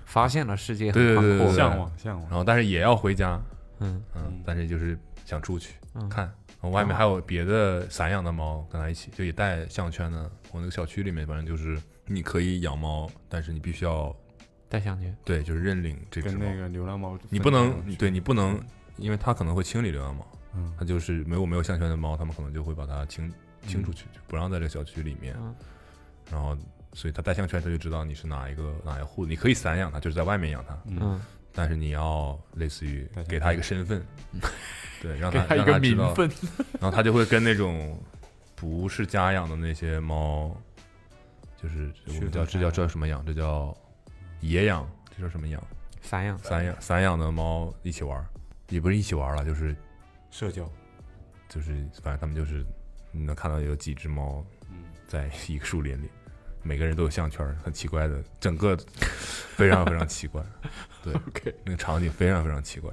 [0.04, 2.38] 发现了世界对对很对对向往向往然。
[2.38, 3.40] 后但是也要回家，
[3.82, 4.02] 嗯。
[4.14, 6.08] 嗯嗯，但是就是想出去嗯。
[6.08, 6.32] 看。
[6.70, 10.30] 外面还有别的散养的猫跟它一起，就也带项圈的。
[10.52, 11.76] 我那个小区里面，反正就是
[12.06, 14.14] 你可以养猫，但是你必须要
[14.68, 16.38] 带项圈，对，就是认领这只猫。
[16.38, 16.62] 跟那。
[16.62, 18.62] 个流浪猫，你不能，对你不能，
[18.96, 20.72] 因为它可能会清理流浪猫，嗯。
[20.78, 23.28] 它就是没有没有项圈的猫，它们可能就会把它清
[23.66, 25.34] 清出去，就不让在这个小区里面。
[25.40, 25.52] 嗯。
[26.30, 26.56] 然后，
[26.92, 30.98] 所以它带项圈，它就知道你是哪一个哪一户，你可以散养它，就是在外面养它，嗯。
[31.02, 31.20] 嗯，
[31.54, 34.04] 但是你要类似于给他一个身份，
[35.02, 36.30] 对，让他 一个让它知道，名分，
[36.80, 38.00] 然后他就会跟那种
[38.54, 40.56] 不是家养的那些猫，
[41.62, 43.24] 就是我们叫这叫这叫什么养？
[43.26, 43.76] 这叫
[44.40, 45.62] 野养，这叫什么养？
[46.00, 48.26] 散养，散养散养的猫一起玩儿，
[48.70, 49.74] 也不是一起玩儿了，就是
[50.30, 50.68] 社交，
[51.48, 51.72] 就是
[52.02, 52.64] 反正他们就是
[53.12, 54.84] 你能看到有几只猫嗯。
[55.06, 56.08] 在一个树林里，
[56.62, 58.76] 每个人都有项圈，很奇怪的，整个
[59.56, 60.42] 非常非常奇怪，
[61.02, 62.92] 对 OK 那个场景非常非常奇怪，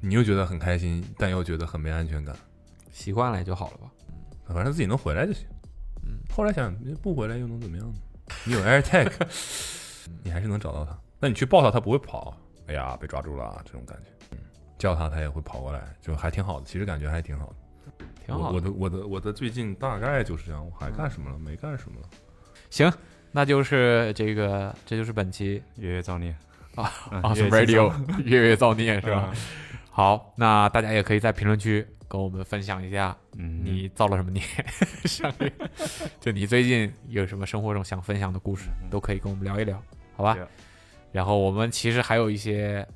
[0.00, 2.36] 你又觉得很开心，但又觉得很没安全感，
[2.90, 3.90] 习惯了也就好了吧。
[4.48, 5.46] 反正自己能回来就行。
[6.04, 7.94] 嗯，后来想不回来又能怎么样呢？
[8.44, 9.10] 你有 AirTag，
[10.22, 10.98] 你还是能找到他。
[11.18, 12.36] 那你去抱他，他不会跑。
[12.66, 14.10] 哎呀，被抓住了啊，这种感觉。
[14.32, 14.38] 嗯，
[14.78, 16.66] 叫他他也会跑过来，就还挺好的。
[16.66, 18.04] 其实感觉还挺好的。
[18.26, 18.54] 挺好的。
[18.54, 20.64] 我我的我的我的最近大概就是这样。
[20.64, 21.38] 我还干什么了？
[21.38, 22.08] 没干什么了。
[22.72, 22.90] 行，
[23.32, 26.34] 那就是这个，这就是本期月月造孽
[26.74, 29.28] 啊嗯啊月月 Radio 月月造孽是吧？
[29.30, 29.36] 嗯
[29.90, 34.42] 好，那大家也可以在评论区跟我们分享一下，嗯，你造了什么孽？
[35.04, 35.52] 上个月
[36.18, 39.78] 就你最近有什么生活中想分享的故事，都可以跟我们聊一聊，
[40.16, 40.34] 好吧
[41.12, 42.86] 然后我们其实还有一些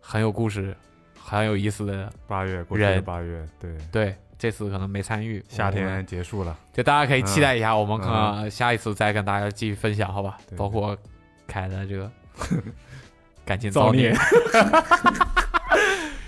[0.00, 0.76] 很有故事、
[1.18, 10.36] 很有意思的，八月过去的人八月，对，对，这次可能没参与，夏天结束了，就大家可以期待一下，我们可嗯能下一次再跟大家继续分享，好吧？
[10.50, 10.94] 对包括
[11.46, 12.10] 凯的这个
[13.46, 14.18] 感情 造孽孽。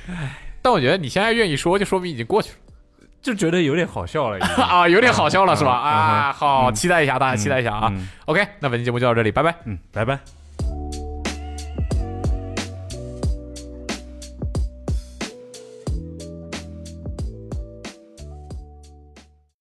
[0.62, 2.56] 但我觉得你现在愿意说，就说明已经过去了
[3.20, 5.72] 就觉得有点好笑了， 啊，有点好笑了，是吧？
[5.72, 7.88] 啊，好，嗯期待一下，大家期待一下啊。
[7.92, 9.54] 嗯 OK，那本期节目就到这里，拜拜。
[9.66, 10.18] 嗯，拜拜。